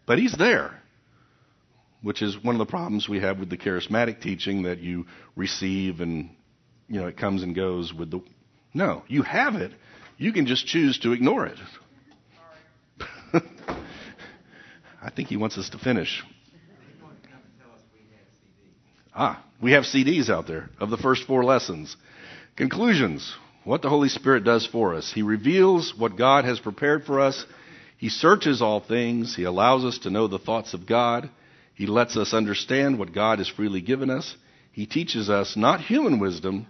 But 0.05 0.17
he's 0.19 0.35
there, 0.37 0.81
which 2.01 2.21
is 2.21 2.41
one 2.43 2.55
of 2.55 2.59
the 2.59 2.65
problems 2.65 3.07
we 3.07 3.19
have 3.19 3.39
with 3.39 3.49
the 3.49 3.57
charismatic 3.57 4.21
teaching 4.21 4.63
that 4.63 4.79
you 4.79 5.05
receive 5.35 6.01
and, 6.01 6.31
you 6.87 6.99
know, 6.99 7.07
it 7.07 7.17
comes 7.17 7.43
and 7.43 7.55
goes 7.55 7.93
with 7.93 8.09
the. 8.11 8.21
No, 8.73 9.03
you 9.07 9.21
have 9.21 9.55
it. 9.55 9.71
You 10.17 10.33
can 10.33 10.47
just 10.47 10.65
choose 10.65 10.99
to 10.99 11.13
ignore 11.13 11.45
it. 11.45 11.57
I 15.01 15.11
think 15.11 15.29
he 15.29 15.37
wants 15.37 15.57
us 15.57 15.69
to 15.69 15.77
finish. 15.77 16.23
Ah, 19.15 19.43
we 19.61 19.73
have 19.73 19.83
CDs 19.83 20.29
out 20.29 20.47
there 20.47 20.69
of 20.79 20.89
the 20.89 20.97
first 20.97 21.25
four 21.27 21.43
lessons. 21.43 21.95
Conclusions 22.55 23.35
what 23.64 23.82
the 23.82 23.89
Holy 23.89 24.10
Spirit 24.10 24.43
does 24.43 24.66
for 24.66 24.95
us. 24.95 25.12
He 25.14 25.22
reveals 25.22 25.93
what 25.97 26.18
God 26.18 26.45
has 26.45 26.60
prepared 26.60 27.05
for 27.05 27.20
us. 27.20 27.45
He 27.97 28.10
searches 28.10 28.62
all 28.62 28.80
things. 28.80 29.36
He 29.36 29.43
allows 29.43 29.84
us 29.84 29.99
to 29.99 30.10
know 30.10 30.28
the 30.28 30.39
thoughts 30.39 30.74
of 30.74 30.86
God. 30.88 31.30
He 31.76 31.86
lets 31.86 32.18
us 32.18 32.34
understand 32.34 32.97
what 32.97 33.14
God 33.14 33.39
has 33.39 33.47
freely 33.47 33.82
given 33.82 34.10
us. 34.10 34.36
He 34.72 34.86
teaches 34.86 35.30
us 35.30 35.57
not 35.57 35.82
human 35.82 36.20
wisdom, 36.20 36.68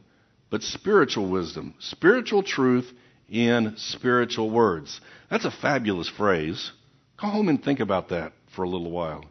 but 0.49 0.63
spiritual 0.63 1.29
wisdom, 1.29 1.75
spiritual 1.79 2.43
truth 2.43 2.91
in 3.29 3.75
spiritual 3.77 4.49
words. 4.49 4.99
That's 5.29 5.45
a 5.45 5.51
fabulous 5.51 6.09
phrase. 6.09 6.71
Go 7.21 7.27
home 7.27 7.49
and 7.49 7.63
think 7.63 7.79
about 7.79 8.09
that 8.09 8.33
for 8.55 8.63
a 8.63 8.69
little 8.69 8.89
while, 8.89 9.25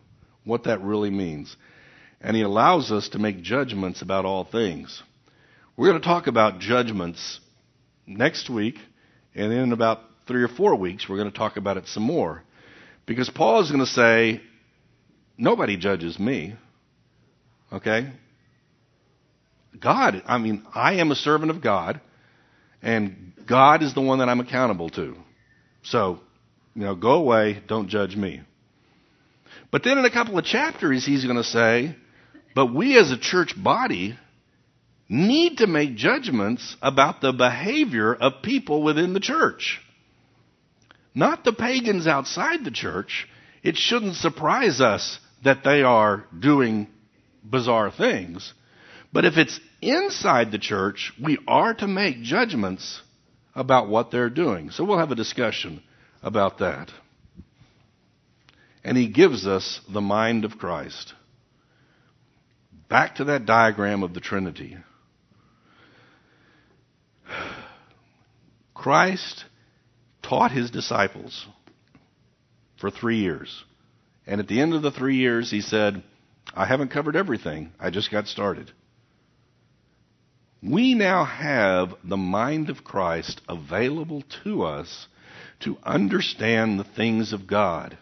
what 0.44 0.64
that 0.64 0.82
really 0.82 1.10
means. 1.10 1.56
And 2.20 2.36
He 2.36 2.42
allows 2.42 2.92
us 2.92 3.08
to 3.10 3.18
make 3.18 3.42
judgments 3.42 4.02
about 4.02 4.24
all 4.24 4.44
things. 4.44 5.02
We're 5.76 5.88
going 5.88 6.00
to 6.00 6.06
talk 6.06 6.26
about 6.26 6.60
judgments 6.60 7.40
next 8.08 8.50
week, 8.50 8.76
and 9.34 9.52
then 9.52 9.58
in 9.58 9.72
about 9.72 10.00
three 10.26 10.42
or 10.42 10.48
four 10.48 10.74
weeks, 10.74 11.08
we're 11.08 11.16
going 11.16 11.30
to 11.30 11.36
talk 11.36 11.56
about 11.56 11.76
it 11.76 11.86
some 11.86 12.02
more. 12.02 12.42
Because 13.06 13.30
Paul 13.30 13.62
is 13.62 13.70
going 13.70 13.84
to 13.84 13.86
say, 13.86 14.40
nobody 15.36 15.76
judges 15.76 16.18
me. 16.18 16.54
Okay? 17.72 18.12
God, 19.78 20.22
I 20.26 20.38
mean, 20.38 20.64
I 20.74 20.94
am 20.94 21.10
a 21.10 21.14
servant 21.14 21.50
of 21.50 21.62
God, 21.62 22.00
and 22.82 23.32
God 23.46 23.82
is 23.82 23.94
the 23.94 24.00
one 24.00 24.18
that 24.18 24.28
I'm 24.28 24.40
accountable 24.40 24.90
to. 24.90 25.16
So, 25.82 26.20
you 26.74 26.82
know, 26.82 26.94
go 26.94 27.12
away, 27.12 27.62
don't 27.66 27.88
judge 27.88 28.16
me. 28.16 28.42
But 29.70 29.84
then 29.84 29.98
in 29.98 30.04
a 30.04 30.10
couple 30.10 30.38
of 30.38 30.44
chapters, 30.44 31.04
he's 31.04 31.24
going 31.24 31.36
to 31.36 31.44
say, 31.44 31.94
but 32.54 32.74
we 32.74 32.98
as 32.98 33.10
a 33.10 33.18
church 33.18 33.54
body 33.56 34.16
need 35.08 35.58
to 35.58 35.66
make 35.66 35.96
judgments 35.96 36.76
about 36.82 37.20
the 37.20 37.32
behavior 37.32 38.14
of 38.14 38.42
people 38.42 38.82
within 38.82 39.14
the 39.14 39.20
church. 39.20 39.80
Not 41.14 41.44
the 41.44 41.52
pagans 41.52 42.06
outside 42.06 42.64
the 42.64 42.70
church. 42.70 43.26
It 43.62 43.76
shouldn't 43.76 44.16
surprise 44.16 44.80
us 44.80 45.18
that 45.44 45.64
they 45.64 45.82
are 45.82 46.24
doing 46.38 46.88
bizarre 47.42 47.90
things. 47.90 48.52
But 49.12 49.24
if 49.24 49.36
it's 49.36 49.58
inside 49.80 50.52
the 50.52 50.58
church, 50.58 51.12
we 51.22 51.38
are 51.48 51.74
to 51.74 51.88
make 51.88 52.22
judgments 52.22 53.00
about 53.54 53.88
what 53.88 54.10
they're 54.10 54.30
doing. 54.30 54.70
So 54.70 54.84
we'll 54.84 54.98
have 54.98 55.10
a 55.10 55.16
discussion 55.16 55.82
about 56.22 56.58
that. 56.58 56.90
And 58.84 58.96
he 58.96 59.08
gives 59.08 59.46
us 59.46 59.80
the 59.88 60.00
mind 60.00 60.44
of 60.44 60.58
Christ. 60.58 61.14
Back 62.88 63.16
to 63.16 63.24
that 63.24 63.46
diagram 63.46 64.02
of 64.02 64.14
the 64.14 64.20
Trinity. 64.20 64.76
Christ 68.78 69.44
taught 70.22 70.52
his 70.52 70.70
disciples 70.70 71.46
for 72.80 72.92
three 72.92 73.18
years. 73.18 73.64
And 74.24 74.40
at 74.40 74.46
the 74.46 74.60
end 74.60 74.72
of 74.72 74.82
the 74.82 74.92
three 74.92 75.16
years, 75.16 75.50
he 75.50 75.60
said, 75.60 76.04
I 76.54 76.64
haven't 76.64 76.92
covered 76.92 77.16
everything. 77.16 77.72
I 77.80 77.90
just 77.90 78.12
got 78.12 78.28
started. 78.28 78.70
We 80.62 80.94
now 80.94 81.24
have 81.24 81.92
the 82.04 82.16
mind 82.16 82.70
of 82.70 82.84
Christ 82.84 83.40
available 83.48 84.22
to 84.44 84.62
us 84.62 85.08
to 85.60 85.76
understand 85.82 86.78
the 86.78 86.84
things 86.84 87.32
of 87.32 87.48
God. 87.48 87.98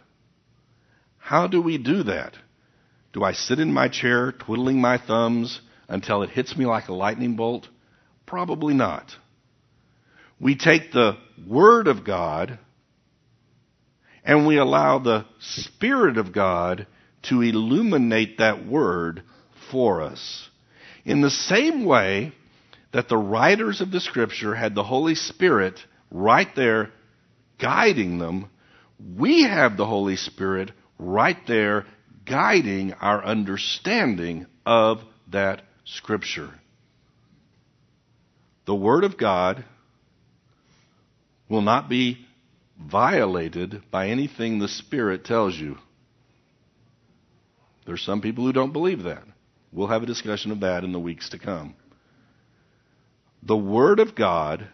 How 1.16 1.46
do 1.46 1.62
we 1.62 1.78
do 1.78 2.02
that? 2.02 2.34
Do 3.14 3.24
I 3.24 3.32
sit 3.32 3.60
in 3.60 3.72
my 3.72 3.88
chair 3.88 4.30
twiddling 4.30 4.82
my 4.82 4.98
thumbs 4.98 5.62
until 5.88 6.22
it 6.22 6.30
hits 6.30 6.54
me 6.54 6.66
like 6.66 6.88
a 6.88 6.94
lightning 6.94 7.34
bolt? 7.34 7.66
Probably 8.26 8.74
not. 8.74 9.16
We 10.38 10.56
take 10.56 10.92
the 10.92 11.16
Word 11.46 11.88
of 11.88 12.04
God 12.04 12.58
and 14.24 14.46
we 14.46 14.58
allow 14.58 14.98
the 14.98 15.24
Spirit 15.38 16.18
of 16.18 16.32
God 16.32 16.86
to 17.22 17.42
illuminate 17.42 18.38
that 18.38 18.66
Word 18.66 19.22
for 19.70 20.02
us. 20.02 20.48
In 21.04 21.20
the 21.20 21.30
same 21.30 21.84
way 21.84 22.32
that 22.92 23.08
the 23.08 23.16
writers 23.16 23.80
of 23.80 23.90
the 23.90 24.00
Scripture 24.00 24.54
had 24.54 24.74
the 24.74 24.82
Holy 24.82 25.14
Spirit 25.14 25.78
right 26.10 26.48
there 26.56 26.90
guiding 27.58 28.18
them, 28.18 28.50
we 29.16 29.42
have 29.44 29.76
the 29.76 29.86
Holy 29.86 30.16
Spirit 30.16 30.72
right 30.98 31.38
there 31.46 31.86
guiding 32.24 32.92
our 32.94 33.24
understanding 33.24 34.46
of 34.64 35.00
that 35.28 35.62
Scripture. 35.84 36.50
The 38.66 38.74
Word 38.74 39.04
of 39.04 39.16
God 39.16 39.64
will 41.48 41.62
not 41.62 41.88
be 41.88 42.26
violated 42.78 43.82
by 43.90 44.08
anything 44.08 44.58
the 44.58 44.68
Spirit 44.68 45.24
tells 45.24 45.56
you. 45.56 45.78
There's 47.86 48.02
some 48.02 48.20
people 48.20 48.44
who 48.44 48.52
don't 48.52 48.72
believe 48.72 49.04
that. 49.04 49.22
We'll 49.72 49.86
have 49.88 50.02
a 50.02 50.06
discussion 50.06 50.50
of 50.50 50.60
that 50.60 50.84
in 50.84 50.92
the 50.92 50.98
weeks 50.98 51.30
to 51.30 51.38
come. 51.38 51.74
The 53.42 53.56
Word 53.56 54.00
of 54.00 54.14
God, 54.14 54.68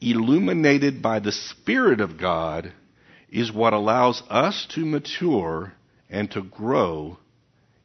illuminated 0.00 1.00
by 1.00 1.20
the 1.20 1.32
Spirit 1.32 2.00
of 2.00 2.18
God, 2.18 2.72
is 3.30 3.50
what 3.50 3.72
allows 3.72 4.22
us 4.28 4.66
to 4.74 4.84
mature 4.84 5.72
and 6.10 6.30
to 6.32 6.42
grow 6.42 7.18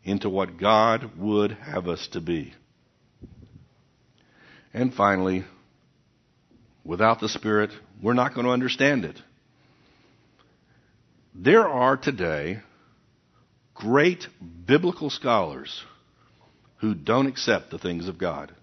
into 0.04 0.30
what 0.30 0.58
God 0.58 1.18
would 1.18 1.52
have 1.52 1.88
us 1.88 2.08
to 2.10 2.22
be. 2.22 2.54
And 4.74 4.94
finally, 4.94 5.46
without 6.84 7.20
the 7.20 7.30
Spirit, 7.30 7.72
we're 8.02 8.14
not 8.14 8.34
going 8.34 8.46
to 8.46 8.52
understand 8.52 9.06
it. 9.06 9.18
There 11.36 11.68
are 11.68 11.98
today 11.98 12.62
great 13.76 14.28
biblical 14.66 15.10
scholars 15.10 15.84
who 16.82 16.94
don't 16.94 17.28
accept 17.28 17.72
the 17.72 17.78
things 17.78 18.08
of 18.08 18.18
God. 18.18 18.54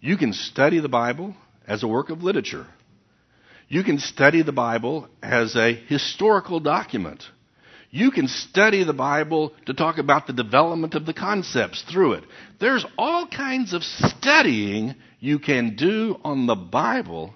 You 0.00 0.16
can 0.16 0.32
study 0.32 0.80
the 0.80 0.88
Bible 0.88 1.34
as 1.66 1.82
a 1.82 1.88
work 1.88 2.10
of 2.10 2.22
literature. 2.22 2.66
You 3.68 3.82
can 3.82 3.98
study 3.98 4.42
the 4.42 4.52
Bible 4.52 5.08
as 5.22 5.56
a 5.56 5.72
historical 5.72 6.60
document. 6.60 7.24
You 7.90 8.10
can 8.10 8.28
study 8.28 8.84
the 8.84 8.92
Bible 8.92 9.54
to 9.66 9.72
talk 9.72 9.98
about 9.98 10.26
the 10.26 10.32
development 10.32 10.94
of 10.94 11.06
the 11.06 11.14
concepts 11.14 11.82
through 11.90 12.14
it. 12.14 12.24
There's 12.60 12.84
all 12.98 13.26
kinds 13.26 13.72
of 13.72 13.82
studying 13.82 14.94
you 15.20 15.38
can 15.38 15.76
do 15.76 16.18
on 16.22 16.46
the 16.46 16.54
Bible 16.54 17.34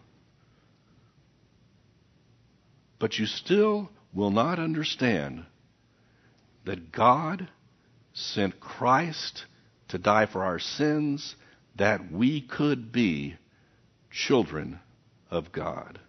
but 2.98 3.18
you 3.18 3.26
still 3.26 3.90
will 4.12 4.30
not 4.30 4.58
understand 4.58 5.44
that 6.64 6.92
God 6.92 7.48
sent 8.12 8.60
Christ 8.60 9.44
to 9.88 9.98
die 9.98 10.26
for 10.26 10.42
our 10.42 10.58
sins 10.58 11.36
that 11.76 12.10
we 12.10 12.40
could 12.40 12.92
be 12.92 13.36
children 14.10 14.80
of 15.30 15.52
God. 15.52 16.00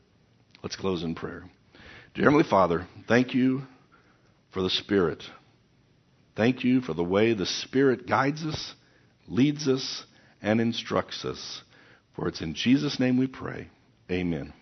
Let's 0.63 0.75
close 0.75 1.03
in 1.03 1.15
prayer. 1.15 1.43
Dear 2.15 2.25
Heavenly 2.25 2.49
Father, 2.49 2.87
thank 3.07 3.33
you 3.33 3.61
for 4.51 4.61
the 4.61 4.69
Spirit. 4.69 5.23
Thank 6.35 6.63
you 6.63 6.81
for 6.81 6.93
the 6.93 7.03
way 7.03 7.33
the 7.33 7.45
Spirit 7.45 8.07
guides 8.07 8.43
us, 8.43 8.73
leads 9.27 9.67
us, 9.67 10.05
and 10.41 10.59
instructs 10.59 11.23
us. 11.23 11.61
For 12.15 12.27
it's 12.27 12.41
in 12.41 12.55
Jesus' 12.55 12.99
name 12.99 13.17
we 13.17 13.27
pray. 13.27 13.69
Amen. 14.11 14.53